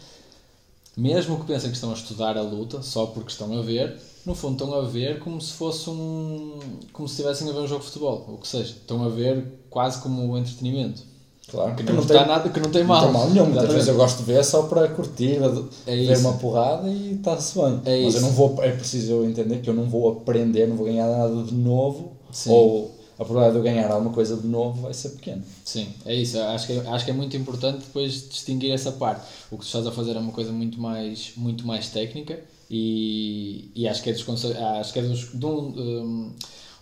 mesmo 0.97 1.39
que 1.41 1.47
pensem 1.47 1.71
que 1.71 1.77
estão 1.77 1.91
a 1.91 1.95
estudar 1.95 2.37
a 2.37 2.43
luta, 2.43 2.83
só 2.83 3.07
porque 3.07 3.31
estão 3.31 3.59
a 3.59 3.63
ver, 3.63 3.97
no 4.25 4.35
fundo 4.35 4.63
estão 4.63 4.79
a 4.79 4.83
ver 4.83 5.21
como 5.21 5.41
se 5.41 5.53
fosse 5.53 5.89
um. 5.91 6.59
como 6.93 7.09
se 7.09 7.15
estivessem 7.15 7.49
a 7.49 7.53
ver 7.53 7.61
um 7.61 7.67
jogo 7.67 7.81
de 7.81 7.87
futebol, 7.87 8.25
ou 8.29 8.39
que 8.39 8.49
seja, 8.49 8.71
estão 8.71 9.05
a 9.05 9.09
ver 9.09 9.45
quase 9.71 10.01
como 10.01 10.23
um 10.23 10.37
entretenimento. 10.37 11.03
Claro, 11.49 11.77
que 11.77 11.85
não, 11.85 11.95
não 11.95 12.05
tem 12.05 12.27
nada, 12.27 12.49
que 12.49 12.59
não 12.59 12.71
tem 12.71 12.83
mal. 12.83 13.03
Não 13.03 13.05
tem 13.05 13.13
mal 13.13 13.31
nenhum. 13.31 13.47
Muitas 13.47 13.73
vezes 13.73 13.89
eu 13.89 13.95
gosto 13.95 14.19
de 14.19 14.25
ver 14.25 14.45
só 14.45 14.65
para 14.65 14.89
curtir, 14.89 15.39
é 15.87 15.97
ver 15.97 16.19
uma 16.19 16.33
porrada 16.33 16.89
e 16.89 17.15
está-se 17.15 17.57
bem. 17.57 17.81
É 17.85 18.03
Mas 18.03 18.15
isso. 18.15 18.17
eu 18.17 18.23
não 18.23 18.31
vou, 18.31 18.63
é 18.65 18.73
preciso 18.73 19.13
eu 19.13 19.25
entender 19.25 19.61
que 19.61 19.71
eu 19.71 19.75
não 19.75 19.85
vou 19.85 20.11
aprender, 20.11 20.67
não 20.67 20.75
vou 20.77 20.87
ganhar 20.87 21.07
nada 21.07 21.45
de 21.45 21.55
novo, 21.55 22.15
Sim. 22.33 22.51
ou 22.51 22.96
a 23.19 23.25
probabilidade 23.25 23.53
de 23.53 23.59
eu 23.59 23.63
ganhar 23.63 23.91
alguma 23.91 24.13
coisa 24.13 24.37
de 24.37 24.47
novo 24.47 24.83
vai 24.83 24.93
ser 24.93 25.11
pequena. 25.11 25.43
Sim, 25.65 25.89
é 26.05 26.15
isso. 26.15 26.39
Acho 26.39 26.67
que, 26.67 26.79
acho 26.79 27.05
que 27.05 27.11
é 27.11 27.15
muito 27.15 27.37
importante 27.37 27.79
depois 27.79 28.29
distinguir 28.29 28.73
essa 28.73 28.93
parte. 28.93 29.27
O 29.51 29.57
que 29.57 29.65
tu 29.65 29.67
estás 29.67 29.87
a 29.87 29.93
fazer 29.93 30.17
é 30.17 30.19
uma 30.19 30.33
coisa 30.33 30.53
muito 30.53 30.79
mais, 30.79 31.33
muito 31.37 31.67
mais 31.67 31.89
técnica 31.89 32.39
e, 32.71 33.71
e 33.75 33.89
acho 33.89 34.03
que 34.03 34.11
é 34.11 34.13
dos 34.13 34.45
acho 34.79 34.93
que 34.93 34.99
é 34.99 35.03
dos, 35.03 35.33
de 35.33 35.47
um, 35.47 35.51
um, 35.51 36.33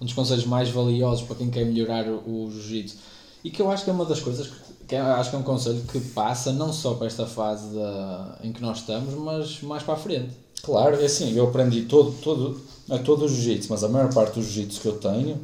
um, 0.01 0.05
dos 0.05 0.12
conselhos 0.12 0.44
mais 0.44 0.68
valiosos 0.70 1.25
para 1.25 1.37
quem 1.37 1.51
quer 1.51 1.64
melhorar 1.64 2.09
o, 2.09 2.47
o 2.47 2.51
jiu-jitsu. 2.51 2.97
E 3.44 3.51
que 3.51 3.62
eu 3.62 3.70
acho 3.70 3.85
que 3.85 3.90
é 3.90 3.92
uma 3.92 4.05
das 4.05 4.20
coisas 4.20 4.51
que 4.88 4.94
é, 4.97 5.01
acho 5.01 5.31
que 5.31 5.37
é 5.37 5.38
um 5.38 5.42
conselho 5.42 5.83
que 5.90 6.01
passa 6.01 6.53
não 6.53 6.73
só 6.73 6.94
para 6.94 7.07
esta 7.07 7.27
fase 7.27 7.68
em 8.42 8.53
que 8.53 8.61
nós 8.61 8.79
estamos, 8.79 9.14
mas 9.14 9.61
mais 9.62 9.83
para 9.85 9.94
a 9.94 9.97
frente. 9.97 10.31
Claro, 10.62 11.01
é 11.01 11.05
assim, 11.05 11.33
eu 11.37 11.44
aprendi 11.44 11.83
todo, 11.83 12.12
todo, 12.20 12.61
é 12.90 12.99
todo 12.99 13.27
o 13.27 13.29
jiu-jitsu, 13.29 13.68
mas 13.70 13.85
a 13.85 13.88
maior 13.88 14.12
parte 14.12 14.35
do 14.35 14.42
jiu-jitsu 14.42 14.81
que 14.81 14.88
eu 14.88 14.99
tenho 14.99 15.38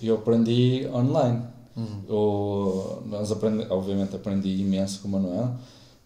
e 0.00 0.08
eu 0.08 0.16
aprendi 0.16 0.86
online. 0.92 1.42
Uhum. 1.76 2.02
Eu, 2.08 3.02
nós 3.06 3.30
aprendi, 3.30 3.66
obviamente 3.68 4.16
aprendi 4.16 4.60
imenso 4.60 5.00
com 5.00 5.08
o 5.08 5.10
Manuel. 5.10 5.54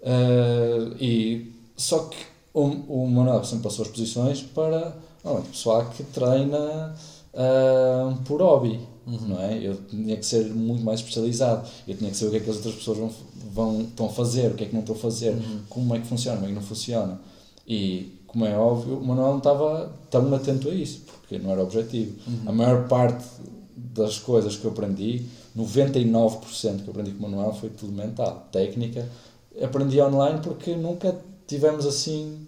Uh, 0.01 0.97
e, 0.99 1.53
só 1.77 2.01
que 2.01 2.17
o, 2.53 2.63
o 2.63 3.09
Manuel 3.09 3.45
sempre 3.45 3.65
passou 3.65 3.85
as 3.85 3.91
posições 3.91 4.43
para 4.43 4.97
o 5.25 5.43
pessoal 5.43 5.87
que 5.87 6.03
treina 6.05 6.95
uh, 7.35 8.17
por 8.25 8.41
hobby. 8.43 8.81
Uhum. 9.07 9.29
Não 9.29 9.41
é? 9.41 9.59
Eu 9.59 9.77
tinha 9.89 10.17
que 10.17 10.27
ser 10.27 10.47
muito 10.47 10.85
mais 10.85 11.01
especializado. 11.01 11.69
Eu 11.87 11.97
tinha 11.97 12.11
que 12.11 12.17
saber 12.17 12.29
o 12.29 12.31
que 12.33 12.37
é 12.39 12.41
que 12.41 12.51
as 12.51 12.57
outras 12.57 12.75
pessoas 12.75 12.99
vão, 12.99 13.11
vão, 13.53 13.81
estão 13.83 14.07
a 14.07 14.11
fazer, 14.11 14.51
o 14.51 14.55
que 14.55 14.65
é 14.65 14.67
que 14.67 14.73
não 14.73 14.81
estão 14.81 14.95
a 14.95 14.99
fazer, 14.99 15.35
uhum. 15.35 15.61
como 15.69 15.95
é 15.95 16.01
que 16.01 16.07
funciona, 16.07 16.37
como 16.37 16.47
é 16.47 16.49
que 16.49 16.55
não 16.55 16.67
funciona. 16.67 17.21
E, 17.67 18.19
como 18.27 18.45
é 18.45 18.57
óbvio, 18.57 18.99
o 18.99 19.05
Manuel 19.05 19.31
não 19.31 19.39
estava 19.39 19.93
tão 20.11 20.33
atento 20.35 20.69
a 20.69 20.75
isso, 20.75 21.03
porque 21.21 21.39
não 21.39 21.51
era 21.51 21.63
objetivo. 21.63 22.17
Uhum. 22.27 22.43
A 22.47 22.53
maior 22.53 22.89
parte 22.89 23.25
das 23.95 24.19
coisas 24.19 24.57
que 24.57 24.65
eu 24.65 24.71
aprendi, 24.71 25.25
99% 25.57 26.83
que 26.83 26.89
eu 26.89 26.91
aprendi 26.91 27.13
com 27.13 27.27
o 27.27 27.31
Manuel 27.31 27.53
foi 27.53 27.71
tudo 27.71 27.93
mental. 27.93 28.49
Técnica, 28.53 29.09
aprendi 29.61 30.01
online 30.01 30.41
porque 30.43 30.75
nunca 30.75 31.17
tivemos 31.47 31.87
assim, 31.87 32.47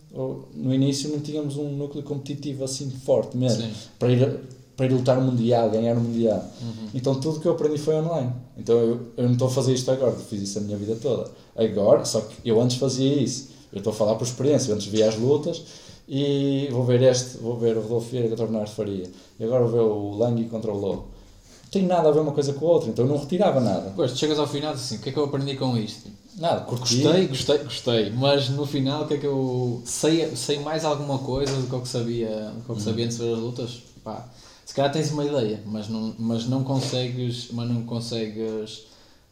no 0.54 0.72
início 0.72 1.10
não 1.10 1.20
tínhamos 1.20 1.56
um 1.56 1.70
núcleo 1.70 2.04
competitivo 2.04 2.64
assim 2.64 2.88
forte 2.90 3.36
mesmo, 3.36 3.68
para 3.98 4.12
ir, 4.12 4.40
para 4.76 4.86
ir 4.86 4.92
lutar 4.92 5.20
Mundial, 5.20 5.70
ganhar 5.70 5.96
o 5.96 6.00
Mundial. 6.00 6.44
Uhum. 6.60 6.88
Então 6.94 7.20
tudo 7.20 7.40
que 7.40 7.46
eu 7.46 7.52
aprendi 7.52 7.78
foi 7.78 7.96
online. 7.96 8.32
Então 8.56 8.78
eu, 8.78 9.00
eu 9.16 9.24
não 9.24 9.32
estou 9.32 9.48
a 9.48 9.50
fazer 9.50 9.74
isto 9.74 9.90
agora, 9.90 10.12
fiz 10.12 10.42
isso 10.42 10.58
a 10.58 10.60
minha 10.60 10.76
vida 10.76 10.96
toda. 11.00 11.30
Agora, 11.56 12.04
só 12.04 12.20
que 12.20 12.48
eu 12.48 12.60
antes 12.60 12.76
fazia 12.76 13.14
isso. 13.14 13.50
Eu 13.72 13.78
estou 13.78 13.92
a 13.92 13.96
falar 13.96 14.14
por 14.16 14.24
experiência, 14.24 14.70
eu 14.70 14.74
antes 14.76 14.86
via 14.86 15.08
as 15.08 15.16
lutas 15.16 15.62
e 16.06 16.68
vou 16.70 16.84
ver 16.84 17.02
este, 17.02 17.38
vou 17.38 17.56
ver 17.56 17.76
o 17.76 17.80
Rodolfo 17.80 18.10
Vieira 18.10 18.28
contra 18.28 18.44
o 18.44 18.48
Bernardo 18.48 18.70
Faria. 18.70 19.10
E 19.40 19.44
agora 19.44 19.64
vou 19.64 19.72
ver 19.72 19.80
o 19.80 20.16
Langui 20.16 20.44
contra 20.44 20.70
o 20.70 20.78
Low 20.78 21.11
tem 21.72 21.86
nada 21.86 22.10
a 22.10 22.12
ver 22.12 22.20
uma 22.20 22.32
coisa 22.32 22.52
com 22.52 22.66
a 22.66 22.70
outra, 22.70 22.90
então 22.90 23.06
eu 23.06 23.10
não 23.10 23.18
retirava 23.18 23.58
nada. 23.58 23.92
Pois, 23.96 24.12
tu 24.12 24.18
chegas 24.18 24.38
ao 24.38 24.46
final 24.46 24.74
assim, 24.74 24.96
o 24.96 24.98
que 25.00 25.08
é 25.08 25.12
que 25.12 25.18
eu 25.18 25.24
aprendi 25.24 25.56
com 25.56 25.74
isto? 25.76 26.10
Nada, 26.36 26.60
curti. 26.60 27.02
Gostei, 27.02 27.26
gostei, 27.26 27.58
gostei, 27.58 28.10
mas 28.10 28.50
no 28.50 28.66
final 28.66 29.04
o 29.04 29.08
que 29.08 29.14
é 29.14 29.16
que 29.16 29.26
eu 29.26 29.82
sei, 29.86 30.36
sei 30.36 30.60
mais 30.60 30.84
alguma 30.84 31.18
coisa 31.18 31.56
do 31.56 31.66
que 31.66 31.72
eu 31.72 31.84
sabia, 31.86 32.28
do 32.28 32.62
que 32.62 32.70
eu 32.70 32.78
sabia 32.78 33.06
antes 33.06 33.16
de 33.16 33.24
ver 33.24 33.32
as 33.32 33.38
lutas? 33.38 33.82
Pá, 34.04 34.28
se 34.66 34.74
calhar 34.74 34.92
tens 34.92 35.10
uma 35.10 35.24
ideia, 35.24 35.62
mas 35.64 35.88
não, 35.88 36.14
mas 36.18 36.46
não 36.46 36.62
consegues, 36.62 37.48
mas 37.52 37.68
não 37.68 37.84
consegues 37.84 38.82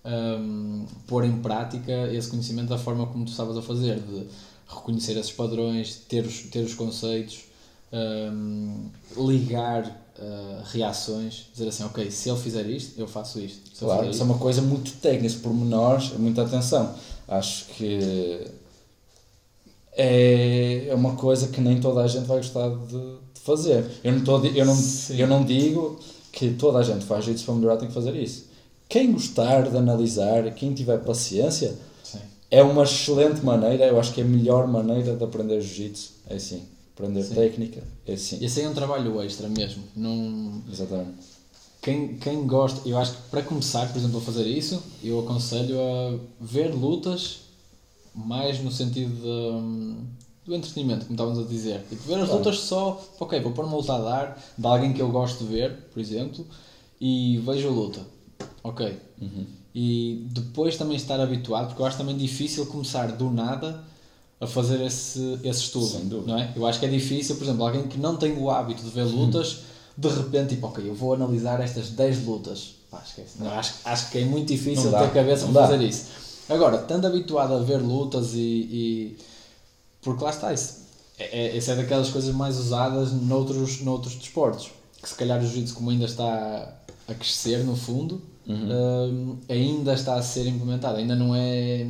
um, 0.02 0.86
pôr 1.06 1.24
em 1.26 1.42
prática 1.42 2.10
esse 2.10 2.30
conhecimento 2.30 2.68
da 2.68 2.78
forma 2.78 3.06
como 3.06 3.26
tu 3.26 3.32
estavas 3.32 3.56
a 3.58 3.62
fazer, 3.62 4.00
de 4.00 4.26
reconhecer 4.66 5.12
esses 5.18 5.32
padrões, 5.32 5.96
ter 6.08 6.24
os, 6.24 6.44
ter 6.44 6.60
os 6.60 6.72
conceitos, 6.72 7.49
um, 7.92 8.88
ligar 9.16 9.84
uh, 10.18 10.62
reações, 10.64 11.46
dizer 11.52 11.68
assim, 11.68 11.84
ok, 11.84 12.10
se 12.10 12.28
ele 12.28 12.38
fizer 12.38 12.66
isto, 12.66 12.98
eu 12.98 13.08
faço 13.08 13.40
isto. 13.40 13.70
Se 13.74 13.84
claro, 13.84 14.08
isso 14.08 14.22
é 14.22 14.24
uma 14.24 14.38
coisa 14.38 14.62
muito 14.62 14.92
técnica, 15.00 15.38
por 15.42 15.52
menores, 15.52 16.12
é 16.14 16.18
muita 16.18 16.42
atenção. 16.42 16.94
Acho 17.26 17.66
que 17.66 18.46
é, 19.92 20.86
é 20.88 20.94
uma 20.94 21.14
coisa 21.16 21.48
que 21.48 21.60
nem 21.60 21.80
toda 21.80 22.02
a 22.02 22.06
gente 22.06 22.26
vai 22.26 22.38
gostar 22.38 22.68
de, 22.68 22.98
de 23.34 23.40
fazer. 23.40 23.84
Eu 24.02 24.12
não, 24.12 24.24
tô, 24.24 24.44
eu, 24.44 24.64
não, 24.64 24.78
eu 25.10 25.26
não 25.26 25.44
digo 25.44 25.98
que 26.32 26.50
toda 26.50 26.78
a 26.78 26.82
gente 26.82 27.04
faz 27.04 27.26
isso 27.26 27.44
para 27.44 27.54
melhorar 27.54 27.76
tem 27.76 27.88
que 27.88 27.94
fazer 27.94 28.14
isso. 28.14 28.48
Quem 28.88 29.12
gostar 29.12 29.68
de 29.68 29.76
analisar, 29.76 30.52
quem 30.54 30.74
tiver 30.74 30.98
paciência, 30.98 31.76
Sim. 32.02 32.18
é 32.50 32.60
uma 32.60 32.82
excelente 32.82 33.44
maneira, 33.44 33.86
eu 33.86 34.00
acho 34.00 34.12
que 34.12 34.20
é 34.20 34.24
a 34.24 34.26
melhor 34.26 34.66
maneira 34.66 35.14
de 35.14 35.22
aprender 35.22 35.60
jiu-jitsu. 35.60 36.12
É 36.28 36.34
assim 36.34 36.62
aprender 37.00 37.22
Sim. 37.22 37.34
técnica, 37.34 37.82
é 38.06 38.12
assim. 38.12 38.44
Esse 38.44 38.60
aí 38.60 38.66
é 38.66 38.68
um 38.68 38.74
trabalho 38.74 39.20
extra 39.22 39.48
mesmo. 39.48 39.82
Não... 39.96 40.62
Exatamente. 40.70 41.30
Quem, 41.82 42.16
quem 42.18 42.46
gosta, 42.46 42.86
eu 42.86 42.98
acho 42.98 43.12
que 43.12 43.22
para 43.30 43.42
começar, 43.42 43.90
por 43.90 43.98
exemplo, 43.98 44.18
a 44.18 44.20
fazer 44.20 44.46
isso, 44.46 44.82
eu 45.02 45.18
aconselho 45.20 45.80
a 45.80 46.18
ver 46.38 46.74
lutas 46.74 47.40
mais 48.14 48.62
no 48.62 48.70
sentido 48.70 49.14
de, 49.14 50.04
do 50.44 50.54
entretenimento, 50.54 51.06
como 51.06 51.14
estávamos 51.14 51.38
a 51.38 51.48
dizer. 51.48 51.82
Tipo, 51.88 52.02
ver 52.02 52.16
as 52.16 52.26
claro. 52.26 52.38
lutas 52.38 52.58
só, 52.58 53.02
ok, 53.18 53.40
vou 53.40 53.52
pôr 53.52 53.64
uma 53.64 53.76
luta 53.76 53.94
a 53.94 53.98
dar 53.98 54.44
de 54.58 54.66
alguém 54.66 54.92
que 54.92 55.00
eu 55.00 55.10
gosto 55.10 55.44
de 55.44 55.50
ver, 55.50 55.74
por 55.92 56.00
exemplo, 56.00 56.46
e 57.00 57.38
vejo 57.38 57.68
a 57.68 57.70
luta. 57.70 58.00
Ok. 58.62 58.98
Uhum. 59.20 59.46
E 59.74 60.26
depois 60.32 60.76
também 60.76 60.96
estar 60.96 61.18
habituado, 61.18 61.68
porque 61.68 61.80
eu 61.80 61.86
acho 61.86 61.96
também 61.96 62.16
difícil 62.16 62.66
começar 62.66 63.12
do 63.12 63.30
nada 63.30 63.82
a 64.40 64.46
fazer 64.46 64.80
esse, 64.80 65.38
esse 65.44 65.60
estudo, 65.60 66.24
não 66.26 66.38
é? 66.38 66.52
Eu 66.56 66.66
acho 66.66 66.80
que 66.80 66.86
é 66.86 66.88
difícil, 66.88 67.36
por 67.36 67.44
exemplo, 67.44 67.64
alguém 67.64 67.86
que 67.86 67.98
não 67.98 68.16
tem 68.16 68.36
o 68.38 68.50
hábito 68.50 68.82
de 68.82 68.88
ver 68.88 69.04
lutas, 69.04 69.58
de 69.96 70.08
repente, 70.08 70.54
tipo, 70.54 70.66
ok, 70.66 70.88
eu 70.88 70.94
vou 70.94 71.12
analisar 71.12 71.60
estas 71.60 71.90
10 71.90 72.24
lutas. 72.24 72.76
Pá, 72.90 73.02
esquece. 73.06 73.34
Não, 73.38 73.50
acho, 73.50 73.74
acho 73.84 74.10
que 74.10 74.18
é 74.18 74.24
muito 74.24 74.48
difícil 74.48 74.90
ter 74.90 75.12
cabeça 75.12 75.46
para 75.46 75.68
fazer 75.68 75.84
isso. 75.84 76.06
Agora, 76.48 76.80
estando 76.80 77.06
habituado 77.06 77.52
a 77.54 77.58
ver 77.58 77.76
lutas 77.82 78.32
e, 78.32 78.38
e... 78.38 79.18
porque 80.00 80.24
lá 80.24 80.30
está 80.30 80.52
isso. 80.54 80.80
É, 81.18 81.24
é, 81.24 81.56
essa 81.56 81.72
é 81.72 81.76
daquelas 81.76 82.08
coisas 82.08 82.34
mais 82.34 82.58
usadas 82.58 83.12
noutros, 83.12 83.82
noutros 83.82 84.14
desportos. 84.14 84.70
Que 85.02 85.08
se 85.08 85.14
calhar 85.14 85.38
o 85.38 85.42
jiu-jitsu, 85.42 85.74
como 85.74 85.90
ainda 85.90 86.06
está 86.06 86.76
a 87.06 87.14
crescer 87.14 87.58
no 87.64 87.76
fundo, 87.76 88.22
uhum. 88.46 88.72
um, 88.72 89.38
ainda 89.48 89.92
está 89.92 90.14
a 90.14 90.22
ser 90.22 90.46
implementado. 90.46 90.96
Ainda 90.96 91.14
não 91.14 91.34
é 91.34 91.86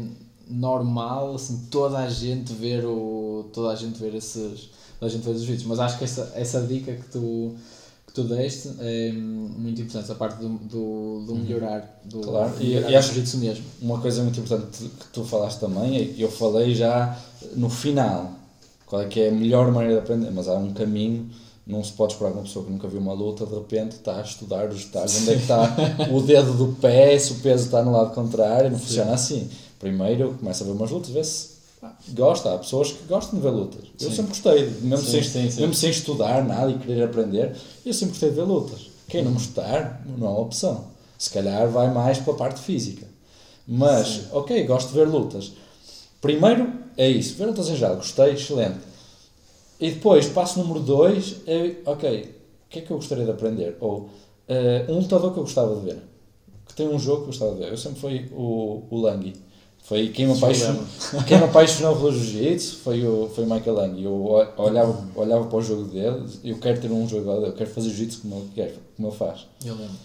normal 0.50 1.34
assim 1.34 1.66
toda 1.70 1.98
a 1.98 2.08
gente 2.08 2.52
ver 2.52 2.84
o 2.84 3.48
toda 3.52 3.72
a 3.72 3.76
gente 3.76 3.98
ver 3.98 4.14
esses 4.14 4.70
toda 4.98 5.10
a 5.10 5.14
gente 5.14 5.24
ver 5.24 5.30
os 5.30 5.44
vídeos 5.44 5.64
mas 5.64 5.78
acho 5.78 5.98
que 5.98 6.04
essa, 6.04 6.32
essa 6.34 6.60
dica 6.62 6.92
que 6.92 7.08
tu 7.10 7.54
que 8.06 8.12
tu 8.12 8.24
deste 8.24 8.70
é 8.80 9.12
muito 9.12 9.80
importante 9.80 10.10
a 10.10 10.14
parte 10.14 10.38
do, 10.40 10.48
do, 10.48 11.24
do 11.26 11.32
uhum. 11.32 11.38
melhorar 11.38 12.00
do 12.04 12.20
claro 12.20 12.52
e, 12.60 12.72
e 12.72 12.96
acho 12.96 13.14
mesmo 13.38 13.64
uma 13.80 14.00
coisa 14.00 14.22
muito 14.22 14.40
importante 14.40 14.78
que 14.78 15.06
tu 15.12 15.24
falaste 15.24 15.60
também 15.60 15.96
é 15.96 16.14
eu 16.18 16.30
falei 16.30 16.74
já 16.74 17.18
no 17.54 17.70
final 17.70 18.40
qual 18.90 19.02
é 19.02 19.06
que 19.06 19.20
é 19.20 19.28
a 19.28 19.32
melhor 19.32 19.70
maneira 19.70 19.94
de 19.94 20.00
aprender, 20.00 20.32
mas 20.32 20.48
há 20.48 20.54
um 20.54 20.74
caminho 20.74 21.30
não 21.64 21.84
se 21.84 21.92
pode 21.92 22.14
esperar 22.14 22.32
que 22.32 22.38
uma 22.38 22.42
pessoa 22.42 22.64
que 22.64 22.72
nunca 22.72 22.88
viu 22.88 22.98
uma 22.98 23.12
luta 23.12 23.46
de 23.46 23.54
repente 23.54 23.92
está 23.92 24.16
a 24.16 24.22
estudar 24.22 24.68
os 24.68 24.84
detalhes, 24.84 25.20
onde 25.20 25.30
é 25.30 25.34
que 25.36 25.42
está 25.42 25.76
o 26.12 26.20
dedo 26.20 26.54
do 26.54 26.72
pé, 26.80 27.16
se 27.16 27.32
o 27.32 27.36
peso 27.36 27.66
está 27.66 27.84
no 27.84 27.92
lado 27.92 28.12
contrário, 28.12 28.68
não 28.68 28.78
Sim. 28.78 28.84
funciona 28.84 29.14
assim. 29.14 29.48
Primeiro 29.80 30.34
começa 30.34 30.62
a 30.62 30.66
ver 30.66 30.74
umas 30.74 30.90
lutas, 30.90 31.10
vê 31.10 31.24
se 31.24 31.58
gosta, 32.10 32.54
há 32.54 32.58
pessoas 32.58 32.92
que 32.92 33.02
gostam 33.04 33.38
de 33.38 33.42
ver 33.44 33.50
lutas. 33.50 33.80
Sim. 33.96 34.06
Eu 34.06 34.12
sempre 34.12 34.28
gostei, 34.28 34.66
mesmo, 34.82 35.06
sim, 35.06 35.22
sem, 35.22 35.50
sim, 35.50 35.60
mesmo 35.60 35.74
sem 35.74 35.90
estudar 35.90 36.44
nada 36.44 36.70
e 36.70 36.78
querer 36.78 37.04
aprender, 37.04 37.56
eu 37.84 37.92
sempre 37.94 38.10
gostei 38.10 38.28
de 38.28 38.36
ver 38.36 38.42
lutas. 38.42 38.90
Quem 39.08 39.24
não 39.24 39.32
gostar, 39.32 40.04
não 40.06 40.26
é 40.26 40.30
uma 40.30 40.40
opção. 40.40 40.84
Se 41.18 41.30
calhar 41.30 41.68
vai 41.68 41.92
mais 41.92 42.18
pela 42.18 42.36
parte 42.36 42.60
física. 42.60 43.06
Mas, 43.66 44.26
ok, 44.32 44.62
gosto 44.64 44.88
de 44.88 44.94
ver 44.94 45.08
lutas. 45.08 45.52
Primeiro 46.20 46.70
é 46.96 47.08
isso, 47.08 47.34
ver 47.36 47.46
lutas 47.46 47.68
em 47.70 47.76
geral, 47.76 47.96
gostei, 47.96 48.34
excelente. 48.34 48.78
E 49.80 49.90
depois, 49.92 50.26
passo 50.26 50.58
número 50.58 50.80
2 50.80 51.36
é, 51.46 51.76
ok, 51.86 52.22
o 52.66 52.68
que 52.68 52.80
é 52.80 52.82
que 52.82 52.90
eu 52.90 52.96
gostaria 52.98 53.24
de 53.24 53.30
aprender? 53.30 53.78
Ou 53.80 54.00
uh, 54.00 54.92
um 54.92 54.98
lutador 54.98 55.32
que 55.32 55.38
eu 55.38 55.44
gostava 55.44 55.74
de 55.76 55.86
ver, 55.86 56.02
que 56.66 56.74
tem 56.74 56.86
um 56.86 56.98
jogo 56.98 57.18
que 57.18 57.22
eu 57.22 57.26
gostava 57.28 57.54
de 57.54 57.60
ver. 57.60 57.70
Eu 57.70 57.78
sempre 57.78 57.98
fui 57.98 58.28
o, 58.32 58.84
o 58.90 59.00
Langui. 59.00 59.34
Foi 59.90 60.06
quem 60.10 60.24
me 60.24 60.34
apaixonou, 60.34 60.84
quem 61.26 61.36
me 61.36 61.44
apaixonou 61.46 61.96
pelo 61.96 62.12
jiu-jitsu 62.12 62.76
foi 62.76 63.04
o, 63.04 63.28
foi 63.34 63.42
o 63.42 63.52
Michael 63.52 63.74
Lang. 63.74 64.00
Eu 64.00 64.46
olhava, 64.56 64.96
olhava 65.16 65.46
para 65.46 65.58
o 65.58 65.60
jogo 65.60 65.82
dele, 65.82 66.22
eu 66.44 66.58
quero 66.58 66.80
ter 66.80 66.92
um 66.92 67.08
jogo 67.08 67.28
dele, 67.28 67.46
eu 67.48 67.52
quero 67.54 67.68
fazer 67.70 67.88
jiu-jitsu 67.88 68.20
como 68.20 68.36
ele 68.36 68.50
quer, 68.54 68.74
como 68.96 69.08
ele 69.08 69.16
faz. 69.16 69.48
Eu 69.64 69.74
lembro. 69.74 69.96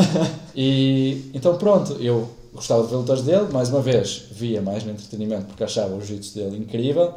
e 0.56 1.30
então 1.34 1.58
pronto, 1.58 1.92
eu 2.00 2.26
gostava 2.54 2.84
de 2.84 2.88
ver 2.88 2.96
lutas 2.96 3.20
dele, 3.20 3.52
mais 3.52 3.68
uma 3.68 3.82
vez, 3.82 4.22
via 4.30 4.62
mais 4.62 4.82
no 4.82 4.92
entretenimento 4.92 5.44
porque 5.44 5.62
achava 5.62 5.94
o 5.94 6.00
jiu-jitsu 6.00 6.36
dele 6.36 6.56
incrível 6.56 7.12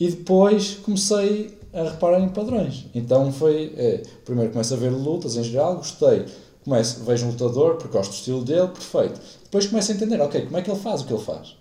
e 0.00 0.08
depois 0.08 0.78
comecei 0.82 1.54
a 1.74 1.82
reparar 1.82 2.18
em 2.20 2.30
padrões. 2.30 2.86
Então 2.94 3.30
foi, 3.30 3.74
é, 3.76 4.02
primeiro 4.24 4.52
começo 4.52 4.72
a 4.72 4.76
ver 4.78 4.88
lutas 4.88 5.36
em 5.36 5.44
geral, 5.44 5.76
gostei, 5.76 6.24
começo, 6.68 7.00
vejo 7.04 7.26
um 7.26 7.30
lutador 7.30 7.76
porque 7.76 7.96
gosto 7.96 8.10
do 8.10 8.16
estilo 8.16 8.44
dele, 8.44 8.68
perfeito. 8.68 9.20
Depois 9.44 9.66
começo 9.66 9.90
a 9.90 9.94
entender, 9.94 10.20
ok, 10.20 10.42
como 10.42 10.58
é 10.58 10.62
que 10.62 10.70
ele 10.70 10.78
faz 10.78 11.00
o 11.00 11.04
que 11.04 11.12
ele 11.12 11.22
faz? 11.22 11.56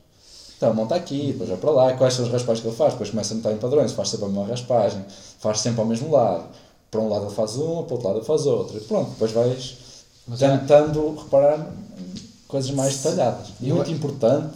Então, 0.58 0.74
monta 0.74 0.96
aqui, 0.96 1.28
depois 1.32 1.50
vai 1.50 1.58
para 1.58 1.72
lá, 1.72 1.94
quais 1.94 2.14
são 2.16 2.26
as 2.26 2.32
raspagens 2.32 2.62
que 2.62 2.68
ele 2.68 2.76
faz, 2.76 2.94
depois 2.94 3.12
começa 3.12 3.34
a 3.34 3.38
notar 3.38 3.54
em 3.54 3.58
padrões, 3.58 3.92
faz 3.92 4.10
sempre 4.10 4.26
a 4.26 4.30
mesma 4.30 4.48
raspagem, 4.48 5.06
faz 5.40 5.60
sempre 5.60 5.80
ao 5.82 5.86
mesmo 5.86 6.12
lado. 6.12 6.46
Para 6.90 7.02
um 7.02 7.10
lado 7.10 7.26
ele 7.26 7.36
faz 7.36 7.56
uma, 7.56 7.84
para 7.84 7.94
o 7.94 7.96
outro 7.96 8.08
lado 8.08 8.18
ele 8.20 8.26
faz 8.26 8.46
outra. 8.46 8.78
E 8.78 8.82
pronto, 8.82 9.12
depois 9.12 9.32
vais 9.32 9.78
Mas 10.28 10.42
é- 10.42 10.58
tentando 10.58 11.16
é... 11.16 11.24
reparar 11.24 11.74
coisas 12.48 12.72
mais 12.72 12.98
detalhadas. 12.98 13.48
E 13.62 13.72
muito 13.72 13.92
importante 13.92 14.50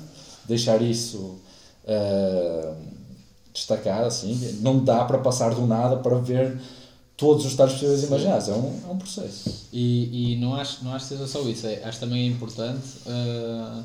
deixar 0.46 0.82
isso 0.82 1.36
uh, 1.86 2.76
destacar, 3.54 4.04
assim, 4.04 4.60
não 4.62 4.84
dá 4.84 5.04
para 5.06 5.20
passar 5.20 5.54
do 5.54 5.68
nada 5.68 5.98
para 5.98 6.16
ver 6.18 6.60
todos 7.22 7.46
os 7.46 7.52
estados 7.52 7.76
possíveis 7.76 8.02
imaginários, 8.02 8.50
é 8.50 8.54
um, 8.54 8.82
é 8.84 8.92
um 8.92 8.98
processo. 8.98 9.68
E, 9.72 10.34
e 10.34 10.36
não, 10.38 10.56
acho, 10.56 10.84
não 10.84 10.92
acho 10.92 11.06
que 11.06 11.14
seja 11.14 11.28
só 11.28 11.40
isso, 11.42 11.68
é, 11.68 11.84
acho 11.84 12.00
também 12.00 12.24
é 12.24 12.26
importante 12.26 12.84
uh, 13.06 13.84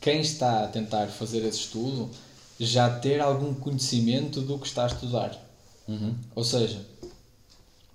quem 0.00 0.20
está 0.20 0.62
a 0.62 0.68
tentar 0.68 1.08
fazer 1.08 1.38
esse 1.38 1.58
estudo 1.58 2.08
já 2.60 2.88
ter 2.88 3.20
algum 3.20 3.52
conhecimento 3.52 4.40
do 4.42 4.60
que 4.60 4.66
está 4.68 4.84
a 4.84 4.86
estudar. 4.86 5.36
Uhum. 5.88 6.14
Ou 6.36 6.44
seja, 6.44 6.86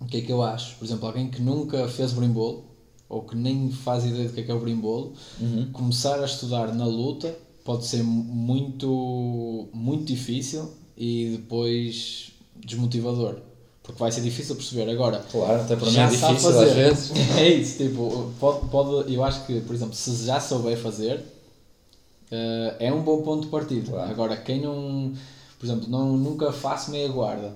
o 0.01 0.05
que 0.05 0.17
é 0.17 0.21
que 0.21 0.33
eu 0.33 0.43
acho? 0.43 0.75
Por 0.75 0.83
exemplo, 0.83 1.07
alguém 1.07 1.29
que 1.29 1.41
nunca 1.41 1.87
fez 1.87 2.11
brimbolo 2.11 2.65
ou 3.07 3.21
que 3.21 3.37
nem 3.37 3.71
faz 3.71 4.03
ideia 4.03 4.27
do 4.27 4.33
que 4.33 4.41
é 4.41 4.43
que 4.43 4.51
é 4.51 4.53
o 4.53 4.59
brimbolo, 4.59 5.13
uhum. 5.39 5.71
começar 5.71 6.21
a 6.21 6.25
estudar 6.25 6.75
na 6.75 6.85
luta 6.85 7.33
pode 7.63 7.85
ser 7.85 8.03
muito, 8.03 9.69
muito 9.73 10.03
difícil 10.03 10.73
e 10.97 11.37
depois 11.37 12.33
desmotivador. 12.57 13.46
Porque 13.87 14.01
vai 14.01 14.11
ser 14.11 14.19
difícil 14.19 14.53
perceber 14.53 14.91
agora. 14.91 15.23
Claro, 15.31 15.61
até 15.61 15.77
para 15.77 15.89
mim 15.89 15.97
é 15.97 16.07
difícil 16.07 16.35
fazer. 16.35 16.65
às 16.65 16.73
vezes. 16.73 17.11
É 17.39 17.47
isso, 17.47 17.77
tipo, 17.77 18.33
pode, 18.37 18.67
pode, 18.67 19.13
eu 19.13 19.23
acho 19.23 19.45
que, 19.45 19.61
por 19.61 19.73
exemplo, 19.73 19.95
se 19.95 20.25
já 20.25 20.41
souber 20.41 20.77
fazer, 20.77 21.19
uh, 21.19 22.75
é 22.79 22.91
um 22.91 23.01
bom 23.01 23.21
ponto 23.21 23.43
de 23.43 23.47
partida. 23.47 23.89
Claro. 23.89 24.11
Agora, 24.11 24.35
quem 24.35 24.59
não, 24.59 25.13
por 25.57 25.65
exemplo, 25.65 25.89
não, 25.89 26.17
nunca 26.17 26.51
faço 26.51 26.91
meia 26.91 27.07
guarda, 27.07 27.53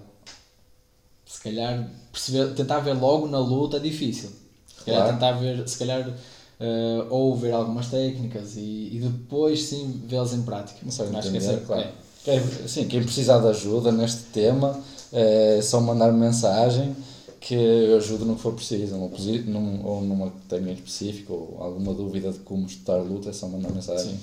se 1.26 1.42
calhar 1.42 1.92
perceber, 2.14 2.54
tentar 2.54 2.80
ver 2.80 2.94
logo 2.94 3.28
na 3.28 3.40
luta 3.40 3.76
é 3.76 3.82
difícil. 3.82 4.30
Se 4.78 4.86
calhar 4.86 5.02
claro. 5.02 5.14
tentar 5.14 5.32
ver, 5.34 5.68
se 5.68 5.78
calhar, 5.78 6.08
uh, 6.08 7.08
ou 7.10 7.36
ver 7.36 7.52
algumas 7.52 7.88
técnicas 7.88 8.56
e, 8.56 8.90
e 8.94 9.00
depois 9.04 9.64
sim 9.64 10.02
vê-las 10.08 10.32
em 10.32 10.44
prática. 10.44 10.80
Não 10.82 10.92
sei, 10.92 11.14
acho 11.14 11.30
que 11.30 11.38
é, 11.38 11.58
claro. 11.58 11.82
É. 11.82 11.92
Quem, 12.24 12.68
sim, 12.68 12.88
quem 12.88 13.04
precisar 13.04 13.40
de 13.40 13.48
ajuda 13.48 13.92
neste 13.92 14.24
tema, 14.32 14.82
é 15.12 15.62
só 15.62 15.80
mandar 15.82 16.12
mensagem 16.12 16.96
que 17.40 17.56
eu 17.56 17.98
ajudo 17.98 18.24
no 18.24 18.36
que 18.36 18.42
for 18.42 18.54
preciso, 18.54 18.96
num, 18.96 19.86
ou 19.86 20.02
numa 20.02 20.32
técnica 20.48 20.74
específica, 20.74 21.34
ou 21.34 21.58
alguma 21.60 21.94
dúvida 21.94 22.32
de 22.32 22.40
como 22.40 22.68
estudar 22.68 22.98
luta, 22.98 23.30
é 23.30 23.34
só 23.34 23.48
mandar 23.48 23.72
mensagem 23.72 24.18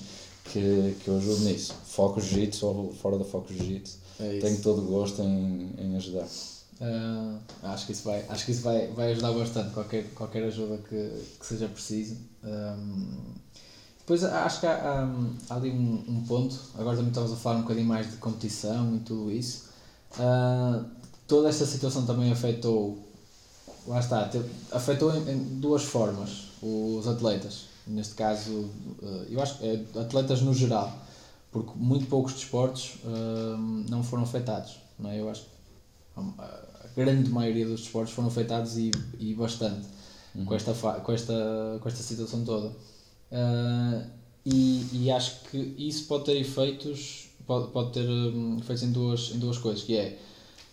que, 0.45 0.97
que 1.03 1.09
eu 1.09 1.19
ajudo 1.19 1.41
nisso. 1.41 1.75
Foco 1.85 2.21
Jiu-Jitsu 2.21 2.67
ou 2.67 2.93
fora 2.93 3.19
da 3.19 3.25
Foco 3.25 3.53
Jiu-Jitsu. 3.53 3.99
É 4.21 4.39
Tenho 4.39 4.61
todo 4.63 4.83
o 4.83 4.87
gosto 4.87 5.21
em, 5.23 5.71
em 5.79 5.97
ajudar. 5.97 6.27
Uh, 6.81 7.39
acho 7.65 7.87
que 7.87 7.93
isso, 7.93 8.05
vai, 8.05 8.25
acho 8.29 8.45
que 8.45 8.53
isso 8.53 8.63
vai, 8.63 8.87
vai 8.89 9.11
ajudar 9.11 9.33
bastante, 9.33 9.75
qualquer, 9.75 10.05
qualquer 10.15 10.45
ajuda 10.45 10.79
que, 10.89 11.11
que 11.41 11.47
seja 11.47 11.67
preciso. 11.67 12.17
Um, 12.45 13.17
depois 13.99 14.23
acho 14.23 14.61
que 14.61 14.67
há, 14.67 14.75
há, 14.75 15.11
há 15.51 15.57
ali 15.57 15.71
um, 15.71 16.05
um, 16.09 16.25
ponto, 16.27 16.57
agora 16.75 16.97
também 16.97 17.11
estamos 17.11 17.33
a 17.33 17.37
falar 17.37 17.57
um 17.57 17.63
bocadinho 17.63 17.87
mais 17.87 18.09
de 18.09 18.17
competição 18.19 18.95
e 18.95 19.01
tudo 19.01 19.31
isso. 19.31 19.68
Uh, 20.17 20.85
toda 21.27 21.49
esta 21.49 21.67
situação 21.67 22.07
também 22.07 22.33
afetou, 22.33 22.99
lá 23.87 24.01
está, 24.01 24.31
afetou 24.73 25.15
em, 25.15 25.31
em, 25.31 25.39
duas 25.61 25.85
formas 25.85 26.49
os 26.63 27.07
atletas. 27.07 27.67
Neste 27.87 28.15
caso, 28.15 28.51
uh, 28.51 29.27
eu 29.29 29.41
acho 29.41 29.59
que 29.59 29.67
é 29.67 30.01
atletas 30.01 30.41
no 30.43 30.55
geral, 30.55 30.93
porque 31.53 31.73
muito 31.77 32.07
poucos 32.07 32.35
desportos 32.35 32.97
uh, 33.05 33.57
não 33.89 34.03
foram 34.03 34.23
afetados. 34.23 34.77
Não 34.99 35.11
é? 35.11 35.21
Eu 35.21 35.31
acho 35.31 35.43
que 35.43 35.49
grande 36.97 37.31
maioria 37.31 37.67
dos 37.67 37.83
desportos 37.83 38.13
foram 38.13 38.29
afetados 38.29 38.77
e, 38.77 38.91
e 39.21 39.35
bastante 39.35 39.87
uhum. 40.35 40.45
com, 40.45 40.55
esta, 40.55 40.75
com, 40.75 41.13
esta, 41.13 41.79
com 41.81 41.89
esta 41.89 42.03
situação 42.03 42.45
toda. 42.45 42.73
E, 44.45 44.87
e 44.93 45.11
acho 45.11 45.43
que 45.51 45.59
isso 45.79 46.07
pode 46.07 46.25
ter 46.25 46.37
efeitos, 46.37 47.28
pode, 47.49 47.73
pode 47.73 47.93
ter 47.93 48.09
um, 48.09 48.59
efeitos 48.59 48.85
em 48.85 48.93
duas, 48.93 49.33
em 49.35 49.39
duas 49.41 49.59
coisas, 49.59 49.83
que 49.83 49.97
é 49.97 50.19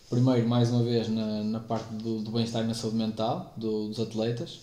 primeiro, 0.09 0.47
mais 0.47 0.69
uma 0.69 0.83
vez, 0.83 1.09
na, 1.09 1.43
na 1.43 1.59
parte 1.59 1.91
do, 1.95 2.19
do 2.19 2.29
bem-estar 2.29 2.63
e 2.63 2.67
na 2.67 2.75
saúde 2.75 2.97
mental 2.97 3.51
do, 3.57 3.87
dos 3.87 3.99
atletas 3.99 4.59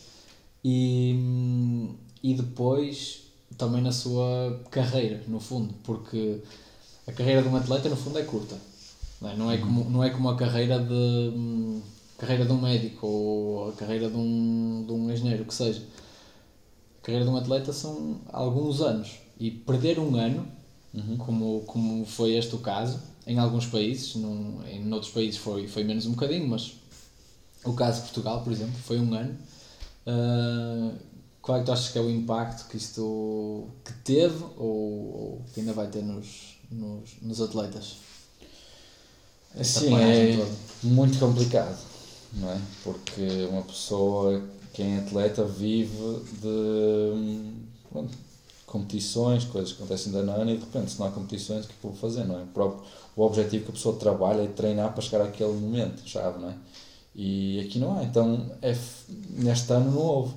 e, 0.64 1.90
e 2.22 2.34
depois 2.34 3.22
também 3.58 3.82
na 3.82 3.90
sua 3.90 4.60
carreira, 4.70 5.24
no 5.26 5.40
fundo, 5.40 5.74
porque 5.82 6.40
a 7.06 7.12
carreira 7.12 7.42
de 7.42 7.48
um 7.48 7.56
atleta, 7.56 7.88
no 7.88 7.96
fundo, 7.96 8.18
é 8.18 8.22
curta 8.22 8.56
não 9.22 9.30
é, 9.30 9.36
não 9.36 9.50
é, 9.50 9.58
como, 9.58 9.90
não 9.90 10.04
é 10.04 10.10
como 10.10 10.28
a 10.28 10.36
carreira 10.36 10.80
de, 10.80 11.80
carreira 12.18 12.44
de 12.44 12.52
um 12.52 12.60
médico 12.60 13.06
ou 13.06 13.68
a 13.68 13.72
carreira 13.72 14.10
de 14.10 14.16
um, 14.16 14.84
de 14.84 14.92
um 14.92 15.10
engenheiro, 15.10 15.44
que 15.44 15.54
seja. 15.54 15.82
A 17.00 17.04
carreira 17.04 17.24
de 17.24 17.30
um 17.30 17.36
atleta 17.36 17.72
são 17.72 18.20
alguns 18.32 18.80
anos. 18.80 19.20
E 19.38 19.50
perder 19.50 19.98
um 19.98 20.16
ano, 20.16 20.46
uhum. 20.94 21.16
como, 21.16 21.60
como 21.66 22.04
foi 22.04 22.34
este 22.34 22.54
o 22.54 22.58
caso, 22.58 23.00
em 23.26 23.38
alguns 23.38 23.66
países, 23.66 24.14
num, 24.16 24.62
em 24.66 24.92
outros 24.92 25.12
países 25.12 25.38
foi, 25.38 25.68
foi 25.68 25.84
menos 25.84 26.06
um 26.06 26.12
bocadinho, 26.12 26.48
mas 26.48 26.74
o 27.64 27.72
caso 27.74 27.98
de 27.98 28.02
Portugal, 28.08 28.42
por 28.42 28.52
exemplo, 28.52 28.74
foi 28.84 28.98
um 28.98 29.14
ano. 29.14 29.38
Uh, 30.06 30.92
qual 31.40 31.58
é 31.58 31.60
que 31.60 31.66
tu 31.66 31.72
achas 31.72 31.88
que 31.88 31.98
é 31.98 32.00
o 32.00 32.10
impacto 32.10 32.68
que 32.68 32.76
isto 32.76 33.68
que 33.84 33.92
teve 34.04 34.44
ou, 34.56 34.68
ou 34.68 35.44
que 35.52 35.60
ainda 35.60 35.72
vai 35.72 35.88
ter 35.88 36.02
nos, 36.02 36.58
nos, 36.70 37.10
nos 37.20 37.40
atletas? 37.40 37.96
Sim, 39.62 39.94
é 39.96 40.36
toda. 40.36 40.50
muito 40.82 41.18
complicado, 41.18 41.78
não 42.34 42.50
é? 42.50 42.60
Porque 42.82 43.46
uma 43.50 43.62
pessoa, 43.62 44.42
quem 44.72 44.96
é 44.96 44.98
atleta, 44.98 45.44
vive 45.44 46.22
de 46.40 47.52
competições, 48.72 49.44
coisas 49.44 49.72
que 49.72 49.82
acontecem 49.82 50.10
da 50.10 50.20
ano 50.20 50.50
e 50.50 50.56
de 50.56 50.64
repente, 50.64 50.92
se 50.92 50.98
não 50.98 51.06
há 51.06 51.10
competições, 51.10 51.66
o 51.66 51.68
que 51.68 51.74
é 51.74 51.76
que 51.78 51.86
eu 51.86 51.90
vou 51.90 52.00
fazer, 52.00 52.24
não 52.24 52.38
é? 52.38 52.44
O 53.14 53.22
objetivo 53.22 53.64
que 53.64 53.70
a 53.70 53.74
pessoa 53.74 53.96
trabalha 53.96 54.40
é 54.40 54.46
treinar 54.46 54.92
para 54.92 55.02
chegar 55.02 55.22
àquele 55.22 55.52
momento, 55.52 56.02
chave, 56.06 56.40
não 56.40 56.48
é? 56.48 56.54
E 57.14 57.60
aqui 57.60 57.78
não 57.78 57.98
há, 57.98 58.02
então 58.02 58.50
é, 58.62 58.74
neste 59.30 59.70
ano 59.70 59.90
não 59.90 60.00
houve. 60.00 60.34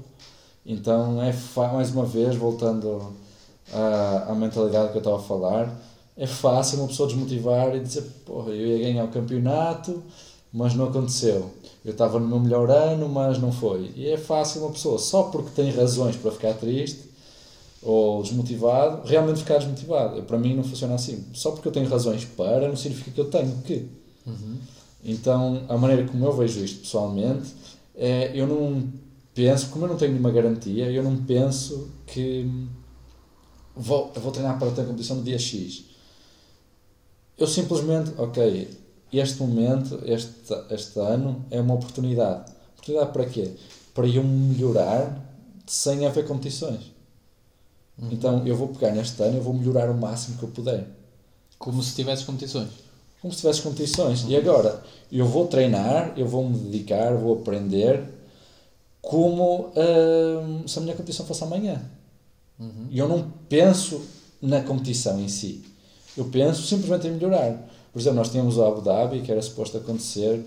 Então 0.66 1.22
é 1.22 1.34
mais 1.72 1.92
uma 1.92 2.06
vez, 2.06 2.36
voltando 2.36 3.14
à, 3.72 4.32
à 4.32 4.36
mentalidade 4.36 4.92
que 4.92 4.98
eu 4.98 5.00
estava 5.00 5.18
a 5.18 5.24
falar, 5.24 5.82
é 6.18 6.28
fácil 6.28 6.80
uma 6.80 6.88
pessoa 6.90 7.08
desmotivar 7.08 7.74
e 7.74 7.80
dizer, 7.80 8.02
porra, 8.26 8.50
eu 8.50 8.68
ia 8.68 8.80
ganhar 8.80 9.06
o 9.06 9.10
campeonato, 9.10 10.04
mas 10.52 10.74
não 10.74 10.86
aconteceu. 10.86 11.52
Eu 11.86 11.92
estava 11.92 12.20
no 12.20 12.28
meu 12.28 12.40
melhor 12.40 12.70
ano, 12.70 13.08
mas 13.08 13.38
não 13.38 13.52
foi. 13.52 13.92
E 13.96 14.10
é 14.10 14.18
fácil 14.18 14.64
uma 14.64 14.72
pessoa, 14.72 14.98
só 14.98 15.24
porque 15.24 15.52
tem 15.52 15.72
razões 15.72 16.18
para 16.18 16.32
ficar 16.32 16.54
triste, 16.56 17.05
ou 17.86 18.24
desmotivado, 18.24 19.08
realmente 19.08 19.40
ficar 19.40 19.60
desmotivado. 19.60 20.24
Para 20.24 20.40
mim 20.40 20.56
não 20.56 20.64
funciona 20.64 20.96
assim. 20.96 21.24
Só 21.34 21.52
porque 21.52 21.68
eu 21.68 21.72
tenho 21.72 21.88
razões 21.88 22.26
para, 22.26 22.68
não 22.68 22.76
significa 22.76 23.12
que 23.12 23.22
eu 23.22 23.30
tenho 23.30 23.56
que. 23.62 23.88
Uhum. 24.26 24.58
Então, 25.04 25.62
a 25.70 25.78
maneira 25.78 26.04
como 26.08 26.26
eu 26.26 26.34
vejo 26.34 26.66
isto 26.66 26.80
pessoalmente 26.80 27.54
é, 27.96 28.32
eu 28.34 28.48
não 28.48 28.92
penso, 29.36 29.70
como 29.70 29.86
eu 29.86 29.90
não 29.90 29.98
tenho 29.98 30.12
nenhuma 30.14 30.32
garantia, 30.32 30.90
eu 30.92 31.04
não 31.04 31.16
penso 31.24 31.92
que 32.08 32.50
vou, 33.76 34.12
eu 34.16 34.22
vou 34.22 34.32
treinar 34.32 34.58
para 34.58 34.72
ter 34.72 34.86
competição 34.86 35.18
no 35.18 35.24
dia 35.24 35.38
X. 35.38 35.86
Eu 37.38 37.46
simplesmente, 37.46 38.12
ok, 38.18 38.68
este 39.14 39.40
momento, 39.42 40.02
este, 40.06 40.54
este 40.72 41.00
ano 41.00 41.46
é 41.52 41.62
uma 41.62 41.76
oportunidade. 41.76 42.52
Oportunidade 42.74 43.12
para 43.12 43.26
quê? 43.26 43.52
Para 43.94 44.08
eu 44.08 44.24
melhorar 44.24 45.24
sem 45.68 46.06
haver 46.06 46.26
competições. 46.26 46.95
Uhum. 47.98 48.10
Então 48.12 48.46
eu 48.46 48.56
vou 48.56 48.68
pegar 48.70 48.92
neste 48.92 49.22
ano, 49.22 49.38
eu 49.38 49.44
vou 49.44 49.54
melhorar 49.54 49.90
o 49.90 49.98
máximo 49.98 50.38
que 50.38 50.44
eu 50.44 50.50
puder. 50.50 50.88
Como 51.58 51.82
se 51.82 51.96
tivesse 51.96 52.26
competições. 52.26 52.70
Como 53.22 53.34
se 53.34 53.40
tivesse 53.40 53.62
competições. 53.62 54.24
Uhum. 54.24 54.30
E 54.32 54.36
agora, 54.36 54.84
eu 55.12 55.26
vou 55.26 55.48
treinar, 55.48 56.14
eu 56.18 56.28
vou 56.28 56.48
me 56.48 56.58
dedicar, 56.58 57.16
vou 57.16 57.40
aprender 57.40 58.04
como 59.02 59.68
uh, 59.70 60.68
se 60.68 60.78
a 60.80 60.82
minha 60.82 60.96
competição 60.96 61.26
fosse 61.26 61.44
amanhã. 61.44 61.82
Uhum. 62.60 62.88
E 62.90 62.98
eu 62.98 63.08
não 63.08 63.32
penso 63.48 64.02
na 64.42 64.62
competição 64.62 65.20
em 65.22 65.28
si. 65.28 65.64
Eu 66.18 66.26
penso 66.26 66.64
simplesmente 66.64 67.08
em 67.08 67.12
melhorar. 67.12 67.70
Por 67.92 68.00
exemplo, 68.00 68.18
nós 68.18 68.30
tínhamos 68.30 68.58
o 68.58 68.64
Abu 68.64 68.82
Dhabi, 68.82 69.22
que 69.22 69.32
era 69.32 69.42
suposto 69.42 69.78
acontecer 69.78 70.44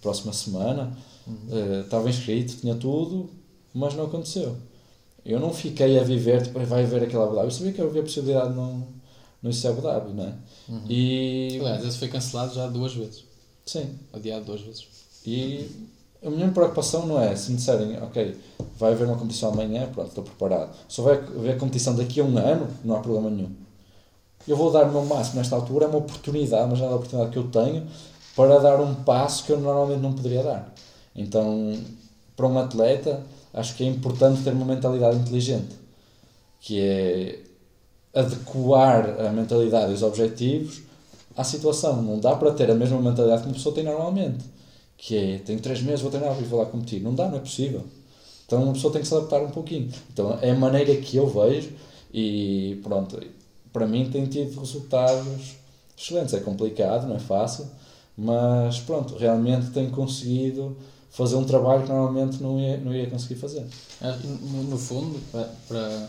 próxima 0.00 0.32
semana. 0.32 0.96
Uhum. 1.26 1.34
Uh, 1.50 1.80
estava 1.82 2.08
inscrito, 2.08 2.56
tinha 2.56 2.74
tudo, 2.74 3.30
mas 3.74 3.94
não 3.94 4.04
aconteceu. 4.04 4.56
Eu 5.28 5.38
não 5.38 5.52
fiquei 5.52 5.98
a 5.98 6.02
viver, 6.02 6.42
tipo, 6.42 6.58
vai 6.64 6.84
haver 6.84 7.02
aquela 7.02 7.24
Abu 7.24 7.34
Dhabi. 7.34 7.48
Eu 7.48 7.50
sabia 7.50 7.72
que 7.74 7.82
havia 7.82 8.00
a 8.00 8.04
possibilidade 8.04 8.48
de 8.48 8.56
não, 8.56 8.86
não 9.42 9.50
existir 9.50 9.68
Abu 9.68 9.82
Dhabi, 9.82 10.14
não 10.14 10.24
é? 10.24 10.32
Uhum. 10.70 10.82
E... 10.88 11.58
Aliás, 11.60 11.84
esse 11.84 11.98
foi 11.98 12.08
cancelado 12.08 12.54
já 12.54 12.66
duas 12.66 12.94
vezes. 12.94 13.24
Sim. 13.66 13.90
Adiado 14.10 14.46
duas 14.46 14.62
vezes. 14.62 14.86
E 15.26 15.70
a 16.24 16.30
minha 16.30 16.48
preocupação 16.50 17.06
não 17.06 17.20
é 17.20 17.36
se 17.36 17.50
me 17.50 17.58
disserem, 17.58 18.02
ok, 18.02 18.36
vai 18.78 18.92
haver 18.92 19.06
uma 19.06 19.18
competição 19.18 19.50
amanhã, 19.50 19.86
pronto, 19.92 20.08
estou 20.08 20.24
preparado. 20.24 20.74
Se 20.88 20.98
houver 21.00 21.18
haver 21.18 21.58
competição 21.58 21.94
daqui 21.94 22.20
a 22.20 22.24
um 22.24 22.38
ano, 22.38 22.66
não 22.82 22.96
há 22.96 23.00
problema 23.00 23.28
nenhum. 23.28 23.50
Eu 24.46 24.56
vou 24.56 24.72
dar 24.72 24.86
o 24.86 24.92
meu 24.92 25.04
máximo 25.04 25.36
nesta 25.36 25.54
altura, 25.54 25.84
é 25.84 25.88
uma 25.88 25.98
oportunidade, 25.98 26.70
mas 26.70 26.80
é 26.80 26.86
a 26.86 26.94
oportunidade 26.94 27.32
que 27.32 27.38
eu 27.38 27.48
tenho 27.48 27.86
para 28.34 28.58
dar 28.58 28.80
um 28.80 28.94
passo 28.94 29.44
que 29.44 29.52
eu 29.52 29.60
normalmente 29.60 30.00
não 30.00 30.14
poderia 30.14 30.42
dar. 30.42 30.74
Então, 31.14 31.76
para 32.34 32.46
um 32.46 32.58
atleta, 32.58 33.22
acho 33.52 33.74
que 33.74 33.84
é 33.84 33.86
importante 33.86 34.42
ter 34.42 34.52
uma 34.52 34.64
mentalidade 34.64 35.16
inteligente, 35.18 35.74
que 36.60 36.80
é 36.80 37.40
adequar 38.14 39.20
a 39.20 39.30
mentalidade 39.30 39.92
e 39.92 39.94
os 39.94 40.02
objetivos 40.02 40.82
à 41.36 41.44
situação. 41.44 42.02
Não 42.02 42.18
dá 42.18 42.34
para 42.34 42.52
ter 42.52 42.70
a 42.70 42.74
mesma 42.74 43.00
mentalidade 43.00 43.42
que 43.42 43.48
uma 43.48 43.54
pessoa 43.54 43.74
tem 43.74 43.84
normalmente, 43.84 44.44
que 44.96 45.16
é, 45.16 45.38
tenho 45.38 45.60
três 45.60 45.80
meses, 45.82 46.00
vou 46.00 46.10
treinar 46.10 46.36
e 46.40 46.44
vou 46.44 46.58
lá 46.58 46.66
competir. 46.66 47.00
Não 47.00 47.14
dá, 47.14 47.28
não 47.28 47.36
é 47.36 47.40
possível. 47.40 47.84
Então 48.46 48.62
uma 48.62 48.72
pessoa 48.72 48.92
tem 48.92 49.02
que 49.02 49.08
se 49.08 49.14
adaptar 49.14 49.42
um 49.42 49.50
pouquinho. 49.50 49.90
Então 50.12 50.38
é 50.40 50.50
a 50.50 50.54
maneira 50.54 50.96
que 50.96 51.16
eu 51.16 51.26
vejo 51.28 51.70
e 52.12 52.80
pronto, 52.82 53.20
para 53.72 53.86
mim 53.86 54.10
tem 54.10 54.26
tido 54.26 54.58
resultados 54.58 55.56
excelentes. 55.96 56.34
É 56.34 56.40
complicado, 56.40 57.06
não 57.06 57.16
é 57.16 57.20
fácil, 57.20 57.66
mas 58.16 58.80
pronto, 58.80 59.16
realmente 59.16 59.70
tenho 59.70 59.90
conseguido 59.90 60.76
fazer 61.10 61.36
um 61.36 61.44
trabalho 61.44 61.82
que 61.82 61.88
normalmente 61.88 62.42
não 62.42 62.60
ia, 62.60 62.76
não 62.78 62.94
ia 62.94 63.08
conseguir 63.08 63.36
fazer. 63.36 63.66
É, 64.00 64.12
no, 64.12 64.78
fundo, 64.78 65.20
para, 65.68 66.08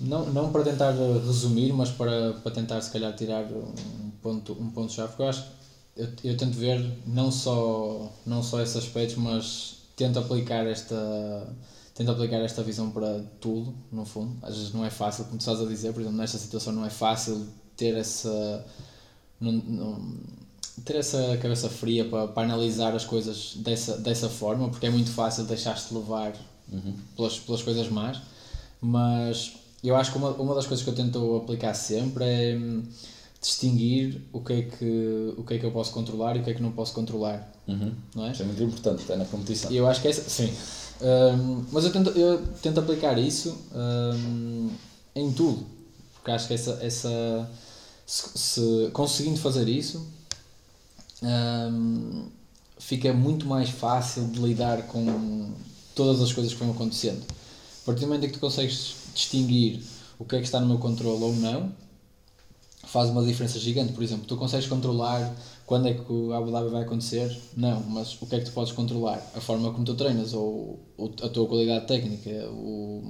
não, 0.00 0.26
não 0.26 0.52
para 0.52 0.64
tentar 0.64 0.92
resumir, 0.92 1.72
mas 1.72 1.90
para, 1.90 2.34
para 2.34 2.52
tentar 2.52 2.80
se 2.80 2.90
calhar 2.90 3.14
tirar 3.14 3.44
um 3.44 4.10
ponto 4.22 4.52
um 4.52 4.70
ponto 4.70 4.92
chave, 4.92 5.08
porque 5.08 5.22
eu 5.22 5.28
acho 5.28 5.44
eu, 5.96 6.08
eu 6.24 6.36
tento 6.36 6.56
ver 6.56 6.84
não 7.06 7.32
só 7.32 8.12
não 8.24 8.42
só 8.42 8.60
esses 8.60 8.76
aspectos, 8.76 9.16
mas 9.16 9.76
tento 9.96 10.18
aplicar 10.18 10.66
esta 10.66 11.48
tento 11.94 12.10
aplicar 12.10 12.40
esta 12.42 12.62
visão 12.62 12.90
para 12.90 13.24
tudo, 13.40 13.74
no 13.90 14.04
fundo. 14.04 14.36
Às 14.42 14.54
vezes 14.56 14.72
não 14.74 14.84
é 14.84 14.90
fácil, 14.90 15.24
como 15.24 15.38
tu 15.38 15.40
estás 15.40 15.60
a 15.60 15.64
dizer, 15.64 15.94
por 15.94 16.00
exemplo, 16.00 16.18
nesta 16.18 16.36
situação 16.36 16.72
não 16.74 16.84
é 16.84 16.90
fácil 16.90 17.46
ter 17.74 17.96
essa 17.96 18.64
não, 19.40 19.52
não, 19.52 20.16
ter 20.84 20.96
essa 20.96 21.38
cabeça 21.40 21.68
fria 21.68 22.04
para, 22.04 22.28
para 22.28 22.42
analisar 22.42 22.94
as 22.94 23.04
coisas 23.04 23.54
dessa, 23.56 23.96
dessa 23.98 24.28
forma, 24.28 24.68
porque 24.68 24.86
é 24.86 24.90
muito 24.90 25.10
fácil 25.10 25.44
deixar-te 25.44 25.92
levar 25.94 26.34
uhum. 26.70 26.94
pelas, 27.16 27.38
pelas 27.38 27.62
coisas 27.62 27.88
más, 27.88 28.20
mas 28.80 29.54
eu 29.82 29.96
acho 29.96 30.12
que 30.12 30.18
uma, 30.18 30.30
uma 30.30 30.54
das 30.54 30.66
coisas 30.66 30.84
que 30.84 30.90
eu 30.90 30.94
tento 30.94 31.36
aplicar 31.36 31.74
sempre 31.74 32.24
é 32.24 32.56
hum, 32.56 32.82
distinguir 33.40 34.20
o 34.32 34.40
que 34.40 34.52
é 34.52 34.62
que, 34.62 35.34
o 35.36 35.44
que, 35.44 35.54
é 35.54 35.58
que 35.58 35.64
eu 35.64 35.70
posso 35.70 35.92
controlar 35.92 36.36
e 36.36 36.40
o 36.40 36.44
que 36.44 36.50
é 36.50 36.54
que 36.54 36.62
não 36.62 36.72
posso 36.72 36.92
controlar. 36.92 37.52
Uhum. 37.66 37.92
Não 38.14 38.26
é? 38.26 38.32
Isso 38.32 38.42
é 38.42 38.44
muito 38.44 38.62
importante, 38.62 39.02
está 39.02 39.16
na 39.16 39.24
competição. 39.24 39.70
Eu 39.70 39.86
acho 39.86 40.00
que 40.02 40.08
é 40.08 40.12
sim. 40.12 40.52
Um, 41.00 41.64
mas 41.72 41.84
eu 41.84 41.92
tento, 41.92 42.10
eu 42.10 42.42
tento 42.62 42.80
aplicar 42.80 43.18
isso 43.18 43.56
um, 43.74 44.70
em 45.14 45.30
tudo, 45.32 45.66
porque 46.14 46.30
acho 46.30 46.48
que 46.48 46.54
essa, 46.54 46.78
essa 46.82 47.50
se, 48.06 48.38
se 48.38 48.90
conseguindo 48.92 49.38
fazer 49.38 49.68
isso 49.68 50.06
um, 51.22 52.28
fica 52.78 53.12
muito 53.12 53.46
mais 53.46 53.70
fácil 53.70 54.26
de 54.28 54.38
lidar 54.38 54.82
com 54.86 55.52
todas 55.94 56.20
as 56.20 56.32
coisas 56.32 56.52
que 56.52 56.58
vão 56.58 56.72
acontecendo. 56.72 57.22
A 57.82 57.86
partir 57.86 58.00
do 58.00 58.08
momento 58.08 58.24
em 58.24 58.28
que 58.28 58.34
tu 58.34 58.40
consegues 58.40 58.94
distinguir 59.14 59.82
o 60.18 60.24
que 60.24 60.36
é 60.36 60.38
que 60.38 60.44
está 60.44 60.60
no 60.60 60.66
meu 60.66 60.78
controle 60.78 61.22
ou 61.22 61.34
não, 61.36 61.72
faz 62.84 63.10
uma 63.10 63.24
diferença 63.24 63.58
gigante. 63.58 63.92
Por 63.92 64.02
exemplo, 64.02 64.26
tu 64.26 64.36
consegues 64.36 64.66
controlar 64.66 65.34
quando 65.66 65.88
é 65.88 65.94
que 65.94 66.12
o 66.12 66.32
Abu 66.32 66.50
Dhabi 66.50 66.70
vai 66.70 66.82
acontecer? 66.82 67.36
Não, 67.56 67.80
mas 67.82 68.20
o 68.20 68.26
que 68.26 68.36
é 68.36 68.38
que 68.38 68.46
tu 68.46 68.52
podes 68.52 68.72
controlar? 68.72 69.20
A 69.34 69.40
forma 69.40 69.72
como 69.72 69.84
tu 69.84 69.94
treinas, 69.94 70.32
ou, 70.32 70.78
ou 70.96 71.12
a 71.22 71.28
tua 71.28 71.46
qualidade 71.46 71.86
técnica, 71.86 72.30
o, 72.50 73.02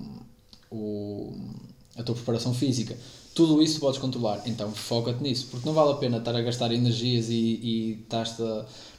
o, 0.70 1.32
a 1.96 2.02
tua 2.02 2.14
preparação 2.14 2.54
física. 2.54 2.96
Tudo 3.36 3.62
isso 3.62 3.78
podes 3.78 4.00
controlar, 4.00 4.40
então 4.46 4.72
foca-te 4.72 5.22
nisso, 5.22 5.48
porque 5.50 5.68
não 5.68 5.74
vale 5.74 5.90
a 5.92 5.96
pena 5.96 6.16
estar 6.16 6.34
a 6.34 6.40
gastar 6.40 6.72
energias 6.72 7.28
e, 7.28 7.34
e 7.34 7.98
estás-te, 8.02 8.42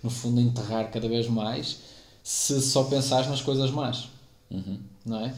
no 0.03 0.11
fundo, 0.11 0.39
a 0.39 0.43
enterrar 0.43 0.91
cada 0.91 1.09
vez 1.09 1.27
mais 1.27 1.79
se 2.23 2.61
só 2.61 2.83
pensares 2.83 3.27
nas 3.27 3.41
coisas 3.41 3.71
más. 3.71 4.09
Uhum. 4.51 4.77
Não 5.03 5.25
é? 5.25 5.33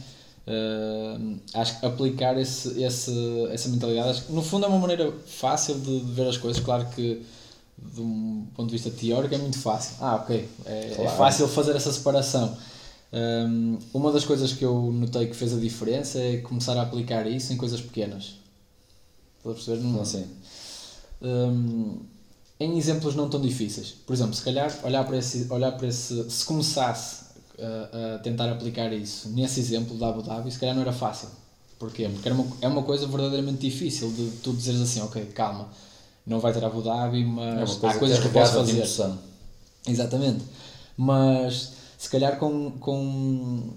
Uh, 0.46 1.40
acho 1.54 1.80
que 1.80 1.86
aplicar 1.86 2.38
esse, 2.38 2.82
esse, 2.82 3.48
essa 3.50 3.70
mentalidade, 3.70 4.10
acho 4.10 4.24
que, 4.26 4.32
no 4.34 4.42
fundo, 4.42 4.66
é 4.66 4.68
uma 4.68 4.78
maneira 4.78 5.10
fácil 5.26 5.80
de, 5.80 6.00
de 6.00 6.12
ver 6.12 6.28
as 6.28 6.36
coisas. 6.36 6.62
Claro 6.62 6.86
que, 6.94 7.22
de 7.78 8.00
um 8.02 8.46
ponto 8.54 8.66
de 8.66 8.72
vista 8.72 8.90
teórico, 8.90 9.34
é 9.34 9.38
muito 9.38 9.58
fácil. 9.60 9.96
Ah, 9.98 10.16
ok, 10.16 10.46
é, 10.66 10.90
é 10.90 10.94
claro. 10.94 11.10
é 11.10 11.16
fácil 11.16 11.48
fazer 11.48 11.74
essa 11.74 11.90
separação. 11.90 12.54
Um, 13.10 13.78
uma 13.94 14.12
das 14.12 14.26
coisas 14.26 14.52
que 14.52 14.62
eu 14.62 14.92
notei 14.92 15.26
que 15.26 15.34
fez 15.34 15.54
a 15.54 15.58
diferença 15.58 16.18
é 16.18 16.36
começar 16.36 16.76
a 16.76 16.82
aplicar 16.82 17.26
isso 17.26 17.50
em 17.50 17.56
coisas 17.56 17.80
pequenas. 17.80 18.39
Estás 19.40 19.52
a 19.52 19.54
perceber? 19.54 19.80
Não, 19.80 20.00
assim. 20.00 20.26
Um, 21.22 21.98
em 22.58 22.76
exemplos 22.76 23.14
não 23.14 23.28
tão 23.28 23.40
difíceis. 23.40 23.94
Por 24.06 24.12
exemplo, 24.12 24.34
se 24.34 24.42
calhar 24.42 24.78
olhar 24.84 25.04
para 25.04 25.16
esse, 25.16 25.46
olhar 25.50 25.72
para 25.72 25.88
esse 25.88 26.30
se 26.30 26.44
começasse 26.44 27.24
a, 27.58 28.16
a 28.16 28.18
tentar 28.18 28.50
aplicar 28.50 28.92
isso 28.92 29.30
nesse 29.30 29.60
exemplo 29.60 29.96
da 29.96 30.08
Abu 30.08 30.22
Dhabi, 30.22 30.50
se 30.50 30.58
calhar 30.58 30.74
não 30.74 30.82
era 30.82 30.92
fácil. 30.92 31.28
Porquê? 31.78 32.08
Porque 32.08 32.28
era 32.28 32.34
uma, 32.34 32.46
é 32.60 32.68
uma 32.68 32.82
coisa 32.82 33.06
verdadeiramente 33.06 33.58
difícil 33.58 34.12
de 34.12 34.30
tu 34.42 34.52
dizeres 34.52 34.82
assim, 34.82 35.00
ok, 35.00 35.24
calma, 35.26 35.68
não 36.26 36.38
vai 36.38 36.52
ter 36.52 36.62
Abu 36.62 36.82
Dhabi, 36.82 37.24
mas 37.24 37.76
é 37.76 37.76
coisa 37.76 37.96
há 37.96 37.98
coisas 37.98 38.18
que 38.18 38.26
eu 38.26 38.32
posso 38.32 38.52
fazer. 38.52 38.86
Exatamente. 39.86 40.44
Mas 40.94 41.72
se 41.96 42.10
calhar 42.10 42.38
com, 42.38 42.72
com 42.72 43.70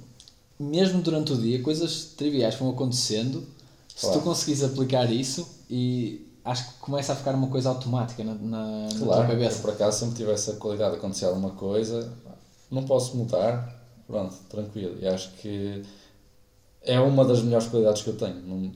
mesmo 0.59 1.01
durante 1.01 1.31
o 1.31 1.37
dia, 1.37 1.61
coisas 1.61 2.13
triviais 2.17 2.55
vão 2.55 2.69
acontecendo 2.69 3.47
se 3.95 4.11
tu 4.11 4.19
conseguires 4.21 4.63
aplicar 4.63 5.11
isso 5.11 5.47
e 5.69 6.27
acho 6.43 6.67
que 6.67 6.79
começa 6.79 7.13
a 7.13 7.15
ficar 7.15 7.35
uma 7.35 7.47
coisa 7.47 7.69
automática 7.69 8.23
na, 8.23 8.33
na, 8.33 8.89
claro, 8.89 9.05
na 9.05 9.15
tua 9.15 9.27
cabeça. 9.27 9.57
Eu, 9.57 9.61
por 9.61 9.71
acaso 9.71 9.99
sempre 9.99 10.15
tive 10.15 10.31
essa 10.31 10.53
qualidade 10.53 10.91
de 10.91 10.97
acontecer 10.97 11.25
alguma 11.25 11.51
coisa, 11.51 12.11
não 12.69 12.83
posso 12.83 13.15
mudar, 13.15 13.85
pronto, 14.07 14.35
tranquilo. 14.49 14.97
E 14.99 15.07
acho 15.07 15.31
que 15.33 15.83
é 16.81 16.99
uma 16.99 17.23
das 17.23 17.41
melhores 17.41 17.67
qualidades 17.67 18.01
que 18.01 18.09
eu 18.09 18.17
tenho. 18.17 18.41
Não, 18.41 18.71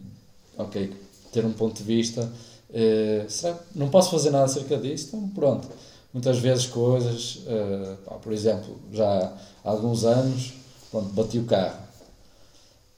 ok, 0.58 0.94
ter 1.32 1.46
um 1.46 1.54
ponto 1.54 1.78
de 1.78 1.84
vista. 1.84 2.32
Eh, 2.74 3.26
será, 3.28 3.58
não 3.76 3.90
posso 3.90 4.12
fazer 4.12 4.30
nada 4.30 4.46
acerca 4.46 4.78
disso? 4.78 5.08
Então, 5.08 5.28
pronto. 5.30 5.68
Muitas 6.14 6.40
vezes 6.40 6.68
coisas, 6.68 7.44
eh, 7.48 7.96
pá, 8.06 8.16
por 8.16 8.32
exemplo, 8.32 8.80
já 8.94 9.34
há 9.64 9.70
alguns 9.70 10.04
anos, 10.06 10.54
pronto, 10.90 11.10
bati 11.14 11.40
o 11.40 11.46
carro 11.46 11.87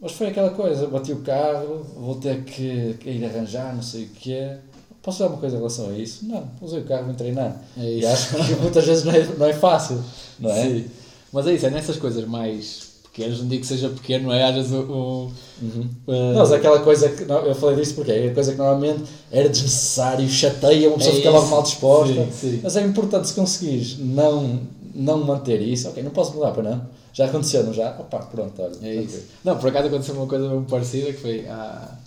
mas 0.01 0.13
foi 0.13 0.27
aquela 0.27 0.51
coisa, 0.51 0.87
bati 0.87 1.11
o 1.11 1.21
carro, 1.21 1.85
vou 1.95 2.15
ter 2.15 2.43
que, 2.43 2.95
que 2.99 3.09
ir 3.09 3.25
arranjar, 3.25 3.75
não 3.75 3.83
sei 3.83 4.05
o 4.05 4.09
que 4.09 4.33
é. 4.33 4.59
Posso 5.01 5.19
dar 5.19 5.27
uma 5.27 5.37
coisa 5.37 5.55
em 5.55 5.59
relação 5.59 5.89
a 5.89 5.93
isso? 5.93 6.25
Não, 6.25 6.49
usei 6.61 6.81
o 6.81 6.85
carro, 6.85 7.07
vim 7.07 7.13
treinar. 7.13 7.61
É 7.77 7.93
e 7.95 8.05
acho 8.05 8.35
que 8.35 8.55
muitas 8.61 8.85
vezes 8.85 9.03
não 9.03 9.13
é, 9.13 9.25
não 9.37 9.45
é 9.45 9.53
fácil, 9.53 10.03
não 10.39 10.51
é? 10.51 10.63
Sim. 10.63 10.85
Mas 11.31 11.47
é 11.47 11.53
isso, 11.53 11.65
é 11.65 11.69
nessas 11.69 11.97
coisas 11.97 12.25
mais 12.25 12.89
pequenos, 13.19 13.39
não 13.39 13.47
digo 13.47 13.61
que 13.61 13.67
seja 13.67 13.89
pequeno, 13.89 14.27
não 14.27 14.33
é? 14.33 14.43
Às 14.43 14.55
vezes 14.55 14.71
o. 14.71 14.81
o 14.81 15.31
uhum. 15.61 15.89
uh, 16.07 16.33
não, 16.33 16.39
mas 16.39 16.51
é 16.51 16.55
aquela 16.55 16.79
coisa 16.79 17.09
que. 17.09 17.25
Não, 17.25 17.45
eu 17.45 17.55
falei 17.55 17.75
disso 17.75 17.95
porque 17.95 18.11
é 18.11 18.29
a 18.29 18.33
coisa 18.33 18.51
que 18.51 18.57
normalmente 18.57 19.03
era 19.31 19.49
desnecessário, 19.49 20.27
chateia, 20.29 20.89
uma 20.89 20.97
pessoa 20.97 21.13
é 21.13 21.17
fica 21.17 21.29
logo 21.29 21.47
mal 21.47 21.63
disposta. 21.63 22.13
Sim, 22.13 22.31
sim. 22.31 22.59
Mas 22.63 22.77
é 22.77 22.81
importante 22.81 23.27
se 23.27 23.33
conseguires 23.33 23.97
não, 23.99 24.61
não 24.95 25.23
manter 25.23 25.61
isso, 25.61 25.89
ok, 25.89 26.01
não 26.01 26.11
posso 26.11 26.33
mudar 26.33 26.51
para 26.51 26.63
não. 26.63 26.98
Já 27.13 27.25
aconteceu, 27.25 27.63
não 27.63 27.73
já? 27.73 27.91
Opa, 27.99 28.19
pronto, 28.19 28.61
olha. 28.61 28.75
É 28.81 28.95
isso. 28.95 29.23
Não, 29.43 29.57
por 29.57 29.69
acaso 29.69 29.87
aconteceu 29.87 30.15
uma 30.15 30.27
coisa 30.27 30.47
muito 30.49 30.69
parecida 30.69 31.11
que 31.11 31.19
foi. 31.19 31.47
Ah, 31.47 31.97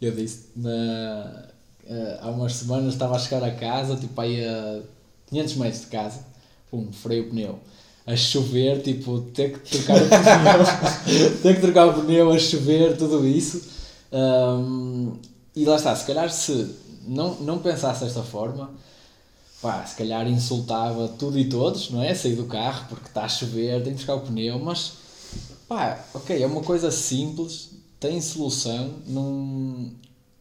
eu 0.00 0.12
disse, 0.12 0.50
na, 0.56 1.46
uh, 1.88 2.18
há 2.20 2.30
umas 2.30 2.54
semanas 2.54 2.94
estava 2.94 3.16
a 3.16 3.18
chegar 3.18 3.42
a 3.44 3.50
casa, 3.50 3.96
tipo 3.96 4.20
aí 4.20 4.44
a 4.44 4.80
500 5.28 5.54
metros 5.56 5.80
de 5.82 5.86
casa, 5.88 6.20
pum, 6.70 6.92
freio 6.92 7.24
o 7.24 7.30
pneu 7.30 7.58
a 8.06 8.14
chover, 8.14 8.82
tipo, 8.82 9.20
ter 9.34 9.52
que 9.52 9.78
trocar 9.78 9.96
o 9.96 10.08
pneu, 10.08 11.32
ter 11.42 11.54
que 11.56 11.60
trocar 11.60 11.86
o 11.88 11.94
pneu, 11.94 12.30
a 12.30 12.38
chover, 12.38 12.96
tudo 12.96 13.26
isso. 13.26 13.60
Um, 14.12 15.16
e 15.54 15.64
lá 15.64 15.74
está, 15.74 15.94
se 15.96 16.06
calhar 16.06 16.30
se 16.30 16.72
não, 17.06 17.34
não 17.36 17.58
pensasse 17.58 18.04
desta 18.04 18.22
forma, 18.22 18.70
pá, 19.60 19.84
se 19.84 19.96
calhar 19.96 20.28
insultava 20.28 21.08
tudo 21.08 21.38
e 21.38 21.48
todos, 21.48 21.90
não 21.90 22.02
é? 22.02 22.14
Sair 22.14 22.34
do 22.34 22.44
carro 22.44 22.86
porque 22.88 23.08
está 23.08 23.24
a 23.24 23.28
chover, 23.28 23.82
tem 23.82 23.94
que 23.94 24.04
trocar 24.04 24.22
o 24.22 24.26
pneu, 24.26 24.58
mas 24.58 24.92
pá, 25.68 26.04
ok, 26.14 26.42
é 26.42 26.46
uma 26.46 26.62
coisa 26.62 26.90
simples, 26.90 27.70
tem 27.98 28.20
solução, 28.20 28.94
não, 29.06 29.90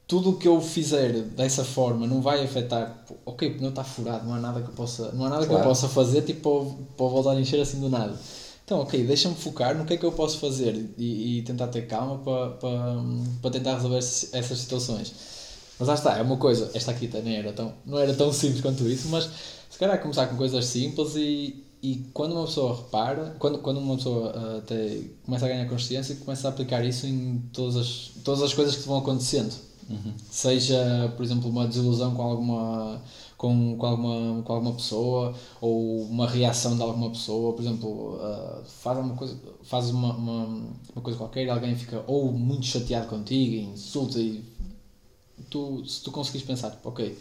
tudo 0.08 0.32
o 0.32 0.38
que 0.38 0.48
eu 0.48 0.62
fizer 0.62 1.14
dessa 1.22 1.64
forma 1.64 2.06
não 2.06 2.22
vai 2.22 2.44
afetar. 2.44 3.04
Ok, 3.26 3.50
o 3.50 3.56
pneu 3.56 3.70
está 3.70 3.84
furado, 3.84 4.26
não 4.26 4.34
há 4.34 4.40
nada 4.40 4.62
que 4.62 4.70
eu 4.70 4.74
possa, 4.74 5.12
não 5.14 5.26
há 5.26 5.30
nada 5.30 5.46
claro. 5.46 5.62
que 5.62 5.68
eu 5.68 5.70
possa 5.70 5.88
fazer 5.88 6.22
tipo, 6.22 6.78
para, 6.96 7.08
voltar 7.08 7.32
a 7.32 7.40
encher 7.40 7.60
assim 7.60 7.80
do 7.80 7.90
nada. 7.90 8.18
Então, 8.64 8.80
ok, 8.80 9.04
deixa-me 9.06 9.36
focar 9.36 9.78
no 9.78 9.86
que 9.86 9.94
é 9.94 9.98
que 9.98 10.06
eu 10.06 10.12
posso 10.12 10.40
fazer 10.40 10.90
e, 10.98 11.38
e 11.38 11.42
tentar 11.44 11.68
ter 11.68 11.88
calma 11.88 12.18
para, 12.18 12.50
para, 12.52 12.96
para 13.40 13.52
tentar 13.52 13.76
resolver 13.76 13.98
essas 13.98 14.58
situações. 14.58 15.14
Mas 15.80 15.88
lá 15.88 15.94
está, 15.94 16.18
é 16.18 16.22
uma 16.22 16.38
coisa, 16.38 16.72
esta 16.74 16.92
aqui 16.92 17.10
nem 17.24 17.38
era 17.38 17.52
tão, 17.52 17.74
não 17.86 18.00
era 18.00 18.14
tão 18.14 18.32
simples 18.32 18.62
quanto 18.62 18.88
isso, 18.88 19.10
mas 19.10 19.30
se 19.70 19.78
calhar 19.78 20.02
começar 20.02 20.28
com 20.28 20.38
coisas 20.38 20.66
simples 20.66 21.16
e, 21.16 21.64
e 21.82 22.06
quando 22.14 22.34
uma 22.34 22.46
pessoa 22.46 22.78
repara, 22.78 23.36
quando, 23.40 23.60
quando 23.60 23.78
uma 23.80 23.98
pessoa 23.98 24.32
uh, 24.32 24.58
até 24.60 25.02
começa 25.26 25.46
a 25.46 25.50
ganhar 25.50 25.68
consciência 25.68 26.14
e 26.14 26.18
começa 26.18 26.48
a 26.48 26.52
aplicar 26.52 26.84
isso 26.84 27.06
em 27.06 27.44
todas 27.52 27.76
as, 27.76 28.12
todas 28.24 28.42
as 28.42 28.54
coisas 28.54 28.76
que 28.76 28.88
vão 28.88 28.98
acontecendo 28.98 29.54
Uhum. 29.90 30.14
Seja, 30.30 31.14
por 31.16 31.24
exemplo, 31.24 31.50
uma 31.50 31.68
desilusão 31.68 32.16
com 32.16 32.22
alguma, 32.24 33.02
com, 33.38 33.78
com, 33.78 33.86
alguma, 33.86 34.42
com 34.42 34.54
alguma 34.54 34.74
pessoa 34.74 35.34
ou 35.62 36.02
uma 36.04 36.28
reação 36.28 36.76
de 36.76 36.82
alguma 36.82 37.12
pessoa, 37.12 37.54
por 37.54 37.62
exemplo, 37.62 38.16
uh, 38.16 38.64
faz 38.66 38.98
uma 38.98 39.16
coisa, 39.16 39.38
faz 39.64 39.90
uma, 39.92 40.14
uma, 40.16 40.46
uma, 40.94 41.02
coisa 41.04 41.18
qualquer 41.18 41.46
e 41.46 41.50
alguém 41.50 41.76
fica 41.76 42.04
ou 42.08 42.32
muito 42.32 42.66
chateado 42.66 43.08
contigo, 43.08 43.72
insulta 43.74 44.20
e 44.20 44.44
tu, 45.50 45.86
se 45.86 46.02
tu 46.02 46.12
conseguires 46.12 46.46
pensar, 46.46 46.80
ok, 46.84 47.18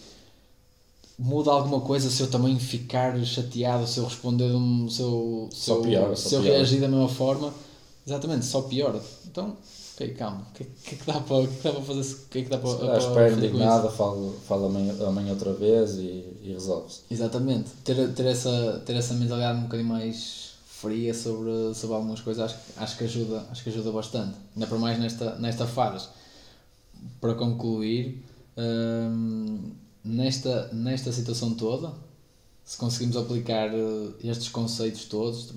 muda 1.18 1.50
alguma 1.50 1.80
coisa 1.80 2.10
se 2.10 2.22
eu 2.22 2.30
também 2.30 2.58
ficar 2.58 3.18
chateado, 3.24 3.86
se 3.86 3.98
eu 3.98 4.04
responder, 4.04 4.50
se 4.90 5.00
eu, 5.00 5.48
se 5.52 5.70
eu, 5.70 5.82
pior, 5.82 6.16
se 6.16 6.34
eu 6.34 6.42
reagir 6.42 6.80
da 6.80 6.88
mesma 6.88 7.08
forma, 7.08 7.52
exatamente, 8.06 8.44
só 8.44 8.62
pior. 8.62 9.00
Então, 9.26 9.56
Ok, 9.94 10.08
calma. 10.14 10.44
O 10.50 10.52
que, 10.54 10.64
que, 10.64 10.94
é 10.96 10.98
que 10.98 11.06
dá 11.06 11.20
para, 11.20 11.36
o 11.36 11.46
que, 11.46 11.54
é 11.54 11.56
que 11.56 11.62
dá 11.62 11.72
para 11.72 11.82
fazer? 11.82 12.14
O 12.14 12.28
que 12.28 12.38
é 12.38 12.42
que 12.42 12.48
dá 12.48 12.58
para, 12.58 12.76
para 12.76 12.98
espera 12.98 13.32
indignada, 13.32 13.88
fala, 13.90 14.32
fala 14.46 14.66
amanhã, 14.66 14.92
amanhã 15.06 15.30
outra 15.30 15.52
vez 15.52 15.94
e, 15.94 16.24
e 16.42 16.52
resolve-se. 16.52 17.02
Exatamente. 17.08 17.70
Ter, 17.84 18.12
ter, 18.12 18.26
essa, 18.26 18.82
ter 18.84 18.96
essa 18.96 19.14
mentalidade 19.14 19.60
um 19.60 19.62
bocadinho 19.62 19.88
mais 19.88 20.54
fria 20.66 21.14
sobre, 21.14 21.74
sobre 21.74 21.94
algumas 21.94 22.20
coisas 22.20 22.44
acho, 22.44 22.56
acho, 22.76 22.98
que 22.98 23.04
ajuda, 23.04 23.46
acho 23.52 23.62
que 23.62 23.70
ajuda 23.70 23.92
bastante. 23.92 24.34
Ainda 24.56 24.66
para 24.66 24.78
mais 24.78 24.98
nesta, 24.98 25.36
nesta 25.36 25.64
fase. 25.64 26.08
Para 27.20 27.34
concluir, 27.34 28.24
hum, 28.56 29.72
nesta, 30.02 30.68
nesta 30.72 31.12
situação 31.12 31.54
toda, 31.54 31.92
se 32.64 32.76
conseguimos 32.76 33.16
aplicar 33.16 33.68
eh, 33.72 34.10
estes 34.22 34.48
conceitos 34.48 35.04
todos, 35.04 35.52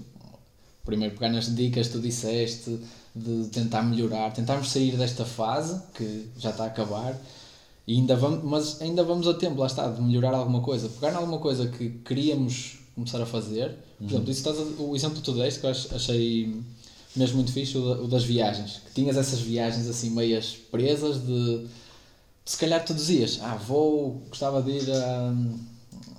primeiro 0.86 1.16
pegar 1.16 1.30
nas 1.30 1.54
dicas 1.54 1.88
que 1.88 1.94
tu 1.94 2.00
disseste, 2.00 2.80
de 3.16 3.48
tentar 3.48 3.82
melhorar, 3.84 4.32
tentarmos 4.32 4.70
sair 4.70 4.96
desta 4.96 5.26
fase 5.26 5.82
que 5.96 6.30
já 6.38 6.52
está 6.52 6.66
a 6.66 6.68
acabar. 6.68 7.20
E 7.88 7.96
ainda 7.96 8.16
vamos, 8.16 8.44
mas 8.44 8.82
ainda 8.82 9.04
vamos 9.04 9.28
a 9.28 9.34
tempo, 9.34 9.60
lá 9.60 9.68
está, 9.68 9.90
de 9.90 10.02
melhorar 10.02 10.34
alguma 10.34 10.62
coisa. 10.62 10.90
Pegar 10.90 11.14
em 11.14 11.16
alguma 11.16 11.40
coisa 11.40 11.68
que 11.68 11.90
queríamos 12.06 12.80
começar 12.94 13.22
a 13.22 13.26
fazer. 13.26 13.76
Por 13.98 14.04
uhum. 14.04 14.10
exemplo, 14.10 14.32
isso 14.32 14.50
estás 14.50 14.60
a, 14.60 14.82
o 14.82 14.96
exemplo 14.96 15.18
que 15.18 15.24
tu 15.24 15.34
deste, 15.34 15.60
que 15.62 15.66
eu 15.66 15.72
achei 15.72 16.62
mesmo 17.16 17.38
muito 17.38 17.52
fixe, 17.52 17.78
o, 17.78 18.06
o 18.06 18.08
das 18.08 18.24
viagens. 18.24 18.82
Que 18.86 18.94
tinhas 18.94 19.18
essas 19.18 19.40
viagens 19.40 19.88
assim 19.88 20.10
meias 20.10 20.56
presas 20.70 21.26
de, 21.26 21.60
de 21.66 21.68
se 22.46 22.58
calhar 22.58 22.84
tu 22.86 22.94
dizias, 22.94 23.40
ah, 23.42 23.56
vou, 23.56 24.22
gostava 24.30 24.62
de 24.62 24.72
ir 24.72 24.92
a, 24.92 25.34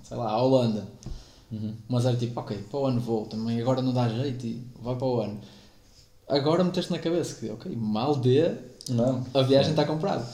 sei 0.03 0.17
lá, 0.17 0.31
à 0.31 0.43
Holanda. 0.43 0.87
Uhum. 1.51 1.75
Mas 1.89 2.05
era 2.05 2.17
tipo, 2.17 2.39
ok, 2.39 2.57
para 2.71 2.79
o 2.79 2.87
ano 2.87 3.01
vou, 3.01 3.27
também 3.27 3.61
agora 3.61 3.81
não 3.81 3.93
dá 3.93 4.09
jeito 4.09 4.47
e 4.47 4.63
vai 4.83 4.97
para 4.97 5.07
o 5.07 5.21
ano 5.21 5.41
agora 6.29 6.63
meteste 6.63 6.93
na 6.93 6.99
cabeça 6.99 7.35
que, 7.35 7.51
ok, 7.51 7.75
mal 7.75 8.15
dê, 8.17 8.53
não. 8.89 9.25
a 9.33 9.43
viagem 9.43 9.71
está 9.71 9.85
comprada. 9.85 10.29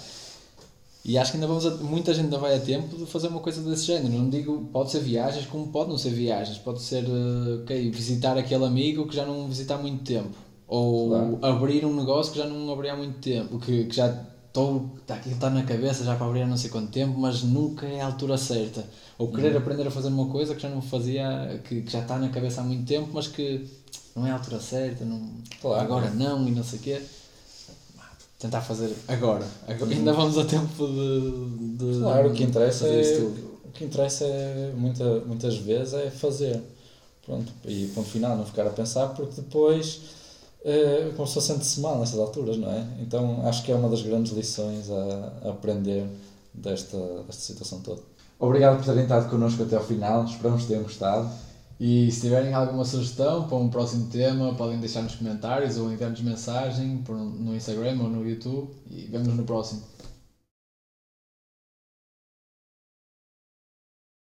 E 1.04 1.18
acho 1.18 1.32
que 1.32 1.36
ainda 1.36 1.46
vamos 1.46 1.66
a, 1.66 1.70
muita 1.76 2.14
gente 2.14 2.24
ainda 2.24 2.38
vai 2.38 2.56
a 2.56 2.60
tempo 2.60 2.96
de 2.96 3.04
fazer 3.04 3.28
uma 3.28 3.40
coisa 3.40 3.62
desse 3.62 3.84
género. 3.84 4.08
Não 4.08 4.30
digo, 4.30 4.68
pode 4.72 4.90
ser 4.90 5.00
viagens, 5.00 5.46
como 5.46 5.68
pode 5.68 5.90
não 5.90 5.98
ser 5.98 6.10
viagens. 6.10 6.56
Pode 6.56 6.80
ser, 6.80 7.04
uh, 7.04 7.62
ok, 7.62 7.90
visitar 7.90 8.38
aquele 8.38 8.64
amigo 8.64 9.06
que 9.06 9.14
já 9.14 9.26
não 9.26 9.46
visita 9.46 9.74
há 9.74 9.78
muito 9.78 10.02
tempo. 10.02 10.34
Ou 10.66 11.08
claro. 11.08 11.38
abrir 11.42 11.84
um 11.84 11.94
negócio 11.94 12.32
que 12.32 12.38
já 12.38 12.46
não 12.46 12.72
abri 12.72 12.88
há 12.88 12.96
muito 12.96 13.18
tempo. 13.18 13.58
Que, 13.58 13.84
que 13.84 13.94
já 13.94 14.08
estou, 14.54 14.90
está 15.00 15.16
aqui 15.16 15.30
está 15.30 15.50
na 15.50 15.64
cabeça 15.64 16.04
já 16.04 16.14
para 16.14 16.26
abrir 16.26 16.42
há 16.42 16.46
não 16.46 16.56
sei 16.56 16.70
quanto 16.70 16.90
tempo, 16.90 17.18
mas 17.18 17.42
nunca 17.42 17.86
é 17.86 18.00
a 18.00 18.06
altura 18.06 18.38
certa. 18.38 18.84
Ou 19.18 19.30
querer 19.30 19.52
uhum. 19.52 19.58
aprender 19.58 19.86
a 19.86 19.90
fazer 19.90 20.08
uma 20.08 20.26
coisa 20.26 20.54
que 20.54 20.62
já 20.62 20.68
não 20.68 20.80
fazia, 20.80 21.60
que, 21.64 21.82
que 21.82 21.92
já 21.92 22.00
está 22.00 22.18
na 22.18 22.28
cabeça 22.28 22.60
há 22.60 22.64
muito 22.64 22.86
tempo, 22.86 23.10
mas 23.12 23.26
que 23.26 23.68
não 24.14 24.26
é 24.26 24.30
a 24.30 24.34
altura 24.34 24.60
certa, 24.60 25.04
não, 25.04 25.28
claro. 25.60 25.82
agora 25.82 26.10
não 26.10 26.46
e 26.46 26.52
não 26.52 26.62
sei 26.62 26.78
o 26.78 26.82
quê. 26.82 27.02
Tentar 28.38 28.60
fazer 28.60 28.94
agora. 29.08 29.46
agora 29.66 29.90
ainda 29.90 30.12
vamos 30.12 30.36
a 30.36 30.44
tempo 30.44 30.86
de. 30.86 31.76
de 31.76 32.00
claro, 32.00 32.30
o 32.30 32.32
que 32.34 32.44
interessa 32.44 32.86
é. 32.86 33.18
O 33.64 33.70
que 33.72 33.84
interessa 33.84 34.24
é 34.24 34.72
muita, 34.76 35.20
muitas 35.20 35.56
vezes 35.56 35.94
é 35.94 36.10
fazer. 36.10 36.60
Pronto, 37.24 37.50
e 37.64 37.86
ponto 37.94 38.08
final, 38.08 38.36
não 38.36 38.44
ficar 38.44 38.66
a 38.66 38.70
pensar, 38.70 39.08
porque 39.08 39.40
depois 39.40 40.02
é, 40.64 41.12
como 41.14 41.28
se 41.28 41.34
fosse 41.34 41.54
de 41.54 41.80
mal 41.80 41.98
nessas 41.98 42.18
alturas, 42.18 42.56
não 42.56 42.70
é? 42.70 42.86
Então 43.00 43.46
acho 43.46 43.62
que 43.62 43.70
é 43.70 43.74
uma 43.74 43.88
das 43.88 44.00
grandes 44.00 44.32
lições 44.32 44.90
a, 44.90 45.32
a 45.44 45.50
aprender 45.50 46.06
desta, 46.54 46.98
desta 47.26 47.42
situação 47.42 47.80
toda. 47.80 48.00
Obrigado 48.38 48.78
por 48.78 48.86
terem 48.86 49.02
estado 49.02 49.28
connosco 49.28 49.62
até 49.62 49.76
ao 49.76 49.84
final, 49.84 50.24
esperamos 50.24 50.62
que 50.62 50.68
tenham 50.68 50.82
gostado. 50.82 51.28
E 51.78 52.10
se 52.10 52.22
tiverem 52.22 52.54
alguma 52.54 52.84
sugestão 52.84 53.48
para 53.48 53.58
um 53.58 53.68
próximo 53.68 54.06
tema, 54.08 54.54
podem 54.54 54.78
deixar 54.78 55.02
nos 55.02 55.16
comentários 55.16 55.76
ou 55.76 55.92
enviar-nos 55.92 56.20
mensagem 56.20 57.02
no 57.08 57.54
Instagram 57.54 58.00
ou 58.00 58.08
no 58.08 58.26
YouTube 58.26 58.68
e 58.90 59.02
vemos 59.10 59.28
no 59.34 59.42
próximo. 59.42 59.82